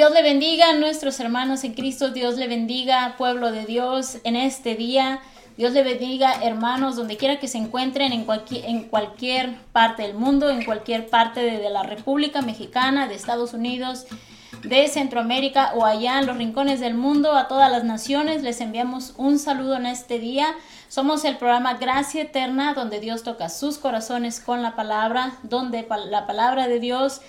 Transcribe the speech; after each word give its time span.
Dios 0.00 0.12
le 0.12 0.22
bendiga 0.22 0.70
a 0.70 0.72
nuestros 0.72 1.20
hermanos 1.20 1.62
en 1.62 1.74
Cristo, 1.74 2.08
Dios 2.08 2.38
le 2.38 2.48
bendiga, 2.48 3.16
pueblo 3.18 3.52
de 3.52 3.66
Dios, 3.66 4.16
en 4.24 4.34
este 4.34 4.74
día. 4.74 5.20
Dios 5.58 5.72
le 5.72 5.82
bendiga, 5.82 6.42
hermanos, 6.42 6.96
donde 6.96 7.18
quiera 7.18 7.38
que 7.38 7.48
se 7.48 7.58
encuentren, 7.58 8.10
en 8.14 8.24
cualquier, 8.24 8.64
en 8.64 8.84
cualquier 8.84 9.56
parte 9.72 10.04
del 10.04 10.14
mundo, 10.14 10.48
en 10.48 10.64
cualquier 10.64 11.10
parte 11.10 11.42
de, 11.42 11.68
la 11.68 11.82
República 11.82 12.40
Mexicana, 12.40 13.08
de 13.08 13.14
Estados 13.14 13.52
Unidos, 13.52 14.06
de 14.62 14.88
Centroamérica 14.88 15.72
o 15.74 15.84
allá 15.84 16.18
en 16.18 16.28
los 16.28 16.38
rincones 16.38 16.80
del 16.80 16.94
mundo, 16.94 17.36
a 17.36 17.46
todas 17.46 17.70
las 17.70 17.84
naciones, 17.84 18.42
les 18.42 18.62
enviamos 18.62 19.12
un 19.18 19.38
saludo 19.38 19.76
en 19.76 19.84
este 19.84 20.18
día. 20.18 20.54
Somos 20.88 21.26
el 21.26 21.36
programa 21.36 21.74
Gracia 21.74 22.22
Eterna, 22.22 22.72
donde 22.72 23.00
Dios 23.00 23.22
toca 23.22 23.50
sus 23.50 23.76
corazones 23.76 24.40
con 24.40 24.62
la 24.62 24.74
palabra, 24.74 25.34
donde 25.42 25.86
la 26.08 26.26
palabra 26.26 26.68
de 26.68 26.80
Dios 26.80 27.20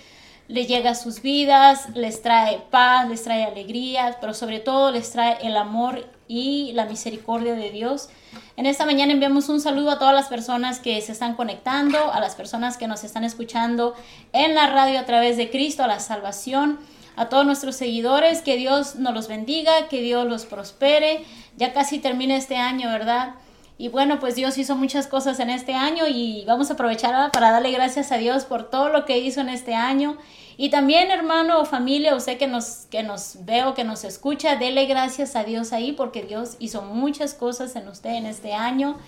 le 0.52 0.66
llega 0.66 0.92
a 0.92 0.96
sus 0.96 1.22
vidas, 1.22 1.88
les 1.96 2.22
trae 2.22 2.62
paz, 2.70 3.08
les 3.08 3.24
trae 3.24 3.46
alegría, 3.46 4.18
pero 4.20 4.34
sobre 4.34 4.60
todo 4.60 4.92
les 4.92 5.12
trae 5.12 5.38
el 5.42 5.56
amor 5.56 6.10
y 6.28 6.72
la 6.74 6.86
misericordia 6.86 7.54
de 7.56 7.72
Dios. 7.72 8.10
En 8.58 8.66
esta 8.66 8.86
mañana 8.86 9.14
enviamos 9.14 9.48
un 9.48 9.62
saludo 9.62 9.92
a 9.92 10.00
todas 10.00 10.14
las 10.14 10.28
personas 10.28 10.80
que 10.80 11.00
se 11.02 11.14
están 11.14 11.36
conectando, 11.36 12.12
a 12.12 12.20
las 12.20 12.36
personas 12.36 12.78
que 12.78 12.88
nos 12.88 13.06
están 13.06 13.24
escuchando 13.24 13.96
en 14.34 14.54
la 14.54 14.68
radio 14.68 15.00
a 15.00 15.06
través 15.06 15.38
de 15.38 15.50
Cristo, 15.50 15.84
a 15.84 15.88
la 15.88 16.02
salvación, 16.02 16.80
a 17.16 17.30
todos 17.30 17.46
nuestros 17.46 17.78
seguidores, 17.78 18.42
que 18.42 18.58
Dios 18.58 18.96
nos 18.96 19.14
los 19.14 19.30
bendiga, 19.30 19.88
que 19.90 20.02
Dios 20.02 20.28
los 20.28 20.46
prospere. 20.46 21.26
Ya 21.56 21.72
casi 21.72 22.00
termina 22.00 22.36
este 22.36 22.58
año, 22.58 22.90
¿verdad? 22.90 23.36
Y 23.82 23.90
bueno, 23.90 24.20
pues 24.20 24.36
Dios 24.36 24.60
hizo 24.60 24.76
muchas 24.76 25.08
cosas 25.08 25.40
en 25.40 25.50
este 25.50 25.74
año 25.74 26.06
y 26.08 26.46
vamos 26.46 26.70
a 26.70 26.74
aprovechar 26.74 27.32
para 27.32 27.50
darle 27.50 27.72
gracias 27.72 28.12
a 28.12 28.18
Dios 28.18 28.46
por 28.46 28.70
todo 28.70 28.90
lo 28.90 29.06
que 29.06 29.18
hizo 29.18 29.42
en 29.42 29.50
este 29.50 29.74
año 29.74 30.20
y 30.56 30.70
también, 30.70 31.10
hermano 31.10 31.60
o 31.60 31.66
familia, 31.66 32.16
usted 32.16 32.38
que 32.38 32.46
nos, 32.46 32.86
que 32.92 33.02
nos 33.02 33.38
veo, 33.44 33.74
que 33.74 33.84
nos 33.84 34.04
escucha, 34.04 34.56
dele 34.56 34.86
gracias 34.86 35.36
a 35.36 35.44
Dios 35.44 35.74
ahí 35.74 35.94
porque 35.94 36.22
Dios 36.22 36.58
hizo 36.60 36.84
muchas 36.84 37.34
cosas 37.34 37.76
en 37.76 37.88
usted 37.88 38.12
en 38.12 38.28
este 38.28 38.54
año. 38.54 39.00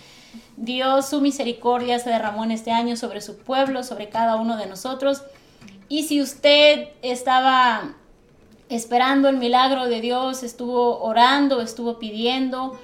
Dios, 0.58 1.08
su 1.08 1.22
misericordia 1.22 2.00
se 2.00 2.10
derramó 2.10 2.44
en 2.44 2.50
este 2.50 2.72
año 2.72 2.98
sobre 2.98 3.22
su 3.22 3.38
pueblo, 3.38 3.84
sobre 3.84 4.10
cada 4.10 4.38
uno 4.38 4.58
de 4.58 4.66
nosotros. 4.66 5.22
Y 5.88 6.06
si 6.06 6.20
usted 6.20 6.88
estaba 7.04 7.94
esperando 8.70 9.30
el 9.30 9.38
milagro 9.38 9.86
de 9.86 10.02
Dios, 10.02 10.42
estuvo 10.42 11.04
orando, 11.04 11.62
estuvo 11.62 12.00
pidiendo 12.00 12.76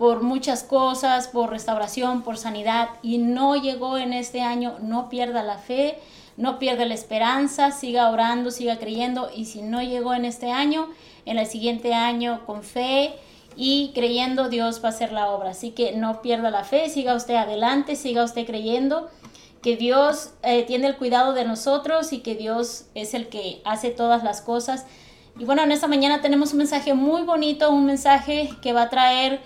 por 0.00 0.24
muchas 0.24 0.64
cosas, 0.64 1.28
por 1.28 1.50
restauración, 1.50 2.22
por 2.22 2.36
sanidad, 2.36 2.88
y 3.02 3.18
no 3.18 3.54
llegó 3.54 3.98
en 3.98 4.12
este 4.12 4.40
año, 4.40 4.78
no 4.80 5.08
pierda 5.08 5.44
la 5.44 5.58
fe 5.58 5.98
no 6.40 6.58
pierda 6.58 6.86
la 6.86 6.94
esperanza, 6.94 7.70
siga 7.70 8.08
orando, 8.08 8.50
siga 8.50 8.78
creyendo 8.78 9.30
y 9.34 9.44
si 9.44 9.60
no 9.60 9.82
llegó 9.82 10.14
en 10.14 10.24
este 10.24 10.50
año, 10.50 10.88
en 11.26 11.38
el 11.38 11.46
siguiente 11.46 11.92
año 11.92 12.46
con 12.46 12.62
fe 12.62 13.12
y 13.56 13.92
creyendo 13.94 14.48
Dios 14.48 14.82
va 14.82 14.88
a 14.88 14.92
hacer 14.92 15.12
la 15.12 15.28
obra. 15.30 15.50
Así 15.50 15.72
que 15.72 15.92
no 15.92 16.22
pierda 16.22 16.50
la 16.50 16.64
fe, 16.64 16.88
siga 16.88 17.14
usted 17.14 17.34
adelante, 17.34 17.94
siga 17.94 18.24
usted 18.24 18.46
creyendo 18.46 19.10
que 19.60 19.76
Dios 19.76 20.30
eh, 20.42 20.62
tiene 20.62 20.86
el 20.86 20.96
cuidado 20.96 21.34
de 21.34 21.44
nosotros 21.44 22.14
y 22.14 22.20
que 22.20 22.34
Dios 22.34 22.86
es 22.94 23.12
el 23.12 23.28
que 23.28 23.60
hace 23.66 23.90
todas 23.90 24.24
las 24.24 24.40
cosas. 24.40 24.86
Y 25.38 25.44
bueno, 25.44 25.62
en 25.62 25.72
esta 25.72 25.88
mañana 25.88 26.22
tenemos 26.22 26.52
un 26.52 26.58
mensaje 26.58 26.94
muy 26.94 27.22
bonito, 27.22 27.70
un 27.70 27.84
mensaje 27.84 28.48
que 28.62 28.72
va 28.72 28.82
a 28.82 28.88
traer 28.88 29.42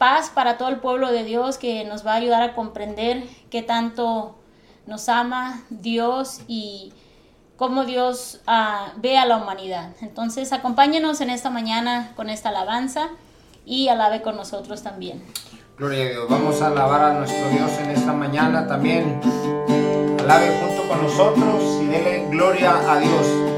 paz 0.00 0.30
para 0.30 0.56
todo 0.56 0.70
el 0.70 0.76
pueblo 0.76 1.12
de 1.12 1.24
Dios, 1.24 1.58
que 1.58 1.84
nos 1.84 2.06
va 2.06 2.12
a 2.12 2.16
ayudar 2.16 2.42
a 2.42 2.54
comprender 2.54 3.22
qué 3.50 3.62
tanto 3.62 4.34
nos 4.86 5.10
ama 5.10 5.62
Dios 5.68 6.40
y 6.48 6.94
cómo 7.58 7.84
Dios 7.84 8.40
uh, 8.48 8.98
ve 8.98 9.18
a 9.18 9.26
la 9.26 9.36
humanidad. 9.36 9.90
Entonces, 10.00 10.54
acompáñenos 10.54 11.20
en 11.20 11.28
esta 11.28 11.50
mañana 11.50 12.14
con 12.16 12.30
esta 12.30 12.48
alabanza 12.48 13.10
y 13.66 13.88
alabe 13.88 14.22
con 14.22 14.36
nosotros 14.36 14.82
también. 14.82 15.22
Gloria 15.76 16.06
a 16.06 16.08
Dios. 16.08 16.28
Vamos 16.30 16.62
a 16.62 16.68
alabar 16.68 17.02
a 17.02 17.12
nuestro 17.12 17.50
Dios 17.50 17.70
en 17.80 17.90
esta 17.90 18.14
mañana 18.14 18.66
también. 18.66 19.20
Alabe 20.18 20.58
junto 20.62 20.88
con 20.88 21.02
nosotros 21.02 21.62
y 21.82 21.86
dele 21.88 22.26
gloria 22.30 22.90
a 22.90 22.98
Dios. 22.98 23.49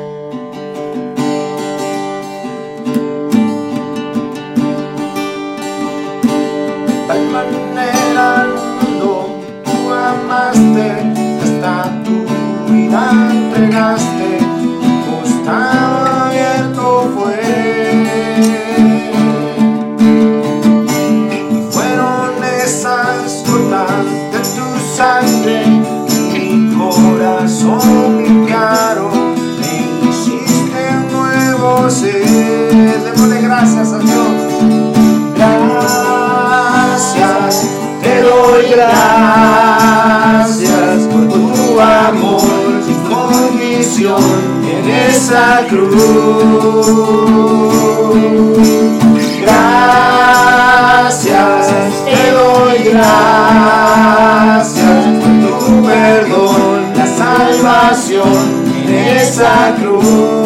Manera 7.33 8.47
mundo 8.81 9.41
tú 9.65 9.93
amaste 9.93 11.23
tu 12.05 12.73
vida 12.73 13.11
entregaste, 13.31 14.39
costado 15.07 16.27
abierto 16.27 17.11
fue. 17.15 17.41
Fueron 21.71 22.45
esas 22.65 23.45
gotas 23.47 24.05
de 24.33 24.39
tu 24.39 24.67
sangre, 24.97 25.67
mi 26.33 26.75
corazón 26.77 28.23
limpiaron, 28.23 29.35
me 29.61 30.09
hiciste 30.09 30.81
un 30.97 31.13
nuevo 31.13 31.91
ser. 31.91 33.03
Démosle 33.05 33.41
gracias 33.43 33.93
a 33.93 34.02
esa 45.23 45.65
cruz. 45.69 46.87
Gracias, 49.41 51.27
te 52.05 52.23
doy 52.33 52.79
gracias 52.91 54.03
por 55.21 55.35
tu 55.59 55.83
perdón, 55.87 56.81
la 56.97 57.07
salvación 57.07 58.43
en 58.85 58.89
esa 59.17 59.55
cruz. 59.77 60.42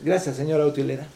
Gracias, 0.00 0.36
señora 0.36 0.64
utilera. 0.66 1.06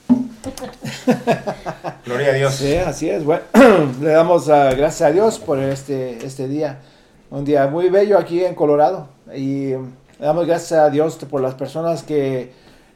Gloria 2.04 2.30
a 2.30 2.32
Dios. 2.32 2.54
Sí, 2.54 2.74
así 2.76 3.08
es. 3.10 3.24
Bueno, 3.24 3.42
le 4.00 4.10
damos 4.10 4.48
ah, 4.48 4.72
gracias 4.74 5.08
a 5.08 5.12
Dios 5.12 5.38
por 5.38 5.58
este, 5.58 6.24
este 6.24 6.48
día. 6.48 6.80
Un 7.30 7.44
día 7.44 7.66
muy 7.68 7.88
bello 7.90 8.18
aquí 8.18 8.44
en 8.44 8.54
Colorado. 8.54 9.08
Y 9.34 9.72
mm, 9.74 9.92
le 10.18 10.26
damos 10.26 10.46
gracias 10.46 10.72
a 10.80 10.90
Dios 10.90 11.16
por 11.30 11.40
las 11.40 11.54
personas 11.54 12.02
que 12.02 12.52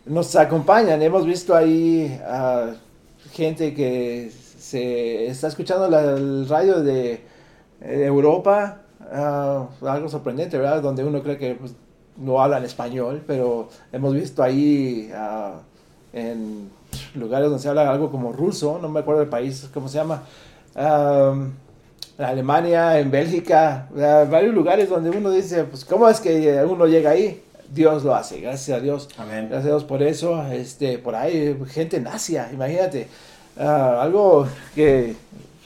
nos 0.06 0.34
acompañan. 0.36 1.00
Hemos 1.02 1.24
visto 1.24 1.54
ahí 1.54 2.20
a 2.26 2.74
gente 3.32 3.72
que 3.74 4.30
se 4.58 5.26
está 5.28 5.46
escuchando 5.48 5.88
la- 5.88 6.02
el 6.16 6.48
radio 6.48 6.82
de, 6.82 7.20
de 7.80 8.04
Europa. 8.06 8.82
ah, 9.12 9.68
algo 9.82 10.08
sorprendente, 10.08 10.58
¿verdad? 10.58 10.82
Donde 10.82 11.04
uno 11.04 11.22
cree 11.22 11.38
que 11.38 11.54
pues, 11.54 11.74
no 12.16 12.40
hablan 12.42 12.64
español, 12.64 13.22
pero 13.26 13.68
hemos 13.92 14.14
visto 14.14 14.42
ahí 14.42 15.10
ah, 15.14 15.60
en 16.16 16.70
lugares 17.14 17.48
donde 17.48 17.62
se 17.62 17.68
habla 17.68 17.90
algo 17.90 18.10
como 18.10 18.32
ruso, 18.32 18.78
no 18.80 18.88
me 18.88 19.00
acuerdo 19.00 19.20
del 19.20 19.28
país, 19.28 19.68
¿cómo 19.72 19.88
se 19.88 19.98
llama? 19.98 20.22
Am, 20.74 21.52
en 22.18 22.24
Alemania, 22.24 22.98
en 22.98 23.10
Bélgica, 23.10 23.88
varios 23.94 24.54
lugares 24.54 24.88
donde 24.88 25.10
uno 25.10 25.30
dice, 25.30 25.64
pues, 25.64 25.84
¿cómo 25.84 26.08
es 26.08 26.20
que 26.20 26.64
uno 26.64 26.86
llega 26.86 27.10
ahí? 27.10 27.42
Dios 27.68 28.04
lo 28.04 28.14
hace, 28.14 28.40
gracias 28.40 28.78
a 28.78 28.80
Dios. 28.80 29.08
Amén. 29.18 29.48
Gracias 29.50 29.66
a 29.66 29.68
Dios 29.68 29.84
por 29.84 30.02
eso. 30.02 30.42
Este, 30.50 30.98
por 30.98 31.14
ahí, 31.14 31.58
gente 31.68 31.98
en 31.98 32.06
Asia, 32.06 32.48
imagínate. 32.52 33.08
Ah, 33.58 34.00
algo 34.00 34.46
que, 34.74 35.14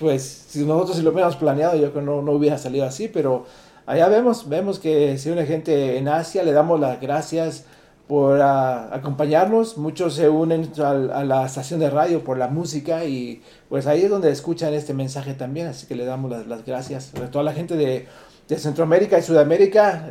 pues, 0.01 0.47
si 0.49 0.65
nosotros 0.65 0.97
si 0.97 1.03
lo 1.03 1.11
hubiéramos 1.11 1.37
planeado, 1.37 1.75
yo 1.75 1.93
creo 1.93 1.95
que 1.95 2.03
no, 2.03 2.23
no 2.23 2.33
hubiera 2.33 2.59
salido 2.59 2.85
así, 2.85 3.09
pero 3.09 3.47
allá 3.87 4.09
vemos, 4.09 4.49
vemos 4.49 4.81
que 4.81 5.19
si 5.19 5.31
una 5.31 5.45
gente 5.45 5.99
en 5.99 6.09
Asia, 6.09 6.43
le 6.43 6.53
damos 6.53 6.81
las 6.81 7.01
gracias 7.01 7.65
por 8.11 8.43
ah, 8.43 8.89
acompañarnos. 8.93 9.79
Muchos 9.79 10.15
se 10.15 10.29
unen 10.29 10.73
a, 10.83 11.23
la 11.23 11.47
estación 11.47 11.79
de 11.79 11.91
radio 11.91 12.25
por 12.25 12.39
la 12.39 12.49
música 12.49 13.05
y 13.05 13.41
pues 13.69 13.87
ahí 13.87 14.03
es 14.03 14.11
donde 14.11 14.33
escuchan 14.33 14.75
este 14.75 14.95
mensaje 14.95 15.35
también, 15.35 15.69
así 15.69 15.87
que 15.87 15.95
le 15.95 16.05
damos 16.05 16.29
las, 16.49 16.67
gracias 16.67 17.13
a 17.15 17.31
toda 17.31 17.45
la 17.45 17.53
gente 17.53 17.77
de, 17.77 18.09
de 18.49 18.59
Centroamérica 18.59 19.17
y 19.17 19.23
Sudamérica. 19.23 20.09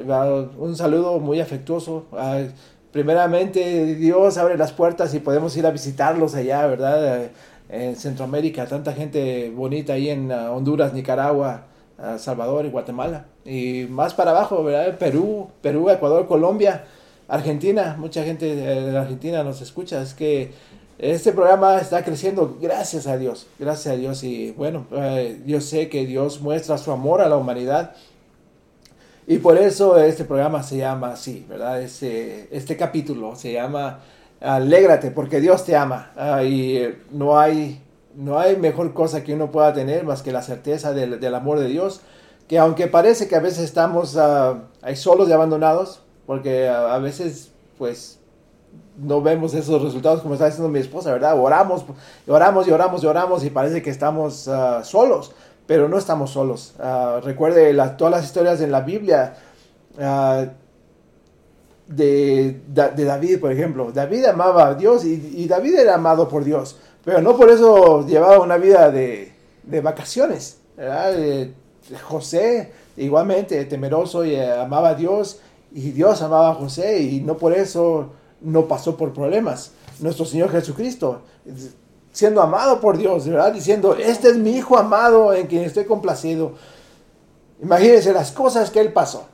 Un 0.57 0.77
saludo 0.77 1.19
muy 1.19 1.41
afectuoso. 1.41 2.05
Ah, 2.13 2.39
primeramente, 2.93 3.95
Dios 3.95 4.37
abre 4.37 4.57
las 4.57 4.71
puertas 4.71 5.13
y 5.13 5.19
podemos 5.19 5.57
ir 5.57 5.65
a 5.65 5.71
visitarlos 5.71 6.35
allá, 6.35 6.65
¿verdad? 6.67 7.25
Eh, 7.25 7.31
En 7.67 7.97
Centroamérica, 7.97 8.65
tanta 8.65 8.93
gente 8.93 9.51
bonita 9.53 9.91
ahí 9.93 10.09
en 10.09 10.31
ah, 10.31 10.51
Honduras, 10.51 10.93
Nicaragua, 10.93 11.65
Salvador 12.17 12.65
y 12.65 12.69
Guatemala. 12.69 13.25
Y 13.43 13.87
más 13.89 14.13
para 14.13 14.31
abajo, 14.31 14.63
¿verdad? 14.63 14.97
Perú, 14.97 15.49
Perú, 15.61 15.89
Ecuador, 15.89 16.27
Colombia, 16.27 16.85
Argentina. 17.29 17.95
Mucha 17.97 18.23
gente 18.23 18.55
de 18.55 18.97
Argentina 18.97 19.43
nos 19.43 19.61
escucha. 19.61 20.01
Es 20.01 20.13
que 20.13 20.51
este 20.97 21.31
programa 21.31 21.77
está 21.77 22.03
creciendo 22.03 22.57
gracias 22.59 23.07
a 23.07 23.17
Dios, 23.17 23.47
gracias 23.57 23.93
a 23.93 23.97
Dios. 23.97 24.23
Y 24.23 24.51
bueno, 24.51 24.85
eh, 24.91 25.41
yo 25.45 25.61
sé 25.61 25.87
que 25.87 26.05
Dios 26.05 26.41
muestra 26.41 26.77
su 26.77 26.91
amor 26.91 27.21
a 27.21 27.29
la 27.29 27.37
humanidad. 27.37 27.95
Y 29.25 29.37
por 29.37 29.57
eso 29.57 29.97
este 29.97 30.25
programa 30.25 30.63
se 30.63 30.77
llama 30.77 31.11
así, 31.11 31.45
¿verdad? 31.47 31.81
Este, 31.81 32.49
este 32.51 32.75
capítulo 32.75 33.35
se 33.35 33.53
llama 33.53 33.99
Alégrate, 34.41 35.11
porque 35.11 35.39
Dios 35.39 35.63
te 35.63 35.75
ama. 35.75 36.11
Ah, 36.17 36.43
y 36.43 36.77
eh, 36.77 36.97
no 37.11 37.39
hay, 37.39 37.79
no 38.15 38.39
hay 38.39 38.57
mejor 38.57 38.93
cosa 38.93 39.23
que 39.23 39.35
uno 39.35 39.51
pueda 39.51 39.71
tener 39.71 40.03
más 40.03 40.23
que 40.23 40.31
la 40.31 40.41
certeza 40.41 40.93
del, 40.93 41.19
del 41.19 41.35
amor 41.35 41.59
de 41.59 41.67
Dios. 41.67 42.01
Que 42.47 42.57
aunque 42.57 42.87
parece 42.87 43.27
que 43.27 43.35
a 43.35 43.39
veces 43.39 43.65
estamos 43.65 44.17
ah, 44.17 44.63
ahí 44.81 44.95
solos 44.95 45.29
y 45.29 45.31
abandonados, 45.31 46.01
porque 46.29 46.67
ah, 46.69 46.93
a 46.93 46.99
veces, 46.99 47.49
pues, 47.79 48.19
no 48.99 49.19
vemos 49.19 49.55
esos 49.55 49.81
resultados 49.81 50.21
como 50.21 50.35
está 50.35 50.45
diciendo 50.45 50.69
mi 50.69 50.77
esposa, 50.77 51.11
¿verdad? 51.11 51.39
Oramos, 51.39 51.83
oramos 52.27 52.67
y 52.67 52.71
oramos 52.71 53.03
y 53.03 53.07
oramos 53.07 53.43
y 53.43 53.49
parece 53.49 53.81
que 53.81 53.89
estamos 53.89 54.47
ah, 54.47 54.83
solos, 54.83 55.31
pero 55.65 55.89
no 55.89 55.97
estamos 55.97 56.29
solos. 56.29 56.75
Ah, 56.79 57.19
recuerde 57.23 57.73
la- 57.73 57.97
todas 57.97 58.11
las 58.11 58.25
historias 58.25 58.61
en 58.61 58.71
la 58.71 58.81
Biblia 58.81 59.37
ah, 59.99 60.45
de, 61.87 62.61
de 62.67 63.05
David, 63.05 63.39
por 63.39 63.51
ejemplo. 63.51 63.91
David 63.91 64.25
amaba 64.25 64.67
a 64.67 64.75
Dios 64.75 65.05
y, 65.05 65.33
y 65.35 65.47
David 65.47 65.79
era 65.79 65.95
amado 65.95 66.29
por 66.29 66.43
Dios, 66.43 66.77
pero 67.03 67.23
no 67.23 67.35
por 67.37 67.49
eso 67.49 68.05
llevaba 68.05 68.39
una 68.39 68.57
vida 68.57 68.91
de, 68.91 69.33
de 69.63 69.81
vacaciones, 69.81 70.59
¿verdad? 70.77 71.15
Eh, 71.17 71.53
José 72.03 72.71
igualmente 72.97 73.65
temeroso 73.65 74.23
y 74.23 74.35
eh, 74.35 74.51
amaba 74.51 74.89
a 74.89 74.93
Dios 74.93 75.39
y 75.73 75.91
Dios 75.91 76.21
amaba 76.21 76.51
a 76.51 76.55
José 76.55 77.01
y 77.01 77.21
no 77.21 77.37
por 77.37 77.53
eso 77.53 78.09
no 78.41 78.67
pasó 78.67 78.95
por 78.97 79.13
problemas. 79.13 79.71
Nuestro 79.99 80.25
Señor 80.25 80.49
Jesucristo, 80.51 81.21
siendo 82.11 82.41
amado 82.41 82.79
por 82.79 82.97
Dios, 82.97 83.27
¿verdad? 83.27 83.53
Diciendo, 83.53 83.95
este 83.95 84.29
es 84.29 84.37
mi 84.37 84.51
Hijo 84.51 84.77
amado 84.77 85.33
en 85.33 85.47
quien 85.47 85.63
estoy 85.63 85.85
complacido. 85.85 86.53
Imagínense 87.61 88.13
las 88.13 88.31
cosas 88.31 88.69
que 88.71 88.79
Él 88.79 88.93
pasó. 88.93 89.25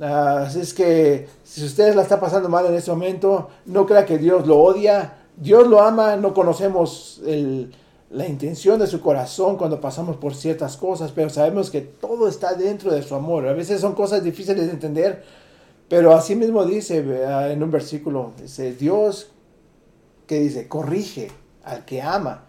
Así 0.00 0.60
es 0.60 0.72
que 0.72 1.28
si 1.44 1.64
ustedes 1.64 1.94
la 1.96 2.02
está 2.02 2.18
pasando 2.20 2.48
mal 2.48 2.64
en 2.66 2.74
este 2.74 2.90
momento, 2.90 3.48
no 3.66 3.84
crea 3.86 4.06
que 4.06 4.18
Dios 4.18 4.46
lo 4.46 4.58
odia. 4.58 5.14
Dios 5.36 5.66
lo 5.66 5.82
ama, 5.82 6.16
no 6.16 6.32
conocemos 6.34 7.20
el- 7.26 7.74
la 8.10 8.26
intención 8.26 8.78
de 8.78 8.86
su 8.86 9.00
corazón 9.00 9.56
cuando 9.56 9.80
pasamos 9.80 10.16
por 10.16 10.34
ciertas 10.34 10.76
cosas, 10.76 11.10
pero 11.12 11.30
sabemos 11.30 11.70
que 11.70 11.80
todo 11.80 12.28
está 12.28 12.52
dentro 12.54 12.92
de 12.92 13.02
su 13.02 13.14
amor. 13.14 13.48
A 13.48 13.54
veces 13.54 13.80
son 13.80 13.94
cosas 13.94 14.22
difíciles 14.22 14.66
de 14.66 14.72
entender, 14.72 15.24
pero 15.92 16.14
así 16.14 16.34
mismo 16.34 16.64
dice 16.64 17.04
en 17.52 17.62
un 17.62 17.70
versículo, 17.70 18.32
dice, 18.40 18.72
Dios 18.72 19.30
que 20.26 20.40
dice, 20.40 20.66
corrige 20.66 21.30
al 21.64 21.84
que 21.84 22.00
ama. 22.00 22.44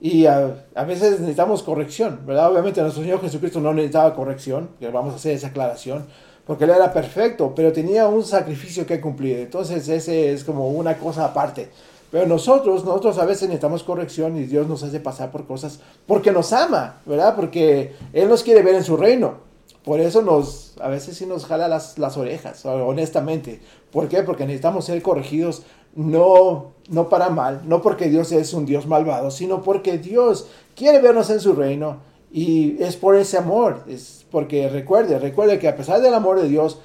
Y 0.00 0.24
a, 0.24 0.64
a 0.74 0.84
veces 0.84 1.20
necesitamos 1.20 1.62
corrección, 1.62 2.20
¿verdad? 2.24 2.50
Obviamente 2.50 2.80
nuestro 2.80 3.02
Señor 3.02 3.20
Jesucristo 3.20 3.60
no 3.60 3.74
necesitaba 3.74 4.14
corrección, 4.14 4.70
que 4.80 4.88
vamos 4.88 5.12
a 5.12 5.16
hacer 5.16 5.34
esa 5.34 5.48
aclaración, 5.48 6.06
porque 6.46 6.64
Él 6.64 6.70
era 6.70 6.90
perfecto, 6.90 7.52
pero 7.54 7.70
tenía 7.70 8.08
un 8.08 8.24
sacrificio 8.24 8.86
que 8.86 8.98
cumplir. 8.98 9.40
Entonces 9.40 9.86
ese 9.90 10.32
es 10.32 10.42
como 10.42 10.70
una 10.70 10.96
cosa 10.96 11.26
aparte. 11.26 11.68
Pero 12.10 12.24
nosotros, 12.24 12.82
nosotros 12.82 13.18
a 13.18 13.26
veces 13.26 13.42
necesitamos 13.42 13.82
corrección 13.82 14.38
y 14.38 14.44
Dios 14.44 14.66
nos 14.68 14.82
hace 14.82 15.00
pasar 15.00 15.30
por 15.30 15.46
cosas 15.46 15.80
porque 16.06 16.32
nos 16.32 16.50
ama, 16.54 17.02
¿verdad? 17.04 17.36
Porque 17.36 17.92
Él 18.14 18.26
nos 18.30 18.42
quiere 18.42 18.62
ver 18.62 18.76
en 18.76 18.84
su 18.84 18.96
reino. 18.96 19.45
Por 19.86 20.00
eso 20.00 20.20
nos, 20.20 20.74
a 20.80 20.88
veces 20.88 21.16
sí 21.16 21.26
nos 21.26 21.46
jala 21.46 21.68
las, 21.68 21.96
las 21.96 22.16
orejas, 22.16 22.66
honestamente. 22.66 23.60
¿Por 23.92 24.08
qué? 24.08 24.24
Porque 24.24 24.44
necesitamos 24.44 24.84
ser 24.84 25.00
corregidos, 25.00 25.62
no, 25.94 26.72
no 26.88 27.08
para 27.08 27.28
mal, 27.28 27.62
no 27.66 27.82
porque 27.82 28.08
Dios 28.08 28.32
es 28.32 28.52
un 28.52 28.66
Dios 28.66 28.88
malvado, 28.88 29.30
sino 29.30 29.62
porque 29.62 29.96
Dios 29.96 30.48
quiere 30.74 31.00
vernos 31.00 31.30
en 31.30 31.38
su 31.38 31.52
reino 31.52 31.98
y 32.32 32.82
es 32.82 32.96
por 32.96 33.14
ese 33.14 33.38
amor. 33.38 33.84
Es 33.86 34.26
porque 34.28 34.68
recuerde, 34.68 35.20
recuerde 35.20 35.60
que 35.60 35.68
a 35.68 35.76
pesar 35.76 36.00
del 36.00 36.14
amor 36.14 36.40
de 36.40 36.48
Dios, 36.48 36.80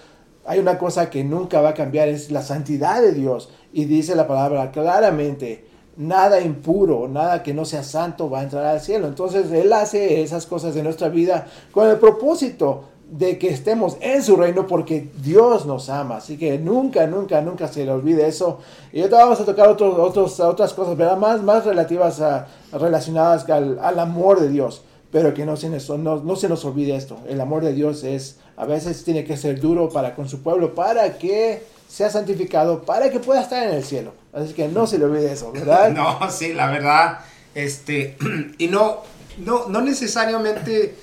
hay 0.46 0.60
una 0.60 0.78
cosa 0.78 1.10
que 1.10 1.24
nunca 1.24 1.60
va 1.60 1.70
a 1.70 1.74
cambiar, 1.74 2.08
es 2.08 2.30
la 2.30 2.44
santidad 2.44 3.02
de 3.02 3.14
Dios. 3.14 3.50
Y 3.74 3.86
dice 3.86 4.14
la 4.14 4.28
palabra 4.28 4.70
claramente, 4.70 5.66
nada 5.98 6.40
impuro, 6.40 7.08
nada 7.08 7.42
que 7.42 7.56
no 7.56 7.66
sea 7.66 7.82
santo 7.82 8.30
va 8.30 8.42
a 8.42 8.44
entrar 8.44 8.68
al 8.68 8.80
cielo. 8.80 9.08
Entonces 9.08 9.52
Él 9.52 9.74
hace 9.74 10.22
esas 10.22 10.46
cosas 10.46 10.76
de 10.76 10.84
nuestra 10.84 11.10
vida 11.10 11.48
con 11.72 11.90
el 11.90 11.98
propósito 11.98 12.91
de 13.12 13.38
que 13.38 13.50
estemos 13.50 13.98
en 14.00 14.24
su 14.24 14.38
reino 14.38 14.66
porque 14.66 15.10
Dios 15.22 15.66
nos 15.66 15.90
ama. 15.90 16.18
Así 16.18 16.38
que 16.38 16.58
nunca, 16.58 17.06
nunca, 17.08 17.42
nunca 17.42 17.68
se 17.68 17.84
le 17.84 17.92
olvide 17.92 18.26
eso. 18.26 18.60
Y 18.94 19.02
ahorita 19.02 19.18
vamos 19.18 19.42
a 19.42 19.46
tocar 19.46 19.68
otros, 19.68 20.00
otros, 20.00 20.40
otras 20.40 20.74
cosas, 20.74 20.96
¿verdad? 20.96 21.18
Más, 21.18 21.44
más 21.44 21.66
relativas 21.66 22.22
a, 22.22 22.48
relacionadas 22.72 23.50
al, 23.50 23.78
al 23.80 24.00
amor 24.00 24.40
de 24.40 24.48
Dios. 24.48 24.84
Pero 25.12 25.34
que 25.34 25.46
no 25.46 25.58
se, 25.58 25.68
nos, 25.68 25.90
no, 25.90 26.24
no 26.24 26.36
se 26.38 26.48
nos 26.48 26.64
olvide 26.64 26.96
esto. 26.96 27.18
El 27.28 27.42
amor 27.42 27.66
de 27.66 27.74
Dios 27.74 28.06
es, 28.06 28.40
a 28.56 28.66
veces 28.66 29.04
tiene 29.04 29.26
que 29.26 29.36
ser 29.36 29.60
duro 29.60 29.90
para 29.90 30.16
con 30.16 30.30
su 30.30 30.42
pueblo, 30.42 30.74
para 30.74 31.18
que 31.18 31.64
sea 31.90 32.10
santificado, 32.10 32.84
para 32.84 33.10
que 33.10 33.20
pueda 33.20 33.42
estar 33.42 33.62
en 33.68 33.76
el 33.76 33.84
cielo. 33.84 34.14
Así 34.32 34.54
que 34.54 34.70
no 34.70 34.88
se 34.88 34.98
le 34.98 35.04
olvide 35.04 35.34
eso, 35.34 35.52
¿verdad? 35.52 35.92
No, 35.94 36.32
sí, 36.32 36.54
la 36.54 36.68
verdad, 36.68 37.20
este, 37.54 38.16
y 38.58 38.68
no, 38.70 39.00
no, 39.38 39.68
no 39.68 39.82
necesariamente, 39.82 40.96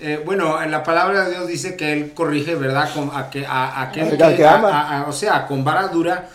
eh, 0.00 0.22
bueno, 0.24 0.62
en 0.62 0.70
la 0.70 0.82
palabra 0.82 1.24
de 1.24 1.30
Dios 1.32 1.46
dice 1.46 1.76
que 1.76 1.92
Él 1.92 2.12
corrige, 2.14 2.54
¿verdad? 2.54 2.90
Con, 2.94 3.10
a 3.14 3.30
que, 3.30 3.44
a, 3.46 3.68
a 3.68 3.82
aquel 3.82 4.16
que 4.36 4.46
ama. 4.46 5.00
a- 5.00 5.06
o 5.08 5.12
sea, 5.12 5.46
con 5.46 5.64
vara 5.64 5.88
dura, 5.88 6.28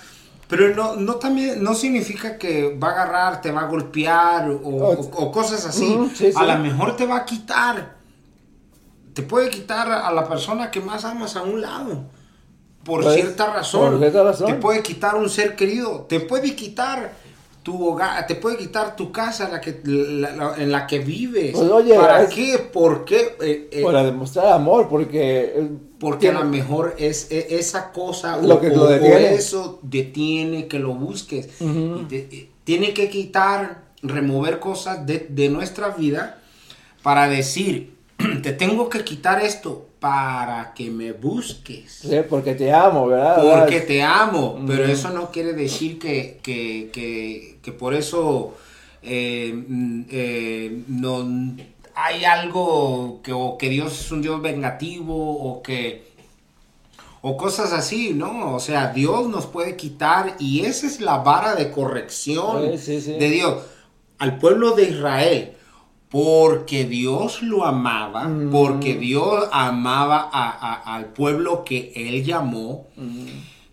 pero 0.48 0.75
no, 0.75 0.96
no 0.96 1.15
también, 1.15 1.63
no 1.63 1.74
significa 1.74 2.38
que 2.38 2.77
va 2.77 2.89
a 2.89 2.91
agarrar, 2.91 3.41
te 3.41 3.51
va 3.51 3.62
a 3.62 3.65
golpear 3.67 4.50
o, 4.50 4.55
o- 4.58 4.91
o 5.24 5.32
cosas 5.32 5.65
así. 5.65 5.98
Sí, 6.15 6.32
A 6.36 6.43
lo 6.43 6.58
mejor 6.60 6.96
te 6.96 7.05
va 7.05 7.17
a 7.17 7.25
quitar, 7.25 7.96
te 9.13 9.22
puede 9.24 9.50
quitar 9.50 9.91
a 9.91 10.12
la 10.12 10.27
persona 10.27 10.70
que 10.72 10.79
más 10.82 11.05
amas 11.05 11.36
a 11.36 11.43
un 11.43 11.62
lado. 11.62 12.03
Por 12.84 13.01
Pues, 13.03 13.15
cierta 13.15 13.46
razón. 13.53 13.91
por 13.91 14.00
cierta 14.00 14.24
razón. 14.24 14.48
Te 14.48 14.55
puede 14.55 14.84
quitar 14.84 15.15
un 15.15 15.29
ser 15.29 15.55
querido. 15.55 16.01
Te 16.10 16.20
puede 16.20 16.53
quitar 16.53 17.13
tu 17.63 17.88
hogar, 17.88 18.27
te 18.27 18.36
puede 18.36 18.58
quitar 18.58 18.96
tu 18.96 19.12
casa 19.12 19.48
la 19.50 19.62
que, 19.62 19.79
la- 19.86 20.36
la- 20.36 20.55
en 20.58 20.72
la 20.72 20.86
que 20.86 21.00
vives. 21.00 21.53
Pues, 21.53 21.70
oye, 21.70 21.96
¿Para 21.96 22.24
es- 22.24 22.29
qué? 22.34 22.58
¿Por 22.60 23.05
qué? 23.05 23.36
Eh, 23.41 23.70
eh, 23.72 23.82
Para 23.84 24.03
demostrar 24.03 24.48
amor, 24.53 24.88
porque... 24.89 25.53
eh, 25.55 25.70
porque 26.00 26.29
a 26.29 26.34
lo 26.34 26.43
mejor 26.43 26.96
es 26.98 27.32
e- 27.32 27.55
esa 27.58 27.91
cosa 27.93 28.36
Lo 28.38 28.55
o, 28.55 28.60
que 28.62 28.67
lo 28.70 28.82
o- 28.84 28.86
o 28.86 28.89
detiene. 28.89 29.34
eso 29.36 29.79
detiene 29.82 30.67
que 30.67 30.77
lo 30.79 30.93
busques. 30.93 31.48
Te- 32.10 32.50
tiene 32.65 32.93
que 32.93 33.10
quitar, 33.10 33.84
remover 34.01 34.60
cosas 34.60 35.05
de, 35.05 35.25
de 35.29 35.48
nuestra 35.48 35.89
vida 35.89 36.39
para 37.01 37.29
decir, 37.29 37.93
te 38.43 38.51
tengo 38.51 38.89
que 38.89 39.05
quitar 39.05 39.41
esto 39.43 39.86
para 40.04 40.74
que 40.74 40.90
me 40.90 41.14
busques. 41.14 42.00
Sí, 42.02 42.18
porque 42.30 42.56
te 42.56 42.74
amo, 42.74 43.08
¿verdad? 43.08 43.42
Porque 43.62 43.80
te 43.80 44.04
amo, 44.04 44.60
pero 44.68 44.84
eso 44.84 45.12
no 45.12 45.32
quiere 45.32 45.54
decir 45.54 45.98
que, 45.98 46.42
que, 46.44 46.90
que, 46.92 47.60
que 47.62 47.72
por 47.72 47.94
eso 47.94 48.54
eh, 49.02 49.54
mm, 49.66 50.02
eh, 50.12 50.84
no 50.90 51.26
hay 51.96 52.26
algo 52.26 53.22
que, 53.24 53.32
o 53.32 53.58
que 53.58 53.70
Dios 53.70 53.98
es 53.98 54.12
un 54.12 54.22
Dios 54.22 54.42
vengativo 54.42 55.16
o 55.16 55.64
que 55.64 56.04
o 57.22 57.38
cosas 57.38 57.72
así, 57.72 58.14
¿no? 58.14 58.56
O 58.56 58.60
sea, 58.60 58.92
Dios 58.92 59.30
nos 59.30 59.46
puede 59.46 59.78
quitar 59.78 60.36
y 60.38 60.66
esa 60.66 60.86
es 60.86 61.00
la 61.00 61.20
vara 61.20 61.56
de 61.56 61.72
corrección 61.72 62.72
Sí, 62.74 62.78
sí, 62.78 63.02
sí. 63.02 63.14
de 63.14 63.30
Dios 63.30 63.64
al 64.20 64.38
pueblo 64.38 64.72
de 64.72 64.90
Israel. 64.90 65.54
Porque 66.13 66.86
Dios 66.86 67.41
lo 67.41 67.65
amaba, 67.65 68.27
Mm. 68.27 68.51
porque 68.51 68.93
Dios 68.93 69.50
amaba 69.51 70.29
a- 70.32 70.51
a- 70.51 70.96
al 70.96 71.08
pueblo 71.08 71.63
que 71.65 71.91
Él 71.96 72.24
llamó, 72.24 72.86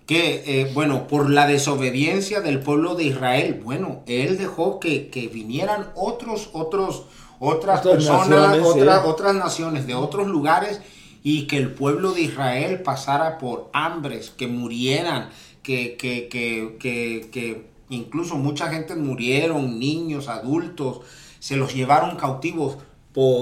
que, 0.06 0.42
eh, 0.46 0.70
bueno, 0.72 1.06
por 1.06 1.28
la 1.28 1.46
desobediencia 1.46 2.40
del 2.40 2.60
pueblo 2.60 2.94
de 2.94 3.04
Israel, 3.04 3.60
bueno, 3.62 4.00
Él 4.06 4.38
dejó 4.38 4.80
que, 4.80 5.08
que 5.10 5.28
vinieran 5.28 5.88
otros, 5.94 6.48
otros, 6.54 7.02
otras 7.40 7.80
Otras 7.80 7.96
personas, 7.96 8.28
naciones, 8.30 8.72
sí. 8.72 8.80
otras, 8.80 9.04
otras 9.04 9.34
naciones 9.34 9.86
de 9.86 9.94
otros 9.94 10.26
lugares 10.26 10.80
y 11.22 11.46
que 11.46 11.58
el 11.58 11.70
pueblo 11.72 12.12
de 12.12 12.22
Israel 12.22 12.80
pasara 12.80 13.36
por 13.36 13.68
hambres, 13.74 14.30
que 14.30 14.46
murieran, 14.46 15.28
que, 15.62 15.94
que, 15.98 16.28
que, 16.28 16.76
que, 16.80 17.28
que 17.30 17.66
incluso 17.90 18.36
mucha 18.36 18.68
gente 18.70 18.94
murieron, 18.96 19.78
niños, 19.78 20.28
adultos, 20.28 21.00
se 21.40 21.56
los 21.56 21.74
llevaron 21.74 22.16
cautivos, 22.16 22.76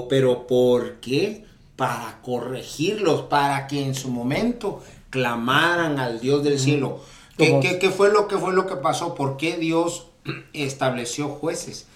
pero 0.08 0.46
¿por 0.46 0.94
qué? 1.00 1.44
Para 1.76 2.20
corregirlos, 2.22 3.22
para 3.22 3.66
que 3.66 3.84
en 3.84 3.94
su 3.94 4.08
momento 4.10 4.82
clamaran 5.10 5.98
al 5.98 6.20
Dios 6.20 6.42
del 6.42 6.58
cielo. 6.58 7.00
¿Qué, 7.36 7.50
Como- 7.50 7.60
qué- 7.60 7.78
qué 7.78 7.90
fue 7.90 8.10
lo 8.10 8.26
que 8.28 8.38
fue 8.38 8.52
lo 8.54 8.66
que 8.66 8.76
pasó? 8.76 9.14
¿Por 9.14 9.36
qué 9.36 9.56
Dios 9.58 10.06
estableció 10.52 11.28
jueces? 11.28 11.86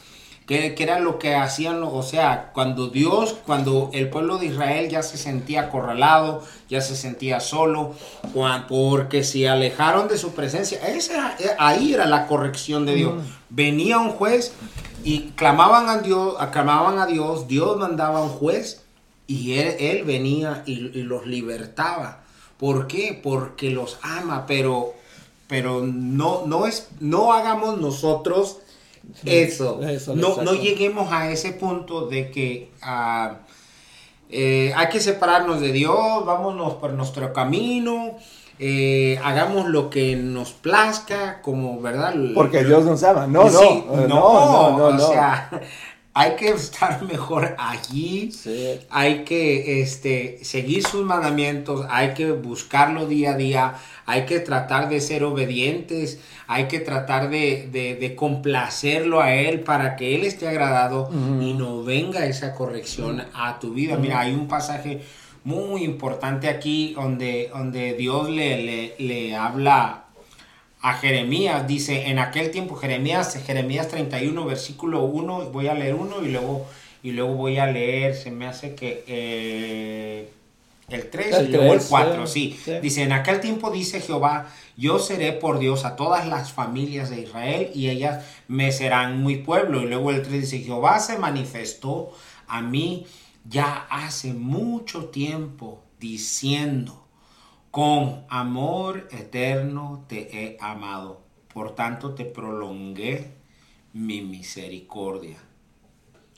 ¿Qué, 0.52 0.74
qué 0.74 0.82
era 0.82 0.98
lo 0.98 1.18
que 1.18 1.34
hacían? 1.34 1.82
O 1.82 2.02
sea, 2.02 2.50
cuando 2.52 2.88
Dios, 2.88 3.36
cuando 3.46 3.88
el 3.94 4.10
pueblo 4.10 4.36
de 4.36 4.48
Israel 4.48 4.90
ya 4.90 5.02
se 5.02 5.16
sentía 5.16 5.62
acorralado, 5.62 6.42
ya 6.68 6.82
se 6.82 6.94
sentía 6.94 7.40
solo, 7.40 7.94
porque 8.68 9.24
se 9.24 9.48
alejaron 9.48 10.08
de 10.08 10.18
su 10.18 10.34
presencia. 10.34 10.86
Esa, 10.86 11.36
eh, 11.38 11.56
ahí 11.58 11.94
era 11.94 12.04
la 12.04 12.26
corrección 12.26 12.84
de 12.84 12.96
Dios. 12.96 13.14
Venía 13.48 13.98
un 13.98 14.10
juez 14.10 14.52
y 15.02 15.30
clamaban 15.36 15.88
a 15.88 16.02
Dios, 16.02 16.36
clamaban 16.52 16.98
a 16.98 17.06
Dios, 17.06 17.48
Dios 17.48 17.78
mandaba 17.78 18.22
un 18.22 18.28
juez 18.28 18.84
y 19.26 19.54
él, 19.54 19.76
él 19.78 20.04
venía 20.04 20.64
y, 20.66 20.98
y 20.98 21.02
los 21.04 21.26
libertaba. 21.26 22.24
¿Por 22.58 22.88
qué? 22.88 23.18
Porque 23.22 23.70
los 23.70 23.98
ama, 24.02 24.44
pero, 24.46 24.92
pero 25.46 25.80
no, 25.82 26.42
no, 26.44 26.66
es, 26.66 26.88
no 27.00 27.32
hagamos 27.32 27.80
nosotros 27.80 28.58
eso. 29.24 29.82
eso, 29.82 30.16
no, 30.16 30.42
no 30.42 30.54
lleguemos 30.54 31.12
a 31.12 31.30
ese 31.30 31.52
punto 31.52 32.06
de 32.06 32.30
que 32.30 32.70
ah, 32.82 33.36
eh, 34.30 34.72
hay 34.74 34.88
que 34.88 35.00
separarnos 35.00 35.60
de 35.60 35.72
Dios, 35.72 36.24
vámonos 36.24 36.74
por 36.74 36.92
nuestro 36.94 37.32
camino, 37.32 38.16
eh, 38.58 39.18
hagamos 39.24 39.66
lo 39.68 39.90
que 39.90 40.16
nos 40.16 40.52
plazca, 40.52 41.42
como, 41.42 41.80
¿verdad? 41.80 42.14
Porque 42.34 42.64
Dios 42.64 42.84
nos 42.84 43.02
ama. 43.02 43.26
No, 43.26 43.44
no, 43.44 43.50
Sí, 43.50 43.66
eh, 43.66 43.84
no, 43.88 44.06
no, 44.08 44.78
no, 44.78 44.86
o 44.86 44.92
no. 44.92 45.08
sea, 45.08 45.50
hay 46.14 46.36
que 46.36 46.48
estar 46.50 47.02
mejor 47.12 47.54
allí. 47.58 48.30
Sí. 48.32 48.80
Hay 48.90 49.24
que 49.24 49.80
este, 49.82 50.38
seguir 50.42 50.82
sus 50.86 51.04
mandamientos, 51.04 51.86
hay 51.90 52.14
que 52.14 52.32
buscarlo 52.32 53.06
día 53.06 53.32
a 53.32 53.36
día, 53.36 53.74
hay 54.06 54.26
que 54.26 54.40
tratar 54.40 54.88
de 54.88 55.00
ser 55.00 55.24
obedientes, 55.24 56.18
hay 56.46 56.64
que 56.68 56.80
tratar 56.80 57.30
de, 57.30 57.68
de- 57.72 57.94
de 57.94 58.14
complacerlo 58.14 59.20
a 59.20 59.32
Él 59.34 59.60
para 59.60 59.96
que 59.96 60.14
Él 60.14 60.24
esté 60.24 60.48
agradado 60.48 61.08
y 61.40 61.54
no 61.54 61.82
venga 61.82 62.26
esa 62.26 62.54
corrección 62.54 63.24
a 63.34 63.58
tu 63.58 63.72
vida. 63.72 63.96
Mira, 63.96 64.20
hay 64.20 64.32
un 64.32 64.48
pasaje 64.48 65.00
muy 65.44 65.82
importante 65.82 66.48
aquí 66.48 66.92
donde, 66.94 67.50
donde 67.52 67.94
Dios 67.94 68.28
le, 68.28 68.62
le, 68.62 68.94
le 68.98 69.34
habla 69.34 70.04
a 70.82 70.94
Jeremías, 70.94 71.66
dice, 71.66 72.08
en 72.08 72.18
aquel 72.18 72.50
tiempo, 72.50 72.74
Jeremías, 72.74 73.38
Jeremías 73.46 73.88
31, 73.88 74.44
versículo 74.44 75.04
1, 75.04 75.50
voy 75.50 75.68
a 75.68 75.74
leer 75.74 75.94
uno 75.94 76.22
y 76.22 76.28
luego, 76.28 76.66
y 77.02 77.12
luego 77.12 77.34
voy 77.34 77.58
a 77.58 77.66
leer, 77.66 78.16
se 78.16 78.32
me 78.32 78.46
hace 78.46 78.74
que 78.74 79.04
eh, 79.06 80.28
el 80.88 81.08
3 81.08 81.34
El 81.36 81.48
y 81.48 81.52
luego 81.52 81.72
el 81.72 81.78
tres, 81.78 81.88
4, 81.88 82.26
sí, 82.26 82.56
sí. 82.56 82.62
sí. 82.64 82.80
Dice, 82.82 83.02
en 83.02 83.12
aquel 83.12 83.40
tiempo 83.40 83.70
dice 83.70 84.00
Jehová, 84.00 84.48
yo 84.76 84.98
seré 84.98 85.32
por 85.32 85.60
Dios 85.60 85.84
a 85.84 85.94
todas 85.94 86.26
las 86.26 86.52
familias 86.52 87.10
de 87.10 87.20
Israel 87.20 87.70
y 87.74 87.88
ellas 87.88 88.24
me 88.48 88.72
serán 88.72 89.22
muy 89.22 89.36
pueblo. 89.36 89.82
Y 89.82 89.86
luego 89.86 90.10
el 90.10 90.22
3 90.22 90.32
dice, 90.32 90.58
Jehová 90.58 90.98
se 90.98 91.16
manifestó 91.16 92.10
a 92.48 92.60
mí 92.60 93.06
ya 93.44 93.86
hace 93.90 94.32
mucho 94.34 95.06
tiempo 95.06 95.82
diciendo, 95.98 97.01
con 97.72 98.26
amor 98.28 99.08
eterno 99.10 100.04
te 100.06 100.28
he 100.30 100.58
amado, 100.60 101.22
por 101.52 101.74
tanto 101.74 102.14
te 102.14 102.26
prolongué 102.26 103.32
mi 103.94 104.20
misericordia. 104.20 105.38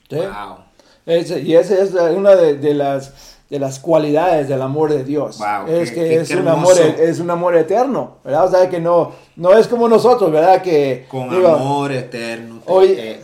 Sí. 0.09 0.15
Wow. 0.15 0.59
Y 1.05 1.53
esa 1.53 1.83
es 1.83 1.91
una 1.91 2.35
de, 2.35 2.57
de 2.57 2.73
las 2.73 3.34
de 3.49 3.59
las 3.59 3.77
cualidades 3.79 4.47
del 4.49 4.61
amor 4.61 4.89
de 4.91 5.03
Dios. 5.03 5.37
Wow, 5.37 5.67
es 5.67 5.89
qué- 5.91 5.95
que 5.95 6.01
qué- 6.09 6.15
es, 6.21 6.27
qué 6.29 6.35
un 6.37 6.47
amor, 6.47 6.75
hermoso. 6.77 7.03
es 7.03 7.19
un 7.19 7.29
amor 7.29 7.55
eterno, 7.55 8.15
¿verdad? 8.23 8.45
O 8.45 8.49
sea, 8.49 8.69
que 8.69 8.79
no, 8.79 9.11
no 9.35 9.53
es 9.53 9.67
como 9.67 9.87
nosotros, 9.87 10.31
¿verdad? 10.31 10.63
Que 10.63 11.05
Con 11.11 11.29
digo, 11.29 11.49
amor 11.49 11.91
eterno 11.91 12.61
te 12.65 12.71
hoy-. 12.71 13.19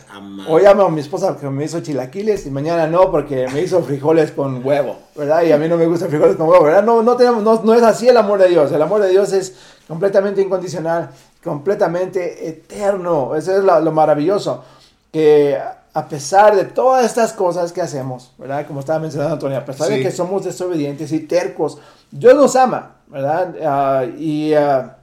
Hoy 0.48 0.64
amo 0.66 0.82
a 0.84 0.88
mi 0.90 1.00
esposa 1.00 1.36
que 1.40 1.48
me 1.50 1.64
hizo 1.64 1.80
chilaquiles 1.80 2.46
y 2.46 2.50
mañana 2.50 2.86
no 2.86 3.10
porque 3.10 3.48
me 3.52 3.62
hizo 3.62 3.82
frijoles 3.82 4.30
con 4.30 4.64
huevo, 4.64 4.96
¿verdad? 5.16 5.42
Y 5.42 5.50
a 5.52 5.56
mí 5.58 5.68
no 5.68 5.76
me 5.76 5.86
gustan 5.86 6.08
frijoles 6.08 6.36
con 6.36 6.48
huevo, 6.48 6.64
¿verdad? 6.64 6.84
No, 6.84 7.02
no, 7.02 7.16
tenemos, 7.16 7.42
no, 7.42 7.60
no 7.64 7.74
es 7.74 7.82
así 7.82 8.08
el 8.08 8.16
amor 8.16 8.38
de 8.40 8.48
Dios. 8.48 8.70
El 8.70 8.80
amor 8.82 9.02
de 9.02 9.08
Dios 9.08 9.32
es 9.32 9.56
completamente 9.88 10.40
incondicional, 10.40 11.10
completamente 11.42 12.48
eterno. 12.48 13.34
Eso 13.34 13.56
es 13.56 13.64
lo, 13.64 13.80
lo 13.80 13.90
maravilloso. 13.92 14.62
Que 15.12 15.58
a 15.94 16.08
pesar 16.08 16.56
de 16.56 16.64
todas 16.64 17.04
estas 17.04 17.32
cosas 17.32 17.72
que 17.72 17.82
hacemos, 17.82 18.32
¿verdad? 18.38 18.66
Como 18.66 18.80
estaba 18.80 18.98
mencionando 18.98 19.34
Antonio, 19.34 19.58
a 19.58 19.64
pesar 19.64 19.88
de 19.88 20.00
que 20.00 20.10
somos 20.10 20.44
desobedientes 20.44 21.12
y 21.12 21.20
tercos, 21.20 21.78
Dios 22.10 22.34
nos 22.34 22.56
ama, 22.56 22.96
¿verdad? 23.08 23.54
Ah, 23.64 24.04
y... 24.04 24.54
ah, 24.54 24.96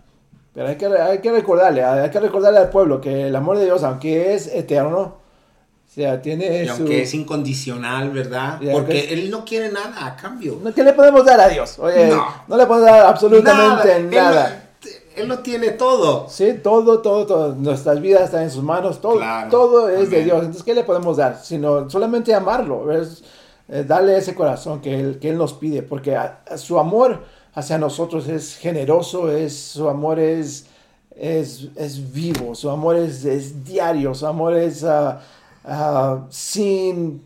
pero 0.54 0.68
hay 0.68 0.76
que, 0.78 0.86
hay 0.88 1.20
que 1.20 1.32
recordarle, 1.32 1.84
hay 1.84 2.10
que 2.10 2.20
recordarle 2.20 2.60
al 2.60 2.70
pueblo 2.70 3.00
que 3.00 3.28
el 3.28 3.36
amor 3.36 3.58
de 3.60 3.66
Dios, 3.66 3.84
aunque 3.84 4.34
es 4.34 4.48
eterno, 4.48 5.00
o 5.00 5.92
sea, 5.92 6.22
tiene 6.22 6.64
Y 6.64 6.68
su... 6.68 6.74
aunque 6.74 7.04
es 7.04 7.14
incondicional, 7.14 8.10
¿verdad? 8.10 8.60
Porque 8.72 9.14
Él 9.14 9.30
no 9.30 9.46
quiere 9.46 9.72
nada 9.72 10.08
a 10.08 10.16
cambio. 10.16 10.60
¿Qué 10.74 10.84
le 10.84 10.94
podemos 10.94 11.24
dar 11.24 11.40
a 11.40 11.48
Dios? 11.50 11.78
Oye, 11.80 12.08
no, 12.08 12.26
No. 12.48 12.58
le 12.58 12.66
podemos 12.66 12.90
dar 12.90 13.06
absolutamente 13.06 14.04
nada. 14.04 14.69
Él, 15.16 15.28
lo 15.28 15.40
tiene 15.40 15.72
todo. 15.72 16.28
Sí, 16.30 16.54
todo, 16.64 17.00
todo, 17.02 17.26
todo. 17.26 17.56
Nuestras 17.56 18.00
vidas 18.02 18.24
están 18.26 18.44
en 18.44 18.52
sus 18.52 18.64
manos, 18.64 19.02
todo, 19.02 19.18
Claro. 19.18 19.50
todo 19.50 19.90
es 19.90 20.10
de. 20.10 20.24
Dios. 20.24 20.40
Entonces, 20.40 20.64
¿qué 20.64 20.74
le 20.74 20.84
podemos 20.84 21.18
dar? 21.18 21.40
Sino 21.44 21.90
solamente 21.90 22.34
amarlo, 22.34 22.92
es, 22.92 23.24
eh, 23.68 23.84
darle 23.88 24.18
ese 24.18 24.34
corazón 24.36 24.82
que 24.82 25.00
él, 25.00 25.20
que 25.20 25.30
él 25.30 25.38
nos 25.38 25.54
pide, 25.54 25.82
porque 25.84 26.16
a- 26.16 26.42
a 26.50 26.58
su 26.58 26.80
amor 26.80 27.24
hacia 27.54 27.78
nosotros 27.78 28.28
es 28.28 28.56
generoso, 28.56 29.32
es, 29.32 29.58
su 29.60 29.90
amor 29.90 30.20
es, 30.20 30.68
es, 31.16 31.68
es 31.76 32.14
vivo, 32.14 32.56
su 32.56 32.70
amor 32.70 32.96
es, 32.96 33.26
es 33.26 33.66
diario, 33.66 34.14
su 34.16 34.26
amor 34.26 34.56
es 34.56 34.84
ah, 34.84 35.20
ah, 35.66 36.26
sin 36.30 37.22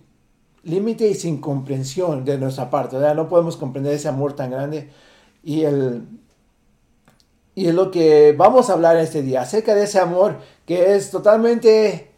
límite 0.64 1.08
y 1.08 1.14
sin 1.14 1.40
comprensión 1.40 2.26
de 2.26 2.38
nuestra 2.38 2.70
parte. 2.70 2.96
¿verdad? 2.98 3.16
No 3.16 3.28
podemos 3.30 3.56
comprender 3.58 3.94
ese 3.94 4.08
amor 4.08 4.34
tan 4.34 4.50
grande. 4.52 4.90
Y 5.44 5.64
el, 5.64 6.04
y 7.56 7.68
es 7.68 7.74
lo 7.74 7.92
que 7.92 8.34
vamos 8.38 8.70
a 8.70 8.74
hablar 8.74 8.98
este 8.98 9.22
día, 9.22 9.42
acerca 9.42 9.76
de 9.76 9.84
ese 9.84 10.00
amor 10.00 10.38
que 10.66 10.96
es 10.96 11.12
totalmente 11.12 12.10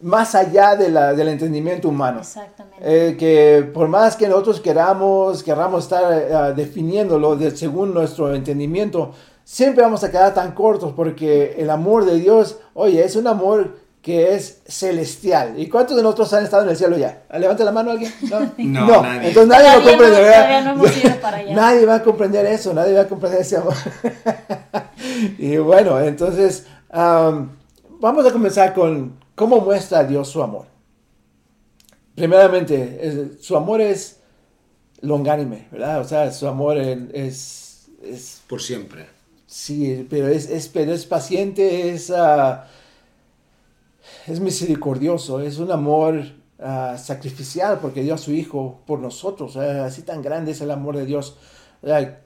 más 0.00 0.34
allá 0.34 0.74
de 0.74 0.88
la- 0.90 1.14
del 1.14 1.28
entendimiento 1.28 1.88
humano. 1.88 2.20
Exactamente. 2.20 2.78
Eh, 2.80 3.16
que 3.16 3.62
por 3.72 3.86
más 3.88 4.16
que 4.16 4.26
nosotros 4.28 4.60
queramos, 4.60 5.42
queramos 5.44 5.84
estar 5.84 6.12
eh, 6.12 6.52
definiéndolo 6.56 7.36
de- 7.36 7.52
según 7.56 7.94
nuestro 7.94 8.34
entendimiento, 8.34 9.12
siempre 9.44 9.82
vamos 9.84 10.02
a 10.02 10.10
quedar 10.10 10.34
tan 10.34 10.52
cortos 10.52 10.92
porque 10.94 11.54
el 11.56 11.70
amor 11.70 12.04
de 12.04 12.16
Dios, 12.16 12.58
oye, 12.74 13.04
es 13.04 13.14
un 13.14 13.28
amor 13.28 13.76
que 14.02 14.34
es 14.34 14.62
celestial. 14.66 15.54
¿Y 15.58 15.68
cuántos 15.68 15.96
de 15.96 16.02
nosotros 16.02 16.32
han 16.32 16.42
estado 16.44 16.64
en 16.64 16.70
el 16.70 16.76
cielo 16.76 16.98
ya? 16.98 17.22
¿Levanta 17.38 17.62
la 17.64 17.70
mano 17.72 17.92
alguien? 17.92 18.12
No, 18.22 18.40
No, 18.58 19.02
nadie. 19.02 19.28
Entonces 19.28 19.46
nadie 19.46 19.64
Todavía 19.64 19.76
lo 19.78 19.82
comprende. 19.90 20.16
no- 20.16 20.22
¿verdad? 20.22 20.34
todavía 20.34 20.60
no 20.62 20.70
hemos 20.72 20.96
ido 21.04 21.16
para 21.20 21.36
allá. 21.36 21.54
Nadie 21.54 21.86
va 21.86 21.94
a 21.94 22.02
comprender 22.02 22.46
eso, 22.46 22.74
nadie 22.74 22.94
va 22.94 23.00
a 23.02 23.08
comprender 23.08 23.40
ese 23.42 23.56
amor. 23.58 23.74
y 25.38 25.56
bueno, 25.58 26.00
entonces 26.00 26.66
am, 26.90 27.50
vamos 28.00 28.26
a 28.26 28.32
comenzar 28.32 28.74
con 28.74 29.18
cómo 29.36 29.60
muestra 29.60 30.02
Dios 30.04 30.28
su 30.28 30.42
amor. 30.42 30.66
Primeramente, 32.14 32.98
es- 33.02 33.44
su 33.44 33.56
amor 33.56 33.80
es 33.80 34.18
longánime, 35.00 35.68
¿verdad? 35.70 36.00
O 36.00 36.04
sea, 36.04 36.30
su 36.32 36.46
amor 36.46 36.76
en- 36.78 37.10
es, 37.14 37.86
es 38.02 38.42
Por 38.48 38.60
siempre. 38.60 39.06
Sí, 39.46 40.06
pero 40.10 40.28
es, 40.28 40.48
es, 40.50 40.68
pero 40.68 40.92
es 40.92 41.04
paciente, 41.06 41.90
es, 41.90 42.10
ah, 42.10 42.66
es 44.26 44.40
misericordioso, 44.40 45.40
es 45.40 45.58
un 45.58 45.70
amor 45.72 46.22
ah, 46.60 46.96
sacrificial 46.98 47.78
porque 47.80 48.02
dio 48.02 48.14
a 48.14 48.18
su 48.18 48.32
Hijo 48.32 48.80
por 48.86 48.98
nosotros. 49.00 49.56
ah, 49.56 49.84
así 49.86 50.02
tan 50.02 50.22
grande 50.22 50.52
es 50.52 50.60
el 50.60 50.70
amor 50.70 50.96
de 50.96 51.06
Dios. 51.06 51.36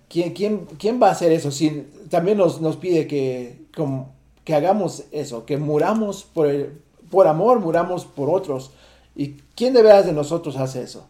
¿quién, 0.09 0.35
quién, 0.35 0.67
quién 0.79 1.01
va 1.03 1.09
a 1.09 1.13
hacer 1.13 1.33
eso? 1.33 1.51
Si, 1.51 1.87
también 2.11 2.37
nos, 2.39 2.61
nos 2.61 2.77
pide 2.77 3.07
que, 3.07 3.67
como- 3.75 4.15
que 4.45 4.55
hagamos 4.55 5.05
eso, 5.13 5.45
que 5.47 5.57
muramos 5.57 6.23
por, 6.25 6.47
el- 6.47 6.79
por 7.11 7.27
amor, 7.27 7.61
muramos 7.61 8.05
por 8.05 8.29
otros. 8.31 8.71
¿Y 9.15 9.37
quién 9.55 9.73
de 9.73 9.83
veras 9.83 10.05
de 10.07 10.13
nosotros 10.13 10.57
hace 10.57 10.83
eso? 10.83 11.07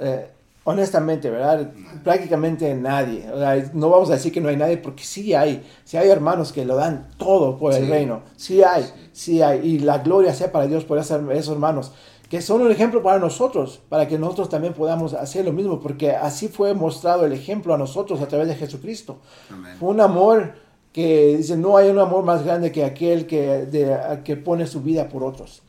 Eh, 0.00 0.26
honestamente, 0.64 1.30
¿verdad? 1.30 1.70
Prácticamente 2.04 2.74
nadie. 2.74 3.28
O 3.32 3.38
sea, 3.38 3.70
no 3.72 3.88
vamos 3.88 4.10
a 4.10 4.14
decir 4.14 4.30
que 4.32 4.40
no 4.42 4.48
hay 4.50 4.56
nadie 4.56 4.76
porque 4.76 5.02
sí 5.04 5.32
hay. 5.32 5.64
Sí 5.84 5.96
hay 5.96 6.10
hermanos 6.10 6.52
que 6.52 6.64
lo 6.66 6.76
dan 6.76 7.08
todo 7.16 7.56
por 7.56 7.72
el 7.72 7.88
reino. 7.88 8.20
Sí 8.36 8.62
hay, 8.62 8.84
sí 8.84 8.90
hay. 9.42 9.60
Y 9.66 9.78
la 9.80 9.98
gloria 9.98 10.34
sea 10.34 10.52
para 10.52 10.66
Dios 10.66 10.84
por 10.84 10.98
esos, 10.98 11.48
hermanos. 11.48 11.92
Que 12.28 12.42
son 12.42 12.60
un 12.60 12.70
ejemplo 12.72 13.02
para 13.02 13.18
nosotros, 13.20 13.80
para 13.88 14.08
que 14.08 14.18
nosotros 14.18 14.48
también 14.48 14.74
podamos 14.74 15.14
hacer 15.14 15.44
lo 15.44 15.52
mismo, 15.52 15.78
porque 15.78 16.10
así 16.10 16.48
fue 16.48 16.74
mostrado 16.74 17.24
el 17.24 17.32
ejemplo 17.32 17.72
a 17.72 17.78
nosotros 17.78 18.20
a 18.20 18.26
través 18.26 18.48
de 18.48 18.56
Jesucristo. 18.56 19.18
Amén. 19.48 19.76
Fue 19.78 19.90
un 19.90 20.00
amor 20.00 20.54
que 20.92 21.36
dice, 21.36 21.56
no 21.56 21.76
hay 21.76 21.88
un 21.88 21.98
amor 22.00 22.24
más 22.24 22.44
grande 22.44 22.72
que 22.72 22.84
aquel 22.84 23.26
que, 23.26 23.66
de- 23.66 24.20
que 24.24 24.36
pone 24.36 24.66
su 24.66 24.80
vida 24.82 25.08
por 25.08 25.22
otros. 25.22 25.62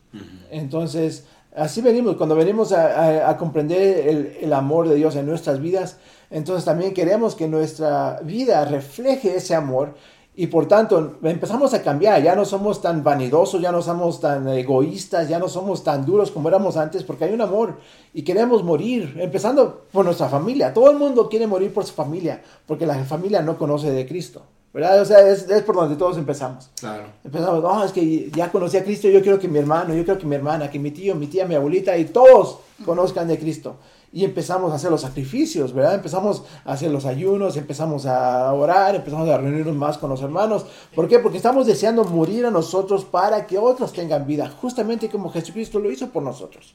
Entonces, 0.49 1.25
así 1.55 1.81
venimos, 1.81 2.15
cuando 2.15 2.35
venimos 2.35 2.71
a, 2.71 2.87
a- 3.27 3.29
a 3.29 3.37
comprender 3.37 4.07
el, 4.07 4.37
el 4.41 4.53
amor 4.53 4.87
de 4.87 4.95
Dios 4.95 5.15
en 5.15 5.25
nuestras 5.27 5.59
vidas, 5.61 5.97
entonces 6.31 6.65
también 6.65 6.93
queremos 6.93 7.35
que 7.35 7.47
nuestra 7.47 8.19
vida 8.23 8.65
refleje 8.65 9.35
ese 9.35 9.53
amor 9.55 9.93
y 10.39 10.45
por 10.47 10.67
tanto 10.67 11.17
empezamos 11.23 11.73
a 11.73 11.81
cambiar, 11.81 12.21
ya 12.21 12.35
no 12.35 12.45
somos 12.45 12.79
tan 12.79 13.03
vanidosos, 13.03 13.59
ya 13.59 13.71
no 13.71 13.81
somos 13.81 14.21
tan 14.21 14.47
egoístas, 14.47 15.27
ya 15.27 15.39
no 15.39 15.49
somos 15.49 15.83
tan 15.83 16.05
duros 16.05 16.29
como 16.29 16.47
éramos 16.47 16.77
antes, 16.77 17.03
porque 17.03 17.25
hay 17.25 17.33
un 17.33 17.41
amor 17.41 17.77
y 18.13 18.21
queremos 18.21 18.63
morir, 18.63 19.15
empezando 19.19 19.85
por 19.91 20.05
nuestra 20.05 20.29
familia. 20.29 20.71
Todo 20.75 20.91
el 20.91 20.97
mundo 20.97 21.27
quiere 21.27 21.47
morir 21.47 21.73
por 21.73 21.85
su 21.85 21.93
familia, 21.95 22.43
porque 22.67 22.85
la 22.85 23.03
familia 23.03 23.41
no 23.41 23.57
conoce 23.57 23.89
de 23.89 24.07
Cristo, 24.07 24.43
¿verdad? 24.71 25.01
O 25.01 25.05
sea, 25.05 25.27
es, 25.27 25.49
es 25.49 25.63
por 25.63 25.75
donde 25.75 25.95
todos 25.95 26.19
empezamos. 26.19 26.69
Claro. 26.79 27.05
Empezamos, 27.23 27.63
no, 27.63 27.83
es 27.83 27.91
que 27.91 28.29
ya 28.29 28.51
conocí 28.51 28.77
a 28.77 28.83
Cristo, 28.83 29.07
yo 29.07 29.23
quiero 29.23 29.39
que 29.39 29.47
mi 29.47 29.57
hermano, 29.57 29.95
yo 29.95 30.05
quiero 30.05 30.19
que 30.19 30.27
mi 30.27 30.35
hermana, 30.35 30.69
que 30.69 30.77
mi 30.77 30.91
tío, 30.91 31.15
mi 31.15 31.25
tía, 31.25 31.47
mi 31.47 31.55
abuelita 31.55 31.97
y 31.97 32.05
todos 32.05 32.59
conozcan 32.85 33.27
de 33.27 33.39
Cristo. 33.39 33.77
Y 34.17 34.25
empezamos 34.25 34.71
a 34.71 34.77
hacer 34.77 34.89
los 34.89 35.01
sacrificios, 35.01 35.73
¿verdad? 35.73 35.93
Empezamos 35.93 36.41
a 36.65 36.71
hacer 36.73 36.89
los 36.89 37.05
ayunos, 37.05 37.55
empezamos 37.55 38.07
a 38.07 38.51
orar, 38.51 38.95
empezamos 38.95 39.29
a 39.29 39.37
reunirnos 39.37 39.75
más 39.75 39.99
con 39.99 40.09
los 40.09 40.23
hermanos. 40.23 40.65
¿Por 40.95 41.07
qué? 41.07 41.19
Porque 41.19 41.37
estamos 41.37 41.67
deseando 41.67 42.03
morir 42.03 42.47
a 42.47 42.49
nosotros 42.49 43.05
para 43.05 43.45
que 43.45 43.59
otros 43.59 43.93
tengan 43.93 44.25
vida, 44.25 44.51
justamente 44.59 45.07
como 45.07 45.29
Jesucristo 45.29 45.77
lo 45.77 45.91
hizo 45.91 46.09
por 46.09 46.23
nosotros. 46.23 46.73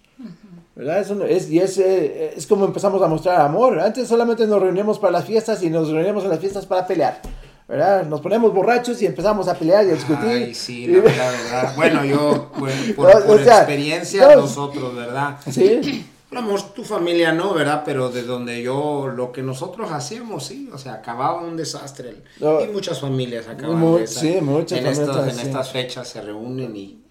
¿Verdad? 0.77 1.01
Eso 1.01 1.25
es, 1.25 1.51
y 1.51 1.59
es, 1.59 1.79
eh, 1.79 2.35
es 2.37 2.47
como 2.47 2.65
empezamos 2.65 3.03
a 3.03 3.09
mostrar 3.09 3.41
amor. 3.41 3.81
Antes 3.81 4.07
solamente 4.07 4.47
nos 4.47 4.63
reuníamos 4.63 5.01
para 5.01 5.11
las 5.11 5.25
fiestas 5.25 5.65
y 5.65 5.69
nos 5.69 5.91
reuníamos 5.91 6.23
en 6.23 6.31
las 6.31 6.39
fiestas 6.39 6.65
para 6.65 6.87
pelear. 6.87 7.21
¿verdad? 7.67 8.07
Nos 8.07 8.21
ponemos 8.21 8.55
borrachos 8.55 9.03
y 9.03 9.07
empezamos 9.07 9.49
a 9.49 9.55
pelear 9.55 9.85
y 9.85 9.91
a 9.91 9.95
discutir. 9.95 10.29
Ay, 10.29 10.55
sí, 10.55 10.87
la 10.87 11.01
verdad, 11.01 11.33
verdad. 11.33 11.73
Bueno, 11.75 12.05
yo, 12.05 12.53
por, 12.53 12.69
No, 12.97 13.27
por 13.27 13.41
o 13.41 13.45
sea, 13.45 13.59
experiencia, 13.59 14.29
no. 14.29 14.43
nosotros, 14.43 14.95
¿verdad? 14.95 15.39
Sí, 15.51 16.07
A 16.33 16.35
lo 16.37 16.43
mejor 16.43 16.63
tu 16.73 16.83
familia 16.83 17.33
no, 17.33 17.53
¿verdad? 17.55 17.83
Pero 17.85 18.09
de 18.11 18.23
donde 18.23 18.63
yo, 18.63 19.09
lo 19.15 19.33
que 19.33 19.43
nosotros 19.43 19.91
hacíamos, 19.93 20.45
sí, 20.47 20.71
o 20.73 20.79
sea, 20.79 20.95
acababa 20.95 21.41
un 21.43 21.57
desastre. 21.57 22.23
No. 22.41 22.61
Y 22.63 22.69
muchas 22.69 23.01
familias 23.01 23.47
acaban 23.49 23.79
Mu- 23.79 23.99
de 23.99 24.05
esa- 24.05 24.21
sí, 24.21 24.39
muchas 24.41 24.79
en 24.79 24.85
familias, 24.87 25.09
estos- 25.17 25.29
en 25.41 25.47
estas 25.47 25.71
fechas 25.71 26.09
se 26.09 26.23
reúnen 26.23 26.75
y, 26.75 27.03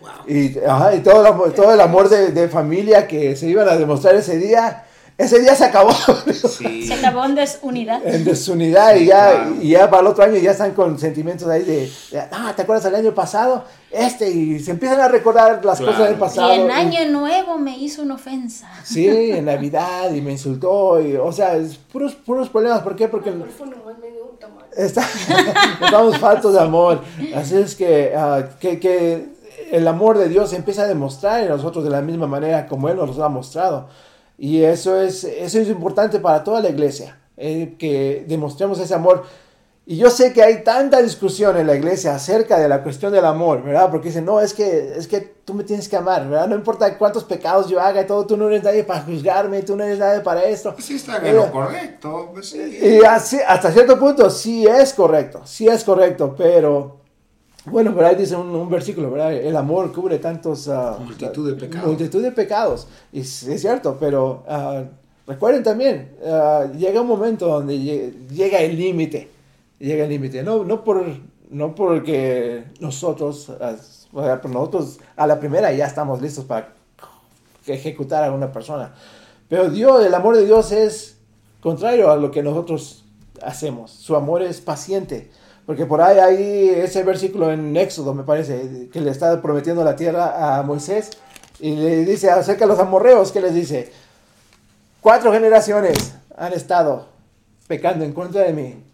wow. 0.00 0.10
y, 0.28 0.58
ajá, 0.66 0.94
y 0.96 1.00
todo 1.02 1.20
el 1.20 1.26
amor, 1.26 1.52
todo 1.52 1.72
el 1.72 1.80
amor 1.80 2.08
de, 2.08 2.32
de 2.32 2.48
familia 2.48 3.06
que 3.06 3.36
se 3.36 3.48
iban 3.48 3.68
a 3.68 3.76
demostrar 3.76 4.14
ese 4.16 4.38
día, 4.38 4.84
ese 5.16 5.38
día 5.40 5.54
se 5.54 5.64
acabó 5.64 5.90
Sí, 6.32 6.86
Se 6.86 6.94
acabó 6.94 7.24
en 7.24 7.34
desunidad. 7.36 8.04
en 8.06 8.24
desunidad 8.24 8.96
y 8.96 9.06
ya, 9.06 9.30
Claro. 9.30 9.54
y 9.60 9.68
ya 9.70 9.88
para 9.90 10.00
el 10.02 10.06
otro 10.08 10.24
año 10.24 10.36
ya 10.38 10.50
están 10.50 10.72
con 10.72 10.98
sentimientos 10.98 11.48
ahí 11.48 11.62
de, 11.62 11.90
de, 12.10 12.20
ah, 12.32 12.52
¿te 12.56 12.62
acuerdas 12.62 12.84
del 12.84 12.96
año 12.96 13.14
pasado? 13.14 13.64
Este, 13.90 14.28
y 14.30 14.58
se 14.58 14.72
empiezan 14.72 15.00
a 15.00 15.08
recordar 15.08 15.64
las 15.64 15.78
Claro. 15.78 15.92
cosas 15.92 16.08
del 16.08 16.16
Y 16.16 16.20
pasado. 16.20 16.52
en 16.52 16.66
y- 16.68 16.70
Año 16.72 17.10
Nuevo 17.12 17.58
me 17.58 17.76
hizo 17.78 18.02
una 18.02 18.14
ofensa. 18.14 18.68
Sí, 18.82 19.06
en 19.08 19.44
Navidad 19.44 20.12
y 20.12 20.20
me 20.20 20.32
insultó, 20.32 21.00
y, 21.00 21.14
o 21.16 21.30
sea, 21.30 21.54
es 21.56 21.76
puros, 21.76 22.14
puros 22.14 22.48
problemas, 22.48 22.80
¿por 22.82 22.96
qué? 22.96 23.06
Porque... 23.08 23.30
Por. 23.30 23.84
Está- 24.76 25.06
estamos 25.84 26.18
faltos 26.18 26.52
de 26.54 26.60
amor. 26.60 27.00
Así 27.36 27.56
es 27.56 27.76
que, 27.76 28.12
ah, 28.16 28.42
que, 28.58 28.80
que 28.80 29.28
el 29.70 29.86
amor 29.86 30.18
de 30.18 30.28
Dios 30.28 30.50
se 30.50 30.56
empieza 30.56 30.82
a 30.82 30.86
demostrar 30.88 31.42
en 31.42 31.48
nosotros 31.48 31.84
de 31.84 31.90
la 31.90 32.00
misma 32.00 32.26
manera 32.26 32.66
como 32.66 32.88
Él 32.88 32.96
nos 32.96 33.16
lo 33.16 33.24
ha 33.24 33.28
mostrado. 33.28 33.86
Y 34.38 34.62
eso 34.62 35.00
es, 35.00 35.24
eso 35.24 35.60
es 35.60 35.68
importante 35.68 36.18
para 36.18 36.42
toda 36.42 36.60
la 36.60 36.68
iglesia, 36.68 37.18
eh, 37.36 37.74
que 37.78 38.24
demostremos 38.26 38.78
ese 38.78 38.94
amor. 38.94 39.24
Y 39.86 39.98
yo 39.98 40.08
sé 40.08 40.32
que 40.32 40.42
hay 40.42 40.64
tanta 40.64 41.02
discusión 41.02 41.58
en 41.58 41.66
la 41.66 41.74
iglesia 41.74 42.14
acerca 42.14 42.58
de 42.58 42.68
la 42.68 42.82
cuestión 42.82 43.12
del 43.12 43.26
amor, 43.26 43.62
¿verdad? 43.62 43.90
Porque 43.90 44.08
dicen, 44.08 44.24
no, 44.24 44.40
es 44.40 44.54
que, 44.54 44.94
es 44.96 45.06
que 45.06 45.20
tú 45.20 45.52
me 45.52 45.62
tienes 45.62 45.90
que 45.90 45.96
amar, 45.96 46.26
¿verdad? 46.26 46.48
No 46.48 46.54
importa 46.54 46.96
cuántos 46.96 47.22
pecados 47.24 47.68
yo 47.68 47.78
haga 47.78 48.00
y 48.00 48.06
todo, 48.06 48.26
tú 48.26 48.36
no 48.36 48.48
eres 48.48 48.64
nadie 48.64 48.82
para 48.82 49.02
juzgarme, 49.02 49.62
tú 49.62 49.76
no 49.76 49.84
eres 49.84 49.98
nadie 49.98 50.20
para 50.20 50.42
esto. 50.44 50.74
sí 50.78 50.96
está 50.96 51.18
en 51.18 51.36
lo 51.36 51.52
correcto, 51.52 52.30
pues 52.32 52.48
sí. 52.48 52.78
Y 52.80 53.04
así, 53.04 53.38
hasta 53.46 53.70
cierto 53.72 53.98
punto 53.98 54.30
sí 54.30 54.66
es 54.66 54.94
correcto, 54.94 55.42
sí 55.44 55.68
es 55.68 55.84
correcto, 55.84 56.34
pero 56.36 57.03
bueno, 57.66 57.94
por 57.94 58.04
ahí 58.04 58.14
dice 58.16 58.36
un, 58.36 58.48
un 58.54 58.68
versículo, 58.68 59.10
¿verdad? 59.10 59.32
El 59.32 59.56
amor 59.56 59.92
cubre 59.92 60.18
tantos... 60.18 60.68
ah, 60.68 60.98
Multitud 61.02 61.48
de 61.50 61.54
pecados. 61.60 61.86
Multitud 61.88 62.22
de 62.22 62.32
pecados, 62.32 62.86
y 63.12 63.20
es, 63.20 63.28
cierto, 63.60 63.96
pero 63.98 64.42
ah, 64.48 64.82
recuerden 65.26 65.62
también, 65.62 66.12
ah, 66.26 66.66
llega 66.76 67.00
un 67.00 67.06
momento 67.08 67.46
donde 67.48 67.76
lle- 67.78 68.12
llega 68.28 68.58
el 68.60 68.76
límite, 68.76 69.30
llega 69.78 70.04
el 70.04 70.10
límite, 70.10 70.42
no, 70.42 70.62
no, 70.64 70.84
por, 70.84 71.04
no 71.50 71.74
porque 71.74 72.64
nosotros, 72.80 73.48
o 73.48 74.22
sea, 74.22 74.40
por 74.40 74.50
nosotros 74.50 74.98
a 75.16 75.26
la 75.26 75.40
primera 75.40 75.72
ya 75.72 75.86
estamos 75.86 76.20
listos 76.20 76.44
para 76.44 76.74
ejecutar 77.66 78.24
a 78.24 78.32
una 78.32 78.52
persona. 78.52 78.94
Pero 79.48 79.70
Dios, 79.70 80.04
el 80.04 80.14
amor 80.14 80.36
de 80.36 80.44
Dios 80.44 80.70
es 80.72 81.16
contrario 81.60 82.10
a 82.10 82.16
lo 82.16 82.30
que 82.30 82.42
nosotros 82.42 83.04
hacemos. 83.42 83.90
Su 83.90 84.16
amor 84.16 84.42
es 84.42 84.60
paciente. 84.60 85.30
Porque 85.66 85.86
por 85.86 86.00
ahí 86.00 86.18
hay 86.18 86.68
ese 86.68 87.02
versículo 87.02 87.50
en 87.50 87.76
Éxodo, 87.76 88.12
me 88.14 88.22
parece, 88.22 88.88
que 88.92 89.00
le 89.00 89.10
está 89.10 89.40
prometiendo 89.40 89.82
la 89.82 89.96
tierra 89.96 90.58
a 90.58 90.62
Moisés. 90.62 91.10
Y 91.60 91.76
le 91.76 92.04
dice 92.04 92.30
acerca 92.30 92.66
de 92.66 92.72
los 92.72 92.78
amorreos, 92.78 93.32
que 93.32 93.40
les 93.40 93.54
dice, 93.54 93.92
cuatro 95.00 95.32
generaciones 95.32 96.16
han 96.36 96.52
estado 96.52 97.06
pecando 97.66 98.04
en 98.04 98.12
contra 98.12 98.42
de 98.42 98.52
mí. 98.52 98.84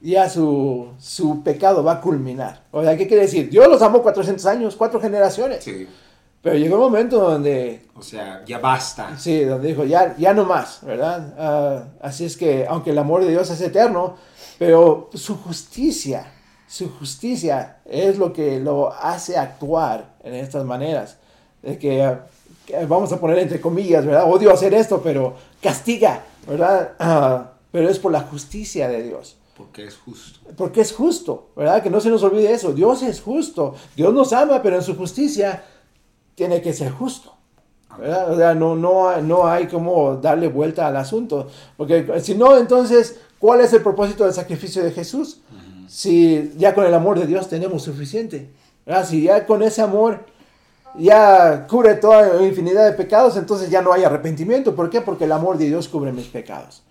Y 0.00 0.10
ya 0.10 0.28
su, 0.28 0.88
su 0.98 1.44
pecado 1.44 1.84
va 1.84 1.92
a 1.92 2.00
culminar. 2.00 2.64
O 2.72 2.82
sea, 2.82 2.96
¿qué 2.96 3.06
quiere 3.06 3.22
decir? 3.22 3.48
Dios 3.48 3.68
los 3.68 3.82
amó 3.82 4.02
400 4.02 4.44
años, 4.46 4.74
cuatro 4.74 5.00
generaciones. 5.00 5.62
Sí, 5.62 5.86
Pero 6.42 6.56
llegó 6.56 6.74
un 6.74 6.82
momento 6.82 7.20
donde 7.20 7.82
o 8.02 8.04
sea, 8.04 8.42
ya 8.44 8.58
basta. 8.58 9.16
Sí, 9.16 9.44
donde 9.44 9.68
dijo, 9.68 9.84
ya, 9.84 10.16
ya 10.18 10.34
no 10.34 10.44
más, 10.44 10.80
¿verdad? 10.82 11.34
Ah, 11.38 11.84
así 12.00 12.24
es 12.24 12.36
que, 12.36 12.66
aunque 12.68 12.90
el 12.90 12.98
amor 12.98 13.22
de 13.22 13.30
Dios 13.30 13.48
es 13.48 13.60
eterno, 13.60 14.16
pero 14.58 15.10
su 15.14 15.36
justicia, 15.36 16.32
su 16.66 16.90
justicia 16.90 17.78
es 17.84 18.18
lo 18.18 18.32
que 18.32 18.60
lo 18.60 18.92
hace 18.92 19.36
actuar 19.36 20.14
en 20.22 20.34
estas 20.34 20.64
maneras. 20.64 21.18
De 21.62 21.78
que, 21.78 22.02
ah, 22.02 22.26
que 22.66 22.84
vamos 22.86 23.12
a 23.12 23.20
poner 23.20 23.38
entre 23.38 23.60
comillas, 23.60 24.04
¿verdad? 24.04 24.30
Odio 24.30 24.52
hacer 24.52 24.74
esto, 24.74 25.00
pero 25.02 25.34
castiga, 25.60 26.24
¿verdad? 26.46 26.92
Ah, 26.98 27.52
pero 27.70 27.88
es 27.88 27.98
por 27.98 28.12
la 28.12 28.20
justicia 28.20 28.88
de 28.88 29.02
Dios. 29.02 29.36
Porque 29.56 29.86
es 29.86 29.96
justo. 29.96 30.40
Porque 30.56 30.80
es 30.80 30.92
justo, 30.92 31.50
¿verdad? 31.56 31.82
Que 31.82 31.90
no 31.90 32.00
se 32.00 32.10
nos 32.10 32.22
olvide 32.22 32.52
eso. 32.52 32.72
Dios 32.72 33.02
es 33.02 33.20
justo. 33.20 33.74
Dios 33.94 34.12
nos 34.12 34.32
ama, 34.32 34.62
pero 34.62 34.76
en 34.76 34.82
su 34.82 34.96
justicia 34.96 35.64
tiene 36.34 36.60
que 36.62 36.72
ser 36.72 36.90
justo. 36.90 37.34
¿verdad? 37.98 38.32
O 38.32 38.36
sea, 38.36 38.54
no, 38.54 38.74
no, 38.74 39.20
no 39.20 39.46
hay 39.46 39.66
como 39.66 40.16
darle 40.16 40.48
vuelta 40.48 40.86
al 40.86 40.96
asunto. 40.96 41.48
Porque 41.76 42.20
si 42.20 42.34
no, 42.34 42.56
entonces, 42.56 43.20
¿cuál 43.42 43.60
es 43.60 43.72
el 43.72 43.82
propósito 43.82 44.22
del 44.22 44.32
sacrificio 44.32 44.84
de 44.84 44.92
Jesús? 44.92 45.40
Si 45.88 46.52
ya 46.56 46.74
con 46.74 46.86
el 46.86 46.94
amor 46.94 47.18
de 47.18 47.26
Dios 47.26 47.48
tenemos 47.48 47.82
suficiente. 47.82 48.48
¿verdad? 48.86 49.04
Si 49.04 49.22
ya 49.22 49.46
con 49.46 49.64
ese 49.64 49.82
amor 49.82 50.26
ya 50.96 51.66
cubre 51.68 51.96
toda 51.96 52.40
infinidad 52.44 52.86
de 52.86 52.92
pecados, 52.92 53.36
entonces 53.36 53.68
ya 53.68 53.82
no 53.82 53.92
hay 53.92 54.04
arrepentimiento. 54.04 54.76
¿Por 54.76 54.88
qué? 54.90 55.00
Porque 55.00 55.24
el 55.24 55.32
amor 55.32 55.58
de 55.58 55.66
Dios 55.66 55.88
cubre 55.88 56.12
mis 56.12 56.28
pecados. 56.28 56.84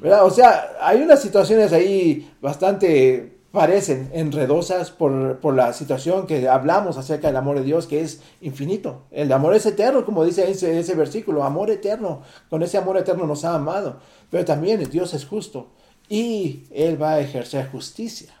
¿verdad? 0.00 0.24
O 0.24 0.30
sea, 0.30 0.76
hay 0.80 1.02
unas 1.02 1.20
situaciones 1.20 1.72
ahí 1.72 2.32
bastante 2.40 3.36
parecen 3.50 4.08
enredosas 4.12 4.92
por, 4.92 5.40
por, 5.40 5.54
la 5.54 5.72
situación 5.72 6.28
que 6.28 6.48
hablamos 6.48 6.96
acerca 6.96 7.26
del 7.26 7.36
amor 7.38 7.58
de 7.58 7.64
Dios, 7.64 7.88
que 7.88 8.02
es 8.02 8.20
infinito. 8.40 9.02
El 9.10 9.32
amor 9.32 9.56
es 9.56 9.66
eterno, 9.66 10.04
como 10.04 10.24
dice 10.24 10.48
ese, 10.48 10.78
ese 10.78 10.94
versículo, 10.94 11.42
amor 11.42 11.70
eterno. 11.70 12.22
Con 12.50 12.62
ese 12.62 12.78
amor 12.78 12.98
eterno 12.98 13.26
nos 13.26 13.44
ha 13.44 13.54
amado. 13.54 13.96
Pero 14.30 14.44
también 14.44 14.88
Dios 14.90 15.12
es 15.12 15.26
justo 15.26 15.70
y 16.08 16.64
Él 16.70 17.00
va 17.00 17.14
a 17.14 17.20
ejercer 17.20 17.68
justicia. 17.70 18.34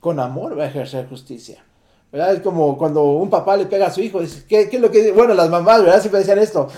Con 0.00 0.20
amor 0.20 0.58
va 0.58 0.64
a 0.64 0.68
ejercer 0.68 1.08
justicia. 1.08 1.64
¿verdad? 2.10 2.34
Es 2.34 2.40
como 2.40 2.76
cuando 2.78 3.02
un 3.04 3.30
papá 3.30 3.56
le 3.56 3.66
pega 3.66 3.86
a 3.86 3.92
su 3.92 4.00
hijo. 4.00 4.20
Dice, 4.20 4.44
¿qué, 4.48 4.68
es 4.70 4.80
lo 4.80 4.90
que 4.90 5.12
Bueno, 5.12 5.34
las 5.34 5.50
mamás, 5.50 5.82
¿verdad? 5.82 6.00
Siempre 6.00 6.20
decían 6.20 6.38
esto. 6.38 6.68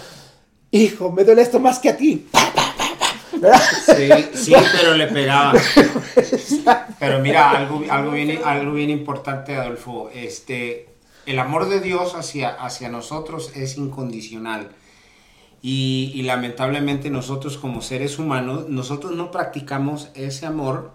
Hijo, 0.70 1.10
me 1.10 1.24
duele 1.24 1.42
esto 1.42 1.58
más 1.58 1.78
que 1.78 1.90
a 1.90 1.96
ti. 1.96 2.28
Sí, 3.86 4.08
sí, 4.34 4.54
pero 4.78 4.94
le 4.94 5.06
pegaba. 5.06 5.54
Pero 6.98 7.20
mira, 7.20 7.50
algo, 7.50 7.82
algo, 7.88 8.10
bien, 8.10 8.40
algo 8.44 8.72
bien 8.72 8.90
importante, 8.90 9.56
Adolfo. 9.56 10.10
Este, 10.14 10.88
el 11.26 11.38
amor 11.38 11.68
de 11.68 11.80
Dios 11.80 12.14
hacia, 12.14 12.50
hacia 12.50 12.88
nosotros 12.88 13.52
es 13.54 13.78
incondicional. 13.78 14.68
Y, 15.62 16.12
y, 16.14 16.22
lamentablemente 16.22 17.10
nosotros 17.10 17.58
como 17.58 17.82
seres 17.82 18.18
humanos, 18.18 18.68
nosotros 18.68 19.12
no 19.12 19.30
practicamos 19.30 20.08
ese 20.14 20.46
amor 20.46 20.92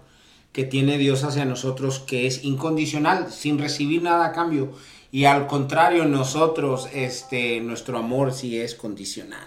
que 0.52 0.64
tiene 0.64 0.98
Dios 0.98 1.22
hacia 1.22 1.44
nosotros, 1.44 2.00
que 2.00 2.26
es 2.26 2.42
incondicional, 2.42 3.30
sin 3.30 3.58
recibir 3.58 4.02
nada 4.02 4.26
a 4.26 4.32
cambio. 4.32 4.72
Y 5.12 5.24
al 5.24 5.46
contrario, 5.46 6.04
nosotros, 6.04 6.88
este, 6.92 7.60
nuestro 7.60 7.98
amor 7.98 8.32
sí 8.32 8.58
es 8.58 8.74
condicional. 8.74 9.46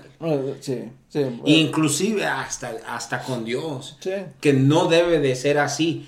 Sí, 0.61 0.83
sí, 1.09 1.19
bueno. 1.19 1.43
Inclusive 1.45 2.25
hasta, 2.25 2.73
hasta 2.87 3.23
con 3.23 3.45
Dios. 3.45 3.97
Sí. 3.99 4.11
Que 4.41 4.53
no 4.53 4.87
debe 4.87 5.19
de 5.19 5.35
ser 5.35 5.59
así. 5.59 6.07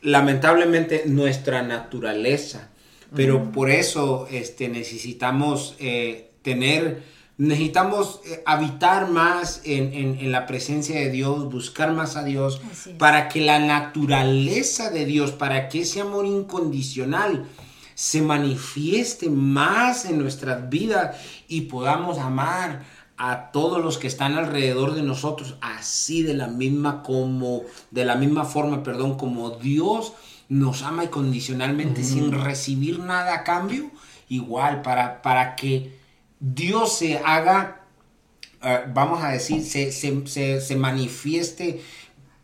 Lamentablemente 0.00 1.04
nuestra 1.06 1.62
naturaleza. 1.62 2.70
Pero 3.14 3.36
uh 3.36 3.40
-huh. 3.40 3.50
por 3.52 3.70
eso 3.70 4.26
este, 4.30 4.68
necesitamos 4.68 5.76
eh, 5.78 6.30
tener, 6.42 7.02
necesitamos 7.48 8.20
eh, 8.24 8.42
habitar 8.46 9.10
más 9.10 9.62
en, 9.64 9.92
en, 9.92 10.18
en, 10.20 10.30
la 10.30 10.46
presencia 10.46 11.00
de 11.00 11.10
Dios, 11.10 11.50
buscar 11.50 11.92
más 11.92 12.16
a 12.16 12.22
Dios, 12.22 12.60
para 12.98 13.28
que 13.28 13.40
la 13.40 13.58
naturaleza 13.58 14.90
de 14.90 15.04
Dios, 15.04 15.32
para 15.32 15.68
que 15.68 15.80
ese 15.80 16.00
amor 16.00 16.24
incondicional, 16.24 17.46
se 17.94 18.22
manifieste 18.22 19.28
más 19.28 20.04
en 20.04 20.18
nuestras 20.18 20.70
vidas 20.70 21.16
y 21.48 21.62
podamos 21.62 22.18
amar 22.18 22.84
a 23.16 23.50
todos 23.50 23.82
los 23.82 23.98
que 23.98 24.06
están 24.06 24.34
alrededor 24.34 24.94
de 24.94 25.02
nosotros 25.02 25.56
así 25.60 26.22
de 26.22 26.34
la 26.34 26.46
misma 26.46 27.02
como 27.02 27.62
de 27.90 28.04
la 28.04 28.14
misma 28.14 28.44
forma, 28.44 28.82
perdón, 28.82 29.16
como 29.16 29.50
Dios 29.50 30.12
nos 30.48 30.82
ama 30.82 31.04
incondicionalmente 31.04 32.04
sin 32.04 32.32
recibir 32.32 33.00
nada 33.00 33.34
a 33.34 33.44
cambio, 33.44 33.90
igual 34.28 34.82
para 34.82 35.22
para 35.22 35.54
que 35.54 36.01
Dios 36.44 36.98
se 36.98 37.18
haga 37.18 37.86
uh, 38.62 38.92
vamos 38.92 39.22
a 39.22 39.30
decir 39.30 39.62
se, 39.64 39.92
se, 39.92 40.26
se, 40.26 40.60
se 40.60 40.76
manifieste 40.76 41.80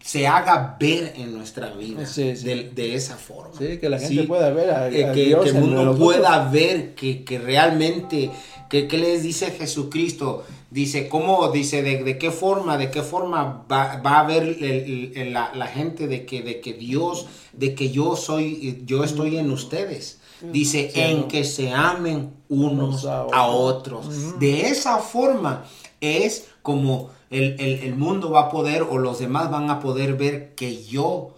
se 0.00 0.26
haga 0.26 0.76
ver 0.78 1.12
en 1.16 1.36
nuestra 1.36 1.70
vida 1.72 2.06
sí, 2.06 2.36
sí. 2.36 2.44
De, 2.44 2.70
de, 2.70 2.94
esa 2.94 3.16
forma. 3.16 3.58
Sí, 3.58 3.78
que 3.78 3.90
la 3.90 3.98
gente 3.98 4.22
pueda 4.22 4.50
ver 4.50 4.70
a, 4.70 4.84
a 4.84 4.90
que, 4.90 5.24
Dios 5.26 5.44
que 5.44 5.50
el 5.50 5.56
mundo 5.56 5.98
pueda 5.98 6.48
ver 6.48 6.94
que, 6.94 7.24
que 7.24 7.38
realmente, 7.38 8.30
que, 8.70 8.88
que, 8.88 8.96
les 8.96 9.22
dice 9.22 9.50
Jesucristo, 9.50 10.46
dice, 10.70 11.08
¿cómo? 11.08 11.50
Dice, 11.50 11.82
¿de, 11.82 12.04
de 12.04 12.16
qué 12.16 12.30
forma, 12.30 12.78
de 12.78 12.90
qué 12.90 13.02
forma 13.02 13.66
va, 13.70 13.96
va 13.96 14.20
a 14.20 14.26
ver 14.26 14.44
el, 14.44 15.12
el, 15.14 15.32
la, 15.32 15.52
la, 15.54 15.66
gente 15.66 16.06
de 16.06 16.24
que, 16.24 16.42
de 16.42 16.60
que 16.60 16.72
Dios, 16.72 17.26
de 17.52 17.74
que 17.74 17.90
yo 17.90 18.16
soy, 18.16 18.82
yo 18.86 19.04
estoy 19.04 19.36
en 19.36 19.50
ustedes. 19.50 20.20
Dice, 20.42 20.90
sí, 20.92 21.00
en 21.00 21.28
que 21.28 21.44
se 21.44 21.72
amen 21.72 22.32
unos 22.48 23.04
a 23.04 23.24
otros. 23.24 23.38
A 23.38 23.46
otros. 23.46 24.06
Uh 24.06 24.10
-huh. 24.10 24.38
De 24.38 24.60
esa 24.62 24.98
forma 24.98 25.64
es 26.00 26.48
como 26.62 27.10
el, 27.30 27.56
el, 27.60 27.80
el, 27.80 27.94
mundo 27.94 28.30
va 28.30 28.42
a 28.42 28.50
poder 28.50 28.82
o 28.82 28.98
los 28.98 29.18
demás 29.18 29.50
van 29.50 29.70
a 29.70 29.80
poder 29.80 30.14
ver 30.14 30.54
que 30.54 30.84
yo 30.84 31.34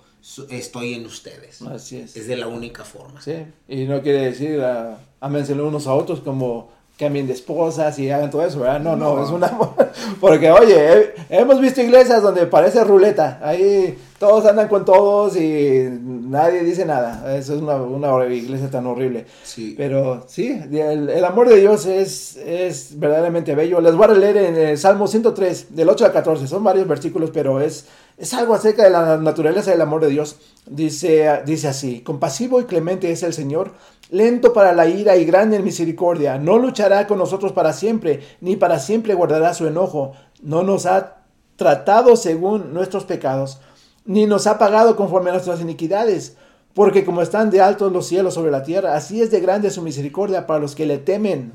estoy 0.50 0.94
en 0.94 1.06
ustedes. 1.06 1.62
Así 1.62 1.96
es. 1.96 2.16
Es 2.16 2.26
de 2.26 2.36
la 2.36 2.46
única 2.46 2.84
forma. 2.84 3.20
Sí, 3.20 3.34
y 3.68 3.84
no 3.84 4.02
quiere 4.02 4.26
decir 4.26 4.58
uh, 4.58 4.96
ámense 5.20 5.54
unos 5.54 5.86
a 5.86 5.94
otros 5.94 6.20
como 6.20 6.70
cambien 7.00 7.26
de 7.26 7.32
esposas 7.32 7.98
y 7.98 8.10
hagan 8.10 8.30
todo 8.30 8.44
eso, 8.44 8.60
¿verdad? 8.60 8.78
No, 8.78 8.94
no, 8.94 9.16
no 9.16 9.24
es 9.24 9.30
una... 9.30 9.50
Porque, 10.20 10.50
oye, 10.50 11.14
he, 11.30 11.40
hemos 11.40 11.58
visto 11.58 11.80
iglesias 11.80 12.22
donde 12.22 12.46
parece 12.46 12.84
ruleta. 12.84 13.40
Ahí 13.42 13.96
todos 14.18 14.44
andan 14.44 14.68
con 14.68 14.84
todos 14.84 15.34
y 15.34 15.88
nadie 15.90 16.62
dice 16.62 16.84
nada. 16.84 17.34
Eso 17.34 17.54
es 17.54 17.62
una, 17.62 17.76
una 17.76 18.26
iglesia 18.26 18.70
tan 18.70 18.86
horrible. 18.86 19.24
Sí. 19.42 19.74
Pero 19.78 20.24
sí, 20.28 20.60
el, 20.70 21.08
el, 21.08 21.24
amor 21.24 21.48
de 21.48 21.56
Dios 21.56 21.86
es, 21.86 22.36
es 22.36 22.98
verdaderamente 23.00 23.54
bello. 23.54 23.80
Les 23.80 23.94
voy 23.94 24.04
a 24.04 24.12
leer 24.12 24.36
en 24.36 24.56
el 24.56 24.76
Salmo 24.76 25.06
103, 25.06 25.74
del 25.74 25.88
8 25.88 26.04
al 26.04 26.12
14. 26.12 26.46
Son 26.46 26.62
varios 26.62 26.86
versículos, 26.86 27.30
pero 27.32 27.62
es, 27.62 27.86
es 28.20 28.34
algo 28.34 28.54
acerca 28.54 28.84
de 28.84 28.90
la 28.90 29.16
naturaleza 29.16 29.70
del 29.70 29.80
amor 29.80 30.02
de 30.02 30.10
Dios. 30.10 30.36
Dice, 30.66 31.42
dice 31.46 31.68
así, 31.68 32.02
compasivo 32.02 32.60
y 32.60 32.64
clemente 32.66 33.10
es 33.10 33.22
el 33.22 33.32
Señor, 33.32 33.72
lento 34.10 34.52
para 34.52 34.74
la 34.74 34.86
ira 34.86 35.16
y 35.16 35.24
grande 35.24 35.56
en 35.56 35.64
misericordia. 35.64 36.38
No 36.38 36.58
luchará 36.58 37.06
con 37.06 37.18
nosotros 37.18 37.52
para 37.52 37.72
siempre, 37.72 38.20
ni 38.40 38.56
para 38.56 38.78
siempre 38.78 39.14
guardará 39.14 39.54
su 39.54 39.66
enojo. 39.66 40.12
No 40.42 40.62
nos 40.62 40.86
ha 40.86 41.24
tratado 41.56 42.14
según 42.14 42.72
nuestros 42.72 43.04
pecados 43.04 43.58
ni 44.04 44.26
nos 44.26 44.46
ha 44.46 44.58
pagado 44.58 44.96
conforme 44.96 45.30
a 45.30 45.34
nuestras 45.34 45.60
iniquidades. 45.60 46.36
Porque 46.74 47.04
como 47.04 47.20
están 47.20 47.50
de 47.50 47.60
altos 47.60 47.92
los 47.92 48.06
cielos 48.06 48.34
sobre 48.34 48.52
la 48.52 48.62
tierra, 48.62 48.94
así 48.94 49.20
es 49.20 49.30
de 49.32 49.40
grande 49.40 49.70
su 49.70 49.82
misericordia 49.82 50.46
para 50.46 50.60
los 50.60 50.76
que 50.76 50.86
le 50.86 50.98
temen. 50.98 51.52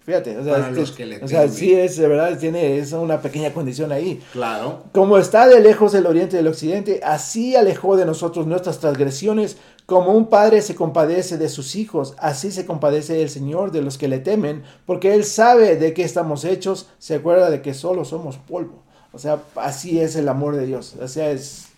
Fíjate, 0.00 0.36
o 0.36 0.44
sea, 0.44 0.54
para 0.54 0.70
es, 0.70 0.76
los 0.76 0.92
que 0.92 1.06
le 1.06 1.22
o 1.22 1.28
sea, 1.28 1.48
sí 1.48 1.72
es, 1.72 1.96
de 1.96 2.08
verdad, 2.08 2.36
tiene 2.38 2.78
es 2.78 2.92
una 2.92 3.22
pequeña 3.22 3.52
condición 3.52 3.92
ahí. 3.92 4.20
Claro. 4.32 4.82
Como 4.92 5.18
está 5.18 5.46
de 5.46 5.60
lejos 5.60 5.94
el 5.94 6.06
oriente 6.06 6.36
del 6.36 6.48
occidente, 6.48 7.00
así 7.04 7.54
alejó 7.54 7.96
de 7.96 8.06
nosotros 8.06 8.46
nuestras 8.46 8.80
transgresiones. 8.80 9.56
Como 9.86 10.12
un 10.14 10.26
padre 10.26 10.62
se 10.62 10.74
compadece 10.74 11.38
de 11.38 11.48
sus 11.48 11.76
hijos, 11.76 12.14
así 12.18 12.50
se 12.50 12.66
compadece 12.66 13.22
el 13.22 13.30
Señor 13.30 13.70
de 13.70 13.82
los 13.82 13.98
que 13.98 14.08
le 14.08 14.18
temen, 14.18 14.64
porque 14.84 15.14
Él 15.14 15.24
sabe 15.24 15.76
de 15.76 15.94
qué 15.94 16.02
estamos 16.02 16.44
hechos, 16.44 16.88
se 16.98 17.14
acuerda 17.14 17.50
de 17.50 17.62
que 17.62 17.72
solo 17.72 18.04
somos 18.04 18.36
polvo. 18.36 18.82
O 19.12 19.18
sea, 19.20 19.40
así 19.54 20.00
es 20.00 20.16
el 20.16 20.28
amor 20.28 20.56
de 20.56 20.66
Dios. 20.66 20.96
O 21.00 21.06
sea, 21.06 21.30
es 21.30 21.68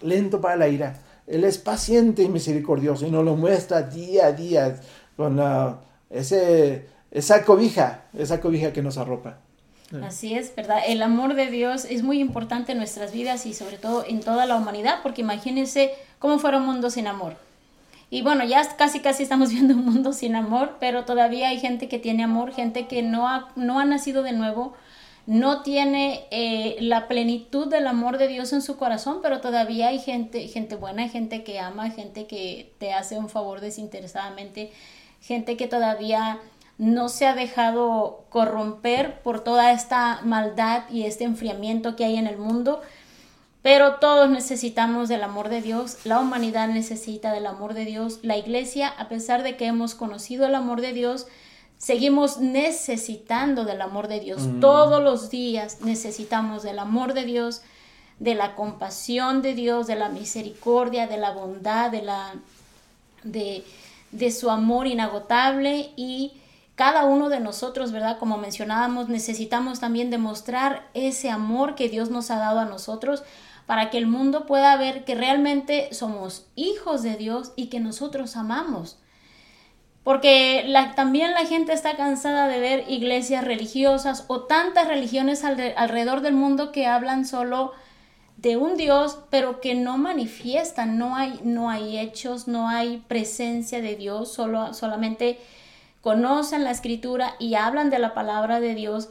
lento 0.00 0.40
para 0.40 0.54
la 0.54 0.68
ira. 0.68 1.00
Él 1.28 1.44
es 1.44 1.58
paciente 1.58 2.22
y 2.22 2.28
misericordioso 2.28 3.06
y 3.06 3.10
nos 3.10 3.24
lo 3.24 3.36
muestra 3.36 3.82
día 3.82 4.26
a 4.26 4.32
día 4.32 4.80
con 5.16 5.38
uh, 5.38 5.76
ese, 6.10 6.86
esa 7.10 7.44
cobija, 7.44 8.04
esa 8.16 8.40
cobija 8.40 8.72
que 8.72 8.82
nos 8.82 8.96
arropa. 8.96 9.38
Así 10.02 10.34
es, 10.34 10.54
¿verdad? 10.54 10.80
El 10.86 11.02
amor 11.02 11.34
de 11.34 11.50
Dios 11.50 11.86
es 11.86 12.02
muy 12.02 12.20
importante 12.20 12.72
en 12.72 12.78
nuestras 12.78 13.12
vidas 13.12 13.46
y 13.46 13.54
sobre 13.54 13.78
todo 13.78 14.04
en 14.06 14.20
toda 14.20 14.44
la 14.44 14.56
humanidad, 14.56 15.00
porque 15.02 15.22
imagínense 15.22 15.92
cómo 16.18 16.38
fuera 16.38 16.58
un 16.58 16.66
mundo 16.66 16.90
sin 16.90 17.06
amor. 17.06 17.36
Y 18.10 18.22
bueno, 18.22 18.44
ya 18.44 18.76
casi 18.76 19.00
casi 19.00 19.22
estamos 19.22 19.50
viendo 19.52 19.74
un 19.74 19.84
mundo 19.84 20.12
sin 20.12 20.34
amor, 20.34 20.76
pero 20.78 21.04
todavía 21.04 21.48
hay 21.48 21.58
gente 21.58 21.88
que 21.88 21.98
tiene 21.98 22.22
amor, 22.22 22.52
gente 22.52 22.86
que 22.86 23.02
no 23.02 23.28
ha, 23.28 23.48
no 23.56 23.78
ha 23.78 23.84
nacido 23.84 24.22
de 24.22 24.32
nuevo, 24.32 24.74
no 25.28 25.60
tiene 25.60 26.26
eh, 26.30 26.78
la 26.80 27.06
plenitud 27.06 27.68
del 27.68 27.86
amor 27.86 28.16
de 28.16 28.28
Dios 28.28 28.54
en 28.54 28.62
su 28.62 28.78
corazón, 28.78 29.18
pero 29.22 29.42
todavía 29.42 29.88
hay 29.88 29.98
gente, 29.98 30.48
gente 30.48 30.74
buena, 30.74 31.06
gente 31.10 31.44
que 31.44 31.60
ama, 31.60 31.90
gente 31.90 32.26
que 32.26 32.72
te 32.78 32.94
hace 32.94 33.18
un 33.18 33.28
favor 33.28 33.60
desinteresadamente, 33.60 34.72
gente 35.20 35.58
que 35.58 35.68
todavía 35.68 36.40
no 36.78 37.10
se 37.10 37.26
ha 37.26 37.34
dejado 37.34 38.24
corromper 38.30 39.20
por 39.20 39.44
toda 39.44 39.72
esta 39.72 40.22
maldad 40.24 40.84
y 40.88 41.02
este 41.02 41.24
enfriamiento 41.24 41.94
que 41.94 42.06
hay 42.06 42.16
en 42.16 42.26
el 42.26 42.38
mundo. 42.38 42.80
Pero 43.60 43.96
todos 43.96 44.30
necesitamos 44.30 45.10
del 45.10 45.22
amor 45.22 45.50
de 45.50 45.60
Dios, 45.60 46.06
la 46.06 46.20
humanidad 46.20 46.68
necesita 46.68 47.34
del 47.34 47.44
amor 47.44 47.74
de 47.74 47.84
Dios, 47.84 48.20
la 48.22 48.38
iglesia, 48.38 48.88
a 48.88 49.10
pesar 49.10 49.42
de 49.42 49.58
que 49.58 49.66
hemos 49.66 49.94
conocido 49.94 50.46
el 50.46 50.54
amor 50.54 50.80
de 50.80 50.94
Dios, 50.94 51.26
seguimos 51.78 52.38
necesitando 52.38 53.64
del 53.64 53.80
amor 53.80 54.08
de 54.08 54.20
Dios. 54.20 54.42
Mm. 54.42 54.60
Todos 54.60 55.02
los 55.02 55.30
días 55.30 55.80
necesitamos 55.80 56.62
del 56.62 56.78
amor 56.80 57.14
de 57.14 57.24
Dios, 57.24 57.62
de 58.18 58.34
la 58.34 58.56
compasión 58.56 59.42
de 59.42 59.54
Dios, 59.54 59.86
de 59.86 59.94
la 59.94 60.08
misericordia, 60.08 61.06
de 61.06 61.16
la 61.16 61.30
bondad, 61.30 61.90
de, 61.90 62.02
la, 62.02 62.34
de, 63.22 63.64
de 64.10 64.30
su 64.32 64.50
amor 64.50 64.88
inagotable 64.88 65.92
y 65.96 66.32
cada 66.74 67.04
uno 67.04 67.28
de 67.28 67.40
nosotros, 67.40 67.90
¿verdad? 67.90 68.18
Como 68.18 68.38
mencionábamos, 68.38 69.08
necesitamos 69.08 69.80
también 69.80 70.10
demostrar 70.10 70.88
ese 70.94 71.30
amor 71.30 71.74
que 71.74 71.88
Dios 71.88 72.10
nos 72.10 72.30
ha 72.30 72.38
dado 72.38 72.60
a 72.60 72.64
nosotros 72.64 73.22
para 73.66 73.90
que 73.90 73.98
el 73.98 74.06
mundo 74.06 74.46
pueda 74.46 74.76
ver 74.76 75.04
que 75.04 75.14
realmente 75.14 75.92
somos 75.92 76.46
hijos 76.54 77.02
de 77.02 77.16
Dios 77.16 77.52
y 77.54 77.66
que 77.66 77.80
nosotros 77.80 78.36
amamos 78.36 78.96
porque 80.08 80.64
la, 80.66 80.94
también 80.94 81.32
la 81.32 81.44
gente 81.44 81.74
está 81.74 81.94
cansada 81.94 82.48
de 82.48 82.58
ver 82.58 82.84
iglesias 82.88 83.44
religiosas 83.44 84.24
o 84.28 84.44
tantas 84.44 84.88
religiones 84.88 85.44
alrededor 85.44 86.22
del 86.22 86.32
mundo 86.32 86.72
que 86.72 86.86
hablan 86.86 87.26
solo 87.26 87.72
de 88.38 88.56
un 88.56 88.78
Dios, 88.78 89.18
pero 89.28 89.60
que 89.60 89.74
no 89.74 89.98
manifiestan, 89.98 90.96
no 90.96 91.14
hay, 91.14 91.38
no 91.44 91.68
hay 91.68 91.98
hechos, 91.98 92.48
no 92.48 92.70
hay 92.70 93.04
presencia 93.06 93.82
de 93.82 93.96
Dios, 93.96 94.32
solo, 94.32 94.72
solamente 94.72 95.38
conocen 96.00 96.64
la 96.64 96.70
escritura 96.70 97.34
y 97.38 97.56
hablan 97.56 97.90
de 97.90 97.98
la 97.98 98.14
palabra 98.14 98.60
de 98.60 98.74
Dios, 98.74 99.10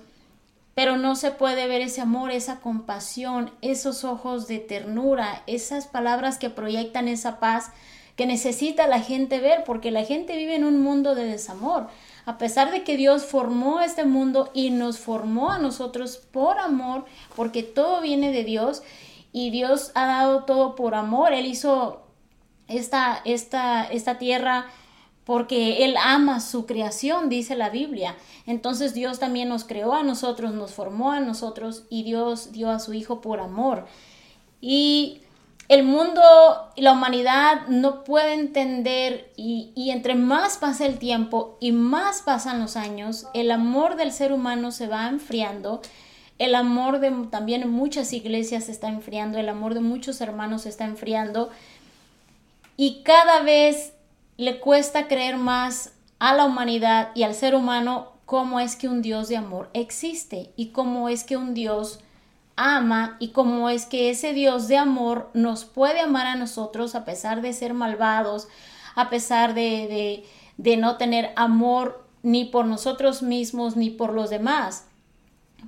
pero 0.73 0.97
no 0.97 1.15
se 1.15 1.29
puede 1.29 1.67
ver 1.67 1.81
ese 1.81 2.01
amor, 2.01 2.31
esa 2.31 2.59
compasión, 2.59 3.51
esos 3.61 4.03
ojos 4.03 4.47
de 4.47 4.57
ternura, 4.57 5.43
esas 5.45 5.85
palabras 5.85 6.39
que 6.39 6.49
proyectan 6.49 7.07
esa 7.07 7.39
paz 7.39 7.69
que 8.17 8.25
necesita 8.25 8.87
la 8.87 8.99
gente 8.99 9.39
ver, 9.39 9.63
porque 9.63 9.91
la 9.91 10.03
gente 10.03 10.35
vive 10.35 10.55
en 10.55 10.65
un 10.65 10.81
mundo 10.81 11.15
de 11.15 11.23
desamor. 11.23 11.87
A 12.25 12.37
pesar 12.37 12.71
de 12.71 12.83
que 12.83 12.97
Dios 12.97 13.23
formó 13.23 13.79
este 13.79 14.03
mundo 14.03 14.49
y 14.53 14.71
nos 14.71 14.97
formó 14.97 15.51
a 15.51 15.59
nosotros 15.59 16.17
por 16.17 16.59
amor, 16.59 17.05
porque 17.35 17.63
todo 17.63 18.01
viene 18.01 18.33
de 18.33 18.43
Dios, 18.43 18.81
y 19.31 19.51
Dios 19.51 19.91
ha 19.93 20.07
dado 20.07 20.45
todo 20.45 20.75
por 20.75 20.95
amor. 20.95 21.31
Él 21.31 21.45
hizo 21.45 22.01
esta, 22.67 23.21
esta, 23.23 23.83
esta 23.85 24.17
tierra 24.17 24.65
porque 25.23 25.83
Él 25.85 25.95
ama 26.01 26.39
su 26.39 26.65
creación, 26.65 27.29
dice 27.29 27.55
la 27.55 27.69
Biblia. 27.69 28.15
Entonces 28.47 28.93
Dios 28.93 29.19
también 29.19 29.49
nos 29.49 29.65
creó 29.65 29.93
a 29.93 30.01
nosotros, 30.01 30.53
nos 30.53 30.71
formó 30.71 31.11
a 31.11 31.19
nosotros 31.19 31.83
y 31.89 32.03
Dios 32.03 32.51
dio 32.51 32.71
a 32.71 32.79
su 32.79 32.93
Hijo 32.93 33.21
por 33.21 33.41
amor. 33.41 33.85
Y 34.59 35.21
el 35.69 35.83
mundo 35.83 36.21
y 36.75 36.81
la 36.81 36.93
humanidad 36.93 37.67
no 37.67 38.03
puede 38.03 38.33
entender 38.33 39.31
y, 39.35 39.71
y, 39.75 39.91
entre 39.91 40.15
más 40.15 40.57
pasa 40.57 40.85
el 40.85 40.97
tiempo 40.97 41.57
y 41.59 41.71
más 41.71 42.21
pasan 42.21 42.59
los 42.59 42.77
años, 42.77 43.27
el 43.33 43.51
amor 43.51 43.97
del 43.97 44.11
ser 44.11 44.31
humano 44.31 44.71
se 44.71 44.87
va 44.87 45.07
enfriando 45.07 45.81
el 46.39 46.53
amor 46.53 46.99
de 46.99 47.11
también 47.29 47.69
muchas 47.69 48.13
iglesias 48.13 48.65
se 48.65 48.71
está 48.71 48.89
enfriando, 48.89 49.39
el 49.39 49.49
amor 49.49 49.73
de 49.73 49.81
muchos 49.81 50.21
hermanos 50.21 50.63
se 50.63 50.69
está 50.69 50.85
enfriando 50.85 51.49
y 52.75 53.01
cada 53.03 53.41
vez 53.41 53.93
le 54.37 54.59
cuesta 54.59 55.07
creer 55.07 55.37
más 55.37 55.93
a 56.19 56.35
la 56.35 56.45
humanidad 56.45 57.09
y 57.15 57.23
al 57.23 57.33
ser 57.33 57.55
humano 57.55 58.11
cómo 58.25 58.59
es 58.59 58.75
que 58.75 58.87
un 58.87 59.01
Dios 59.01 59.29
de 59.29 59.37
amor 59.37 59.69
existe 59.73 60.51
y 60.55 60.67
cómo 60.67 61.09
es 61.09 61.23
que 61.23 61.37
un 61.37 61.53
Dios 61.53 61.99
ama 62.57 63.15
y 63.19 63.29
cómo 63.29 63.69
es 63.69 63.85
que 63.85 64.09
ese 64.09 64.33
Dios 64.33 64.67
de 64.67 64.77
amor 64.77 65.29
nos 65.33 65.63
puede 65.63 66.01
amar 66.01 66.27
a 66.27 66.35
nosotros 66.35 66.95
a 66.95 67.05
pesar 67.05 67.41
de 67.41 67.53
ser 67.53 67.73
malvados, 67.73 68.47
a 68.95 69.09
pesar 69.09 69.53
de, 69.53 70.25
de, 70.57 70.77
no 70.77 70.97
tener 70.97 71.31
amor 71.35 72.05
ni 72.23 72.45
por 72.45 72.65
nosotros 72.65 73.21
mismos 73.21 73.77
ni 73.77 73.91
por 73.91 74.11
los 74.13 74.29
demás 74.29 74.85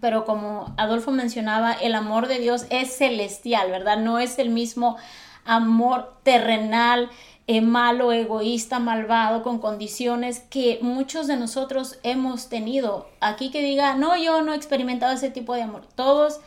pero 0.01 0.23
como 0.23 0.73
Adolfo 0.77 1.11
mencionaba, 1.11 1.73
el 1.73 1.95
amor 1.95 2.27
de 2.27 2.39
Dios 2.39 2.65
es 2.69 2.95
celestial, 2.95 3.71
¿verdad? 3.71 3.97
No 3.97 4.19
es 4.19 4.39
el 4.39 4.49
mismo 4.49 4.97
amor 5.45 6.13
terrenal, 6.23 7.09
eh, 7.47 7.61
malo, 7.61 8.11
egoísta, 8.11 8.77
malvado, 8.77 9.41
con 9.41 9.57
condiciones 9.57 10.41
que 10.51 10.77
muchos 10.83 11.25
de 11.25 11.35
nosotros 11.35 11.97
hemos 12.03 12.47
tenido. 12.47 13.09
Aquí 13.19 13.49
que 13.49 13.63
diga, 13.63 13.95
no, 13.95 14.15
yo 14.15 14.43
no 14.43 14.53
he 14.53 14.55
experimentado 14.55 15.13
ese 15.13 15.31
tipo 15.31 15.55
de 15.55 15.63
amor. 15.63 15.87
Todos 15.95 16.39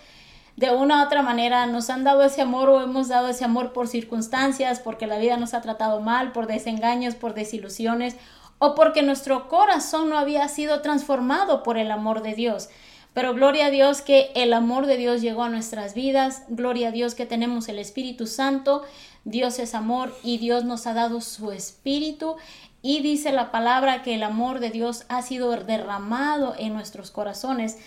de 0.57 0.71
una 0.71 1.03
u 1.03 1.07
otra 1.07 1.23
manera 1.23 1.67
nos 1.67 1.91
han 1.91 2.05
dado 2.05 2.23
ese 2.23 2.43
amor 2.43 2.69
o 2.69 2.81
hemos 2.81 3.09
dado 3.09 3.29
ese 3.29 3.45
amor 3.45 3.73
por 3.73 3.89
circunstancias, 3.89 4.81
porque 4.81 5.07
la 5.07 5.19
vida 5.19 5.37
nos 5.37 5.55
ha 5.55 5.63
tratado 5.63 6.01
mal, 6.01 6.33
por 6.33 6.47
desengaños, 6.47 7.15
por 7.15 7.35
desilusiones 7.35 8.17
o 8.59 8.75
porque 8.77 9.03
nuestro 9.03 9.49
corazón 9.49 10.09
no 10.09 10.19
había 10.19 10.47
sido 10.47 10.83
transformado 10.83 11.63
por 11.63 11.79
el 11.79 11.91
amor 11.91 12.23
de 12.23 12.35
Dios. 12.35 12.69
Pero 13.13 13.35
gloria 13.35 13.67
a 13.67 13.71
Dios 13.71 14.01
que 14.03 14.31
el 14.35 14.53
amor 14.53 14.87
de 14.87 14.97
Dios 14.97 15.21
llegó 15.21 15.43
a 15.43 15.49
nuestras 15.49 15.95
vidas, 15.95 16.45
gloria 16.49 16.89
a 16.89 16.93
Dios 16.93 17.15
que 17.15 17.27
tenemos 17.27 17.69
el 17.69 17.79
Espíritu 17.79 18.27
Santo, 18.27 18.85
Dios 19.25 19.59
es 19.59 19.75
amor 19.75 20.17
y 20.23 20.39
Dios 20.39 20.65
nos 20.65 20.87
ha 20.87 20.95
dado 20.95 21.21
su 21.21 21.51
Espíritu 21.53 22.37
y 22.83 23.01
dice 23.01 23.33
la 23.33 23.51
palabra 23.51 24.03
que 24.03 24.15
el 24.15 24.23
amor 24.23 24.61
de 24.61 24.71
Dios 24.71 25.05
ha 25.09 25.23
sido 25.23 25.51
derramado 25.51 26.55
en 26.59 26.73
nuestros 26.73 27.11
corazones. 27.11 27.79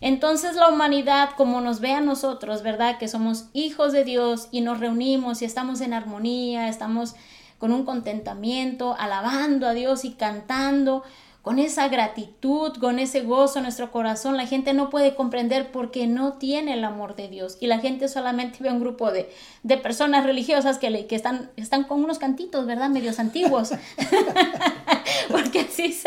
Entonces 0.00 0.54
la 0.54 0.68
humanidad, 0.68 1.30
como 1.36 1.60
nos 1.60 1.80
ve 1.80 1.92
a 1.92 2.00
nosotros, 2.00 2.62
¿verdad? 2.62 2.98
Que 2.98 3.08
somos 3.08 3.46
hijos 3.52 3.92
de 3.92 4.04
Dios 4.04 4.48
y 4.50 4.60
nos 4.60 4.78
reunimos 4.80 5.42
y 5.42 5.44
estamos 5.44 5.80
en 5.80 5.92
armonía, 5.92 6.68
estamos 6.68 7.14
con 7.58 7.72
un 7.72 7.84
contentamiento, 7.84 8.94
alabando 8.98 9.66
a 9.66 9.74
Dios 9.74 10.04
y 10.04 10.12
cantando, 10.12 11.02
con 11.48 11.58
esa 11.58 11.88
gratitud, 11.88 12.76
con 12.78 12.98
ese 12.98 13.22
gozo 13.22 13.58
en 13.58 13.62
nuestro 13.62 13.90
corazón, 13.90 14.36
la 14.36 14.46
gente 14.46 14.74
no 14.74 14.90
puede 14.90 15.14
comprender 15.14 15.72
porque 15.72 16.06
no 16.06 16.34
tiene 16.34 16.74
el 16.74 16.84
amor 16.84 17.16
de 17.16 17.28
Dios. 17.28 17.56
Y 17.58 17.68
la 17.68 17.78
gente 17.78 18.08
solamente 18.08 18.58
ve 18.60 18.70
un 18.70 18.80
grupo 18.80 19.10
de, 19.10 19.30
personas 19.78 20.24
religiosas 20.24 20.76
que, 20.76 20.90
le, 20.90 21.06
que 21.06 21.16
están, 21.16 21.50
están 21.56 21.84
con 21.84 22.04
unos 22.04 22.18
cantitos, 22.18 22.66
¿verdad? 22.66 22.90
Medios 22.90 23.18
antiguos. 23.18 23.70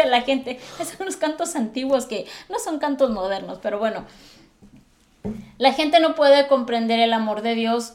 la 0.08 0.22
gente. 0.22 0.60
Son 0.78 1.02
unos 1.02 1.18
cantos 1.18 1.56
antiguos 1.56 2.06
que 2.06 2.26
no 2.50 2.60
son 2.60 2.80
cantos 2.80 3.12
modernos, 3.12 3.60
pero 3.62 3.80
bueno. 3.80 4.06
La 5.58 5.74
gente 5.74 6.00
no 6.00 6.16
puede 6.16 6.48
comprender 6.48 7.00
el 7.00 7.14
amor 7.14 7.42
de 7.42 7.54
Dios 7.54 7.94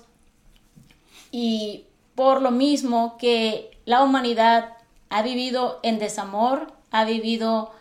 y 1.33 1.85
por 2.14 2.40
lo 2.40 2.51
mismo 2.53 3.16
que 3.19 3.79
la 3.85 4.03
humanidad 4.03 4.75
ha 5.11 5.23
vivido 5.23 5.81
en 5.83 5.99
desamor, 5.99 6.73
ha 6.92 7.05
vivido 7.05 7.73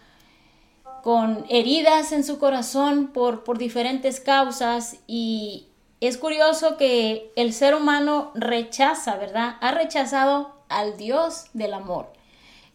con 1.04 1.46
heridas 1.50 2.12
en 2.12 2.24
su 2.24 2.40
corazón 2.40 3.08
por, 3.14 3.44
por 3.44 3.60
diferentes 3.60 4.20
causas 4.20 4.98
y 5.06 5.68
es 6.02 6.18
curioso 6.18 6.78
que 6.78 7.32
el 7.36 7.54
ser 7.54 7.76
humano 7.76 8.32
rechaza, 8.36 9.16
¿verdad? 9.16 9.58
Ha 9.62 9.72
rechazado 9.72 10.56
al 10.68 10.98
Dios 10.98 11.46
del 11.54 11.74
amor, 11.74 12.12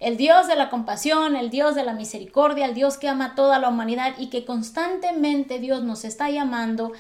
el 0.01 0.17
Dios 0.17 0.49
de 0.49 0.57
la 0.57 0.71
compasión, 0.71 1.37
el 1.37 1.51
Dios 1.51 1.75
de 1.75 1.85
la 1.85 1.93
misericordia, 1.93 2.65
el 2.65 2.75
Dios 2.75 2.97
que 2.97 3.09
ama 3.09 3.27
a 3.27 3.35
toda 3.35 3.59
la 3.59 3.69
humanidad 3.69 4.15
y 4.19 4.29
que 4.29 4.47
constantemente 4.47 5.59
Dios 5.59 5.83
nos 5.83 6.05
está 6.05 6.31
llamando 6.31 6.93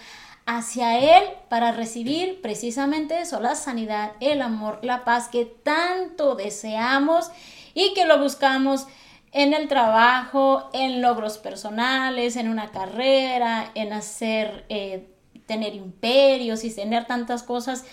hacia 0.44 0.98
Él 0.98 1.24
para 1.48 1.72
recibir 1.72 2.42
precisamente 2.42 3.20
eso, 3.20 3.40
la 3.40 3.54
sanidad, 3.54 4.12
el 4.20 4.42
amor, 4.42 4.80
la 4.82 5.04
paz 5.04 5.28
que 5.28 5.46
tanto 5.46 6.34
deseamos 6.34 7.30
y 7.72 7.94
que 7.94 8.04
lo 8.04 8.18
buscamos 8.18 8.86
en 9.32 9.54
el 9.54 9.68
trabajo, 9.68 10.68
en 10.74 11.00
logros 11.00 11.38
personales, 11.38 12.36
en 12.36 12.48
una 12.48 12.70
carrera, 12.70 13.70
en 13.74 13.92
hacer, 13.94 14.66
eh, 14.68 15.08
tener 15.46 15.74
imperios 15.74 16.64
y 16.64 16.74
tener 16.74 17.06
tantas 17.06 17.44
cosas. 17.44 17.84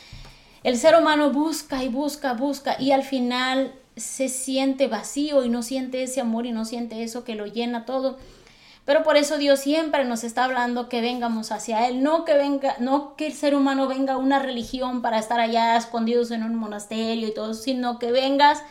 El 0.63 0.77
ser 0.77 0.95
humano 0.95 1.31
busca 1.31 1.83
y 1.83 1.87
busca, 1.87 2.33
busca 2.33 2.75
y 2.77 2.91
al 2.91 3.03
final 3.03 3.73
se 3.97 4.29
siente 4.29 4.87
vacío 4.87 5.43
y 5.43 5.49
no 5.49 5.63
siente 5.63 6.03
ese 6.03 6.21
amor 6.21 6.45
y 6.45 6.51
no 6.51 6.65
siente 6.65 7.03
eso 7.03 7.23
que 7.23 7.35
lo 7.35 7.45
llena 7.45 7.85
todo. 7.85 8.17
Pero 8.85 9.03
por 9.03 9.17
eso 9.17 9.37
Dios 9.37 9.59
siempre 9.59 10.05
nos 10.05 10.23
está 10.23 10.45
hablando 10.45 10.87
que 10.87 11.01
vengamos 11.01 11.51
hacia 11.51 11.87
Él, 11.87 12.03
no 12.03 12.23
que 12.23 12.35
venga, 12.35 12.77
no 12.79 13.17
que 13.17 13.27
el 13.27 13.33
ser 13.33 13.53
humano 13.53 13.87
venga 13.87 14.13
a 14.13 14.17
una 14.17 14.39
religión 14.39 15.01
para 15.01 15.19
estar 15.19 15.41
allá 15.41 15.75
escondidos 15.75 16.31
en 16.31 16.43
un 16.43 16.55
monasterio 16.55 17.27
y 17.27 17.33
todo, 17.33 17.53
sino 17.53 17.99
que 17.99 18.13
vengas 18.13 18.63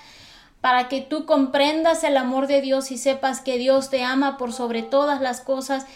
para 0.62 0.88
que 0.88 1.02
tú 1.02 1.26
comprendas 1.26 2.02
el 2.02 2.16
amor 2.16 2.46
de 2.46 2.62
Dios 2.62 2.90
y 2.90 2.98
sepas 2.98 3.42
que 3.42 3.58
Dios 3.58 3.90
te 3.90 4.04
ama 4.04 4.38
por 4.38 4.54
sobre 4.54 4.82
todas 4.82 5.20
las 5.20 5.42
cosas 5.42 5.86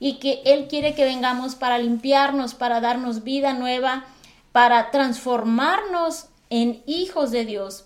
y 0.00 0.14
que 0.14 0.42
Él 0.44 0.66
quiere 0.68 0.94
que 0.94 1.04
vengamos 1.04 1.54
para 1.54 1.78
limpiarnos, 1.78 2.54
para 2.54 2.80
darnos 2.80 3.22
vida 3.22 3.52
nueva, 3.52 4.06
para 4.50 4.90
transformarnos 4.90 6.26
en 6.50 6.82
hijos 6.86 7.30
de 7.30 7.44
Dios. 7.44 7.84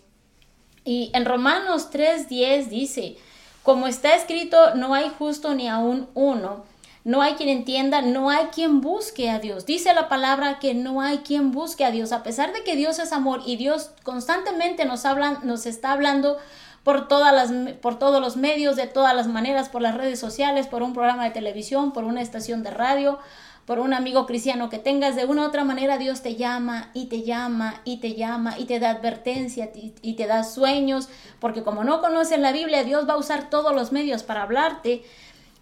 Y 0.85 1.11
en 1.14 1.25
Romanos 1.25 1.90
3:10 1.90 2.68
dice, 2.68 3.16
como 3.62 3.87
está 3.87 4.14
escrito, 4.14 4.75
no 4.75 4.95
hay 4.95 5.11
justo 5.18 5.55
ni 5.55 5.68
aún 5.68 6.09
uno 6.14 6.64
no 7.05 7.21
hay 7.21 7.35
quien 7.35 7.49
entienda, 7.49 8.01
no 8.01 8.31
hay 8.31 8.47
quien 8.47 8.81
busque 8.81 9.29
a 9.31 9.40
Dios. 9.40 9.66
Dice 9.66 9.92
la 9.92 10.09
palabra 10.09 10.59
que 10.61 10.75
no 10.75 11.01
hay 11.01 11.18
quien 11.18 11.51
busque 11.51 11.85
a 11.85 11.90
Dios, 11.90 12.12
a 12.12 12.23
pesar 12.23 12.53
de 12.53 12.62
que 12.62 12.77
Dios 12.77 12.99
es 12.99 13.12
amor 13.12 13.42
y 13.45 13.57
Dios 13.57 13.90
constantemente 14.05 14.85
nos 14.85 15.05
habla, 15.05 15.40
nos 15.42 15.66
está 15.66 15.92
hablando 15.92 16.38
por 16.85 17.09
todas 17.09 17.33
las 17.33 17.77
por 17.79 17.99
todos 17.99 18.21
los 18.21 18.37
medios, 18.37 18.77
de 18.77 18.87
todas 18.87 19.14
las 19.16 19.27
maneras, 19.27 19.68
por 19.68 19.83
las 19.83 19.97
redes 19.97 20.21
sociales, 20.21 20.68
por 20.68 20.83
un 20.83 20.92
programa 20.92 21.25
de 21.25 21.31
televisión, 21.31 21.92
por 21.92 22.05
una 22.05 22.23
estación 22.23 22.62
de 22.62 22.71
radio, 22.71 23.18
por 23.66 23.79
un 23.79 23.94
amigo 23.94 24.27
cristiano 24.27 24.68
que 24.68 24.79
tengas, 24.79 25.16
de 25.16 25.25
una 25.25 25.42
u 25.42 25.46
otra 25.46 25.64
manera 25.64 25.98
Dios 25.98 26.20
te 26.20 26.37
llama 26.37 26.90
y 26.94 27.07
te 27.07 27.22
llama 27.22 27.81
y 27.85 27.98
te 27.98 28.14
llama 28.14 28.59
y 28.59 28.64
te 28.64 28.81
da 28.81 28.90
advertencia 28.90 29.70
y 29.75 30.14
te 30.14 30.27
da 30.27 30.44
sueños, 30.44 31.09
porque 31.38 31.62
como 31.62 31.85
no 31.85 32.01
conoces 32.01 32.38
la 32.38 32.53
Biblia, 32.53 32.85
Dios 32.85 33.09
va 33.09 33.14
a 33.14 33.18
usar 33.18 33.51
todos 33.51 33.75
los 33.75 33.92
medios 33.92 34.22
para 34.25 34.42
hablarte, 34.42 35.05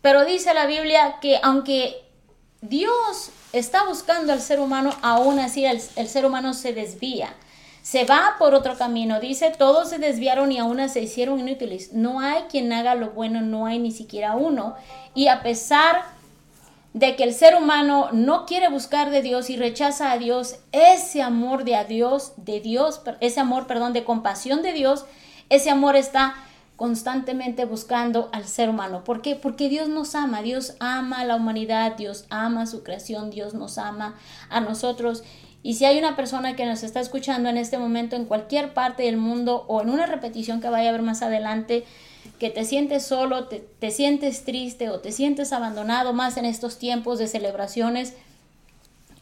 pero 0.01 0.25
dice 0.25 0.55
la 0.55 0.67
Biblia 0.67 1.17
que 1.21 1.39
aunque 1.43 2.11
Dios 2.63 3.31
está 3.53 3.85
buscando 3.85 4.33
al 4.33 4.41
ser 4.41 4.61
humano, 4.61 4.91
aún 5.03 5.39
así 5.39 5.65
el, 5.65 5.81
ser 5.81 6.27
humano 6.27 6.55
se 6.55 6.73
desvía. 6.73 7.35
se 7.83 8.05
va 8.05 8.37
por 8.39 8.55
otro 8.55 8.77
camino. 8.77 9.19
Dice, 9.21 9.51
todos 9.57 9.89
se 9.89 9.99
desviaron 9.99 10.53
y 10.53 10.59
aún 10.59 10.87
se 10.91 11.01
hicieron 11.01 11.41
inútiles. 11.41 11.95
No 11.95 12.21
hay 12.21 12.43
quien 12.51 12.71
haga 12.73 12.95
lo 12.95 13.11
bueno, 13.11 13.41
no 13.41 13.65
hay 13.65 13.79
ni 13.79 13.91
siquiera 13.91 14.37
uno. 14.37 14.75
Y 15.15 15.29
a 15.29 15.43
pesar 15.43 16.05
de 16.93 17.15
que 17.15 17.23
el 17.23 17.33
ser 17.33 17.55
humano 17.55 18.09
no 18.13 18.47
quiere 18.47 18.69
buscar 18.69 19.11
de 19.11 19.23
Dios 19.23 19.49
y 19.49 19.57
rechaza 19.57 20.11
a 20.11 20.19
Dios, 20.19 20.57
ese 20.73 21.23
amor 21.23 21.65
de 21.65 21.77
a 21.77 21.85
Dios, 21.85 22.33
de 22.37 22.61
Dios, 22.61 23.01
ese 23.21 23.41
amor, 23.41 23.67
perdón, 23.67 23.93
de 23.93 24.05
compasión 24.05 24.63
de 24.63 24.73
Dios, 24.73 25.05
ese 25.51 25.71
amor 25.71 25.97
está 25.97 26.35
constantemente 26.75 27.67
buscando 27.67 28.31
al 28.33 28.47
ser 28.47 28.71
humano. 28.71 29.05
¿Por 29.05 29.21
qué? 29.21 29.37
Porque 29.37 29.69
Dios 29.69 29.89
nos 29.89 30.15
ama, 30.15 30.43
Dios 30.43 30.77
ama 30.81 31.21
a 31.21 31.25
la 31.25 31.37
humanidad, 31.37 31.97
Dios 31.97 32.25
ama 32.31 32.67
su 32.67 32.83
creación, 32.83 33.31
Dios 33.31 33.55
nos 33.55 33.77
ama 33.77 34.17
a 34.49 34.61
nosotros. 34.61 35.23
Y 35.63 35.75
si 35.75 35.85
hay 35.85 35.99
una 35.99 36.17
persona 36.17 36.57
que 36.57 36.65
nos 36.65 36.83
está 36.83 37.01
escuchando 37.01 37.51
en 37.51 37.59
este 37.59 37.77
momento 37.77 38.17
en 38.17 38.25
cualquier 38.25 38.73
parte 38.73 39.03
del 39.03 39.19
mundo 39.19 39.67
o 39.69 39.83
en 39.83 39.91
una 39.91 40.07
repetición 40.07 40.61
que 40.61 40.71
vaya 40.71 40.89
a 40.89 40.93
ver 40.93 41.03
más 41.03 41.21
adelante, 41.21 41.85
que 42.41 42.49
te 42.49 42.65
sientes 42.65 43.05
solo, 43.05 43.49
te, 43.49 43.91
sientes 43.91 44.47
triste 44.47 44.89
o 44.89 45.01
te 45.01 45.13
sientes 45.13 45.53
abandonado 45.53 46.15
más 46.15 46.39
en 46.39 46.47
estos 46.47 46.79
tiempos 46.79 47.19
de 47.19 47.29
celebraciones, 47.29 48.15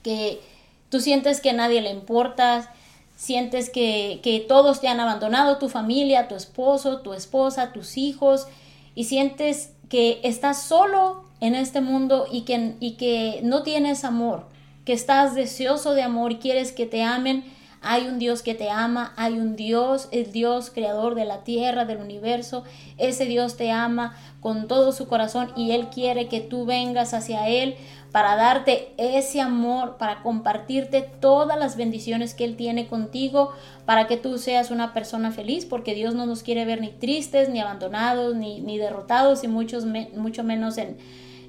que 0.05 0.41
tú 0.89 1.01
sientes 1.01 1.41
que 1.41 1.53
nadie 1.53 1.83
le 1.83 1.91
importa, 1.91 2.73
sientes 3.17 3.71
que, 3.71 4.21
que 4.23 4.39
todos 4.39 4.81
te 4.81 4.87
han 4.87 5.01
abandonado, 5.01 5.59
tu 5.59 5.69
familia, 5.69 6.29
tu 6.29 6.37
esposo, 6.37 7.01
tu 7.01 7.13
esposa, 7.13 7.73
tus 7.73 7.97
hijos, 7.97 8.47
y 8.95 9.05
sientes 9.05 9.73
que 9.89 10.21
estás 10.23 10.63
solo 10.63 11.25
en 11.41 11.57
este 11.57 11.81
mundo 11.81 12.27
y 12.31 12.43
que, 12.43 12.77
y 12.79 12.93
que 12.93 13.41
no 13.43 13.65
tienes 13.65 14.05
amor, 14.05 14.47
que 14.85 14.93
estás 14.93 15.35
deseoso 15.35 15.95
de 15.95 16.03
amor 16.03 16.39
quieres 16.39 16.71
que 16.71 16.87
te 16.87 17.03
amen, 17.03 17.43
hay 17.81 18.07
un 18.07 18.19
Dios 18.19 18.43
que 18.43 18.55
te 18.55 18.71
ama, 18.71 19.13
hay 19.17 19.35
un 19.35 19.55
Dios, 19.57 20.09
el 20.11 20.33
Dios 20.33 20.71
creador 20.71 21.15
de 21.15 21.25
la 21.25 21.45
tierra, 21.45 21.85
del 21.85 21.99
universo. 21.99 22.65
Ese 22.97 23.25
Dios 23.27 23.57
te 23.57 23.71
ama 23.71 24.17
con 24.41 24.69
todo 24.69 24.93
su 24.93 25.07
corazón 25.07 25.53
y 25.57 25.73
Él 25.73 25.89
quiere 25.89 26.29
que 26.29 26.41
tú 26.41 26.65
vengas 26.65 27.15
hacia 27.15 27.49
Él 27.49 27.77
para 28.13 28.37
darte 28.37 28.93
ese 28.97 29.41
amor, 29.41 29.97
para 29.97 30.23
compartirte 30.23 31.03
todas 31.03 31.59
las 31.59 31.77
bendiciones 31.77 32.35
que 32.35 32.45
Él 32.45 32.57
tiene 32.57 32.89
contigo, 32.89 33.53
para 33.85 34.07
que 34.07 34.17
tú 34.17 34.39
seas 34.39 34.71
una 34.71 34.95
persona 34.95 35.31
feliz, 35.31 35.67
porque 35.67 35.95
Dios 35.95 36.15
no 36.15 36.27
nos 36.27 36.43
quiere 36.43 36.65
ver 36.65 36.81
ni 36.81 36.89
tristes, 36.89 37.49
ni 37.49 37.61
abandonados, 37.61 38.35
ni, 38.35 38.61
ni 38.61 38.79
derrotados 38.79 39.45
y 39.45 39.49
muchos 39.49 39.85
mucho 39.85 40.43
menos 40.43 40.79
en, 40.79 40.97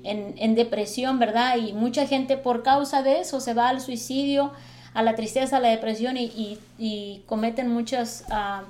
en, 0.03 0.35
en 0.37 0.55
depresión, 0.55 1.17
¿verdad? 1.17 1.57
Y 1.57 1.73
mucha 1.73 2.05
gente 2.05 2.37
por 2.37 2.61
causa 2.61 3.01
de 3.01 3.19
eso 3.19 3.39
se 3.39 3.53
va 3.53 3.69
al 3.69 3.81
suicidio 3.81 4.51
a 4.99 5.03
la 5.03 5.15
tristeza, 5.15 5.57
a 5.57 5.59
la 5.61 5.69
depresión 5.69 6.17
y, 6.17 7.21
cometen 7.25 7.69
muchas 7.69 8.25
ah, 8.29 8.63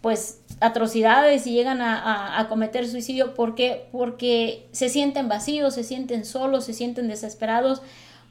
pues 0.00 0.40
atrocidades 0.60 1.46
y 1.46 1.52
llegan 1.52 1.82
a, 1.82 2.46
cometer 2.48 2.88
suicidio 2.88 3.34
porque, 3.34 3.86
porque 3.92 4.66
se 4.72 4.88
sienten 4.88 5.28
vacíos, 5.28 5.74
se 5.74 5.84
sienten 5.84 6.24
solos, 6.24 6.64
se 6.64 6.72
sienten 6.72 7.06
desesperados, 7.06 7.82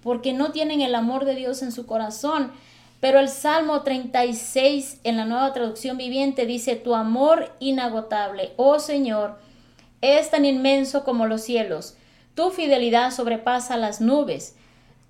porque 0.01 0.33
no 0.33 0.51
tienen 0.51 0.81
el 0.81 0.95
amor 0.95 1.25
de 1.25 1.35
Dios 1.35 1.61
en 1.61 1.71
su 1.71 1.85
corazón. 1.85 2.51
Pero 2.99 3.19
el 3.19 3.29
Salmo 3.29 3.81
36 3.81 4.99
en 5.03 5.17
la 5.17 5.25
nueva 5.25 5.53
traducción 5.53 5.97
viviente 5.97 6.45
dice, 6.47 6.75
tu 6.75 6.95
amor 6.95 7.51
inagotable, 7.59 8.53
oh 8.57 8.79
Señor, 8.79 9.39
es 10.01 10.31
tan 10.31 10.45
inmenso 10.45 11.03
como 11.03 11.27
los 11.27 11.41
cielos, 11.41 11.95
tu 12.33 12.49
fidelidad 12.49 13.11
sobrepasa 13.11 13.77
las 13.77 14.01
nubes. 14.01 14.55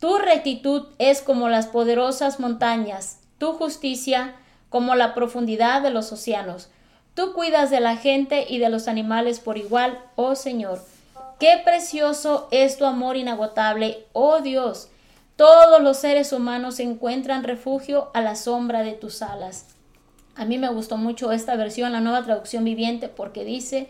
Tu 0.02 0.18
rectitud 0.18 0.88
es 0.98 1.22
como 1.22 1.48
las 1.48 1.68
poderosas 1.68 2.40
montañas, 2.40 3.20
tu 3.38 3.54
justicia 3.54 4.34
como 4.70 4.96
la 4.96 5.14
profundidad 5.14 5.84
de 5.84 5.92
los 5.92 6.12
océanos. 6.12 6.70
Tú 7.14 7.34
cuidas 7.34 7.70
de 7.70 7.82
la 7.82 7.98
gente 7.98 8.48
y 8.50 8.58
de 8.58 8.70
los 8.70 8.88
animales 8.88 9.40
por 9.40 9.60
igual, 9.60 10.00
oh 10.16 10.34
Señor. 10.34 10.84
Qué 11.40 11.62
precioso 11.64 12.48
es 12.50 12.80
tu 12.80 12.86
amor 12.86 13.16
inagotable, 13.16 14.08
oh 14.14 14.40
Dios. 14.40 14.90
Todos 15.36 15.80
los 15.84 15.98
seres 15.98 16.34
humanos 16.34 16.80
encuentran 16.80 17.44
refugio 17.44 18.10
a 18.16 18.22
la 18.22 18.36
sombra 18.36 18.82
de 18.82 18.94
tus 18.94 19.22
alas. 19.22 19.68
A 20.36 20.46
mí 20.46 20.58
me 20.58 20.70
gustó 20.70 20.98
mucho 20.98 21.32
esta 21.32 21.56
versión, 21.56 21.92
la 21.92 22.02
nueva 22.02 22.24
traducción 22.24 22.64
viviente, 22.64 23.08
porque 23.08 23.46
dice, 23.46 23.88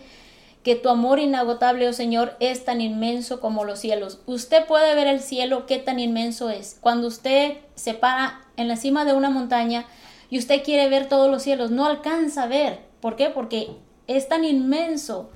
que 0.63 0.75
tu 0.75 0.89
amor 0.89 1.19
inagotable, 1.19 1.87
oh 1.87 1.93
Señor, 1.93 2.35
es 2.39 2.65
tan 2.65 2.81
inmenso 2.81 3.39
como 3.39 3.65
los 3.65 3.79
cielos. 3.79 4.19
Usted 4.27 4.65
puede 4.67 4.93
ver 4.95 5.07
el 5.07 5.19
cielo, 5.19 5.65
qué 5.65 5.79
tan 5.79 5.99
inmenso 5.99 6.49
es. 6.49 6.77
Cuando 6.81 7.07
usted 7.07 7.57
se 7.75 7.93
para 7.93 8.41
en 8.57 8.67
la 8.67 8.75
cima 8.75 9.05
de 9.05 9.13
una 9.13 9.29
montaña 9.29 9.85
y 10.29 10.37
usted 10.37 10.63
quiere 10.63 10.87
ver 10.87 11.09
todos 11.09 11.31
los 11.31 11.41
cielos, 11.41 11.71
no 11.71 11.85
alcanza 11.85 12.43
a 12.43 12.47
ver. 12.47 12.79
¿Por 12.99 13.15
qué? 13.15 13.29
Porque 13.29 13.71
es 14.07 14.27
tan 14.27 14.43
inmenso. 14.43 15.31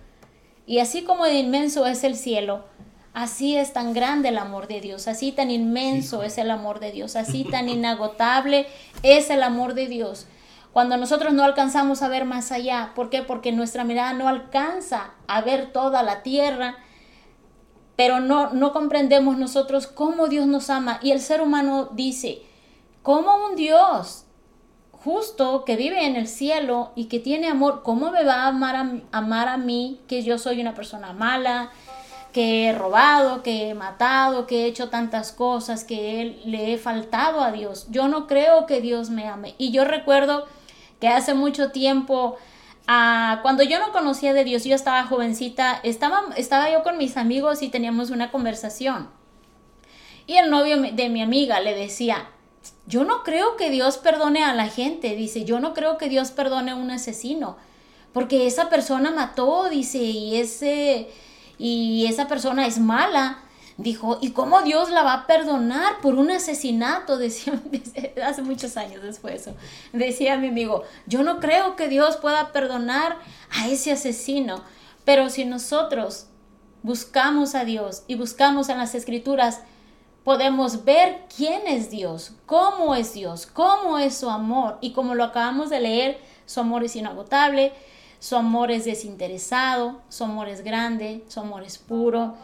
Y 0.68 0.80
así 0.80 1.04
como 1.04 1.26
de 1.26 1.40
inmenso 1.40 1.86
es 1.86 2.04
el 2.04 2.16
cielo, 2.16 2.66
así 3.14 3.56
es 3.56 3.74
tan 3.74 3.94
grande 3.94 4.30
el 4.30 4.38
amor 4.38 4.68
de 4.68 4.82
Dios, 4.82 5.08
así 5.08 5.32
tan 5.32 5.52
inmenso 5.52 6.24
es 6.24 6.38
el 6.38 6.50
amor 6.50 6.80
de 6.80 6.92
Dios, 6.92 7.16
así 7.16 7.44
tan 7.44 7.70
inagotable 7.70 8.66
es 9.04 9.30
el 9.30 9.44
amor 9.44 9.76
de 9.76 9.88
Dios. 9.88 10.28
Cuando 10.76 10.98
nosotros 10.98 11.32
no 11.34 11.46
alcanzamos 11.46 12.02
a 12.02 12.10
ver 12.10 12.26
más 12.26 12.52
allá, 12.52 12.92
¿por 12.96 13.10
qué? 13.10 13.22
Porque 13.22 13.54
nuestra 13.54 13.86
mirada 13.86 14.12
no 14.12 14.28
alcanza 14.28 15.12
a 15.26 15.40
ver 15.40 15.72
toda 15.72 16.04
la 16.04 16.22
tierra, 16.22 16.76
pero 17.96 18.20
no, 18.20 18.50
no 18.50 18.74
comprendemos 18.74 19.38
nosotros 19.38 19.88
cómo 19.88 20.28
Dios 20.28 20.48
nos 20.48 20.70
ama. 20.70 21.00
Y 21.02 21.12
el 21.12 21.22
ser 21.22 21.40
humano 21.40 21.92
dice, 21.94 22.42
¿cómo 23.04 23.48
un 23.48 23.56
Dios 23.56 24.26
justo 24.92 25.64
que 25.64 25.78
vive 25.78 26.06
en 26.06 26.18
el 26.18 26.28
cielo 26.28 26.92
y 26.94 27.06
que 27.06 27.22
tiene 27.22 27.48
amor, 27.48 27.82
cómo 27.82 28.12
me 28.12 28.26
va 28.26 28.44
a 28.44 28.48
amar 28.48 28.76
a, 28.76 29.18
amar 29.18 29.48
a 29.48 29.56
mí, 29.56 30.02
que 30.10 30.24
yo 30.24 30.38
soy 30.38 30.60
una 30.60 30.74
persona 30.74 31.14
mala, 31.14 31.70
que 32.34 32.66
he 32.66 32.74
robado, 32.74 33.44
que 33.44 33.70
he 33.70 33.76
matado, 33.76 34.46
que 34.46 34.64
he 34.64 34.66
hecho 34.66 34.90
tantas 34.90 35.32
cosas, 35.32 35.86
que 35.86 36.42
le 36.44 36.74
he 36.74 36.78
faltado 36.78 37.40
a 37.40 37.54
Dios. 37.54 37.88
Yo 37.92 38.10
no 38.10 38.28
creo 38.28 38.66
que 38.66 38.82
Dios 38.82 39.10
me 39.10 39.30
ame. 39.30 39.56
Y 39.58 39.72
yo 39.72 39.86
recuerdo 39.86 40.44
que 41.00 41.08
hace 41.08 41.34
mucho 41.34 41.72
tiempo, 41.72 42.38
ah, 42.88 43.40
cuando 43.42 43.64
yo 43.64 43.80
no 43.80 43.92
conocía 43.92 44.34
de 44.34 44.44
Dios, 44.44 44.64
yo 44.64 44.76
estaba 44.76 45.04
jovencita, 45.04 45.80
estaba, 45.84 46.24
estaba 46.38 46.70
yo 46.72 46.84
con 46.84 46.98
mis 46.98 47.18
amigos 47.18 47.62
y 47.62 47.70
teníamos 47.70 48.10
una 48.10 48.32
conversación. 48.32 49.10
Y 50.28 50.36
el 50.36 50.50
novio 50.50 50.82
de 50.82 51.10
mi 51.10 51.22
amiga 51.22 51.60
le 51.60 51.76
decía, 51.76 52.30
yo 52.88 53.04
no 53.04 53.24
creo 53.24 53.58
que 53.58 53.70
Dios 53.70 53.98
perdone 53.98 54.44
a 54.44 54.54
la 54.54 54.68
gente, 54.68 55.16
dice, 55.16 55.46
yo 55.46 55.60
no 55.60 55.74
creo 55.74 55.98
que 55.98 56.10
Dios 56.10 56.32
perdone 56.32 56.72
a 56.72 56.76
un 56.76 56.92
asesino, 56.92 57.58
porque 58.14 58.48
esa 58.48 58.70
persona 58.70 59.12
mató, 59.12 59.70
dice, 59.70 60.00
y 60.00 60.38
ese 60.38 61.10
y 61.58 62.06
esa 62.08 62.28
persona 62.28 62.66
es 62.66 62.80
mala. 62.80 63.40
Dijo, 63.78 64.20
¿y 64.22 64.32
cómo 64.32 64.62
Dios 64.62 64.90
la 64.90 65.04
va 65.04 65.14
a 65.14 65.28
perdonar 65.28 66.00
por 66.02 66.16
un 66.16 66.32
asesinato? 66.32 67.18
Decía, 67.18 67.62
hace 68.26 68.42
muchos 68.42 68.78
años 68.78 69.02
después 69.02 69.42
eso. 69.42 69.56
Decía 69.92 70.38
mi 70.38 70.48
amigo, 70.48 70.84
yo 71.08 71.24
no 71.24 71.40
creo 71.40 71.76
que 71.76 71.90
Dios 71.90 72.18
pueda 72.18 72.52
perdonar 72.52 73.18
a 73.52 73.68
ese 73.68 73.92
asesino, 73.92 74.62
pero 75.04 75.30
si 75.30 75.46
nosotros 75.46 76.28
buscamos 76.84 77.54
a 77.56 77.66
Dios 77.66 78.04
y 78.08 78.16
buscamos 78.16 78.70
en 78.70 78.78
las 78.78 78.96
escrituras, 78.96 79.62
podemos 80.24 80.86
ver 80.86 81.24
quién 81.36 81.68
es 81.68 81.90
Dios, 81.90 82.32
cómo 82.46 82.96
es 82.96 83.14
Dios, 83.14 83.46
cómo 83.46 84.00
es 84.00 84.16
su 84.16 84.30
amor. 84.30 84.78
Y 84.80 84.94
como 84.94 85.16
lo 85.16 85.26
acabamos 85.26 85.70
de 85.70 85.82
leer, 85.82 86.20
su 86.46 86.62
amor 86.62 86.86
es 86.86 86.96
inagotable, 86.96 87.74
su 88.20 88.38
amor 88.38 88.72
es 88.72 88.86
desinteresado, 88.86 90.02
su 90.08 90.24
amor 90.24 90.48
es 90.48 90.64
grande, 90.64 91.26
su 91.28 91.42
amor 91.42 91.64
es 91.64 91.78
puro 91.78 92.36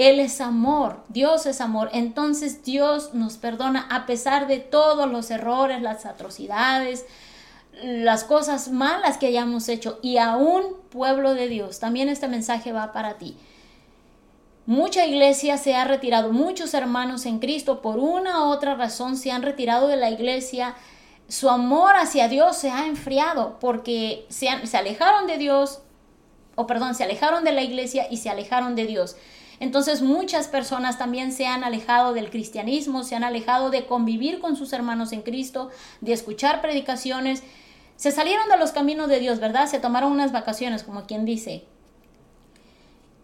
él 0.00 0.18
es 0.18 0.40
amor, 0.40 1.02
Dios 1.08 1.44
es 1.44 1.60
amor. 1.60 1.90
Entonces 1.92 2.64
Dios 2.64 3.12
nos 3.12 3.36
perdona 3.36 3.86
a 3.90 4.06
pesar 4.06 4.46
de 4.46 4.58
todos 4.58 5.10
los 5.10 5.30
errores, 5.30 5.82
las 5.82 6.06
atrocidades, 6.06 7.04
las 7.82 8.24
cosas 8.24 8.70
malas 8.70 9.18
que 9.18 9.26
hayamos 9.26 9.68
hecho. 9.68 9.98
Y 10.00 10.16
aún 10.16 10.64
pueblo 10.88 11.34
de 11.34 11.48
Dios, 11.48 11.80
también 11.80 12.08
este 12.08 12.28
mensaje 12.28 12.72
va 12.72 12.92
para 12.92 13.18
ti. 13.18 13.36
Mucha 14.64 15.04
iglesia 15.04 15.58
se 15.58 15.74
ha 15.74 15.84
retirado, 15.84 16.32
muchos 16.32 16.72
hermanos 16.72 17.26
en 17.26 17.38
Cristo 17.38 17.82
por 17.82 17.98
una 17.98 18.44
u 18.44 18.52
otra 18.52 18.76
razón 18.76 19.18
se 19.18 19.30
han 19.30 19.42
retirado 19.42 19.86
de 19.86 19.96
la 19.96 20.08
iglesia. 20.08 20.76
Su 21.28 21.50
amor 21.50 21.92
hacia 21.96 22.26
Dios 22.28 22.56
se 22.56 22.70
ha 22.70 22.86
enfriado 22.86 23.58
porque 23.60 24.24
se, 24.30 24.48
se 24.66 24.76
alejaron 24.78 25.26
de 25.26 25.36
Dios, 25.36 25.80
o 26.54 26.66
perdón, 26.66 26.94
se 26.94 27.04
alejaron 27.04 27.44
de 27.44 27.52
la 27.52 27.62
iglesia 27.62 28.06
y 28.10 28.16
se 28.16 28.30
alejaron 28.30 28.76
de 28.76 28.86
Dios. 28.86 29.16
Entonces 29.60 30.00
muchas 30.00 30.48
personas 30.48 30.98
también 30.98 31.32
se 31.32 31.46
han 31.46 31.62
alejado 31.62 32.14
del 32.14 32.30
cristianismo, 32.30 33.04
se 33.04 33.14
han 33.14 33.24
alejado 33.24 33.70
de 33.70 33.86
convivir 33.86 34.40
con 34.40 34.56
sus 34.56 34.72
hermanos 34.72 35.12
en 35.12 35.20
Cristo, 35.20 35.70
de 36.00 36.14
escuchar 36.14 36.62
predicaciones. 36.62 37.42
Se 37.96 38.10
salieron 38.10 38.48
de 38.48 38.56
los 38.56 38.72
caminos 38.72 39.08
de 39.08 39.20
Dios, 39.20 39.38
¿verdad? 39.38 39.68
Se 39.68 39.78
tomaron 39.78 40.12
unas 40.12 40.32
vacaciones, 40.32 40.82
como 40.82 41.06
quien 41.06 41.26
dice. 41.26 41.66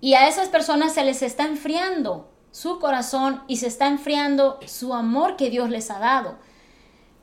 Y 0.03 0.12
a 0.12 0.28
esas 0.28 0.49
personas 0.51 0.93
se 0.93 1.05
les 1.05 1.22
está 1.22 1.45
enfriando 1.45 2.30
su 2.51 2.78
corazón 2.80 3.43
y 3.49 3.57
se 3.57 3.66
está 3.66 3.87
enfriando 3.87 4.61
su 4.66 4.93
amor 4.93 5.37
que 5.37 5.49
Dios 5.49 5.70
les 5.70 5.91
ha 5.91 5.99
dado. 5.99 6.37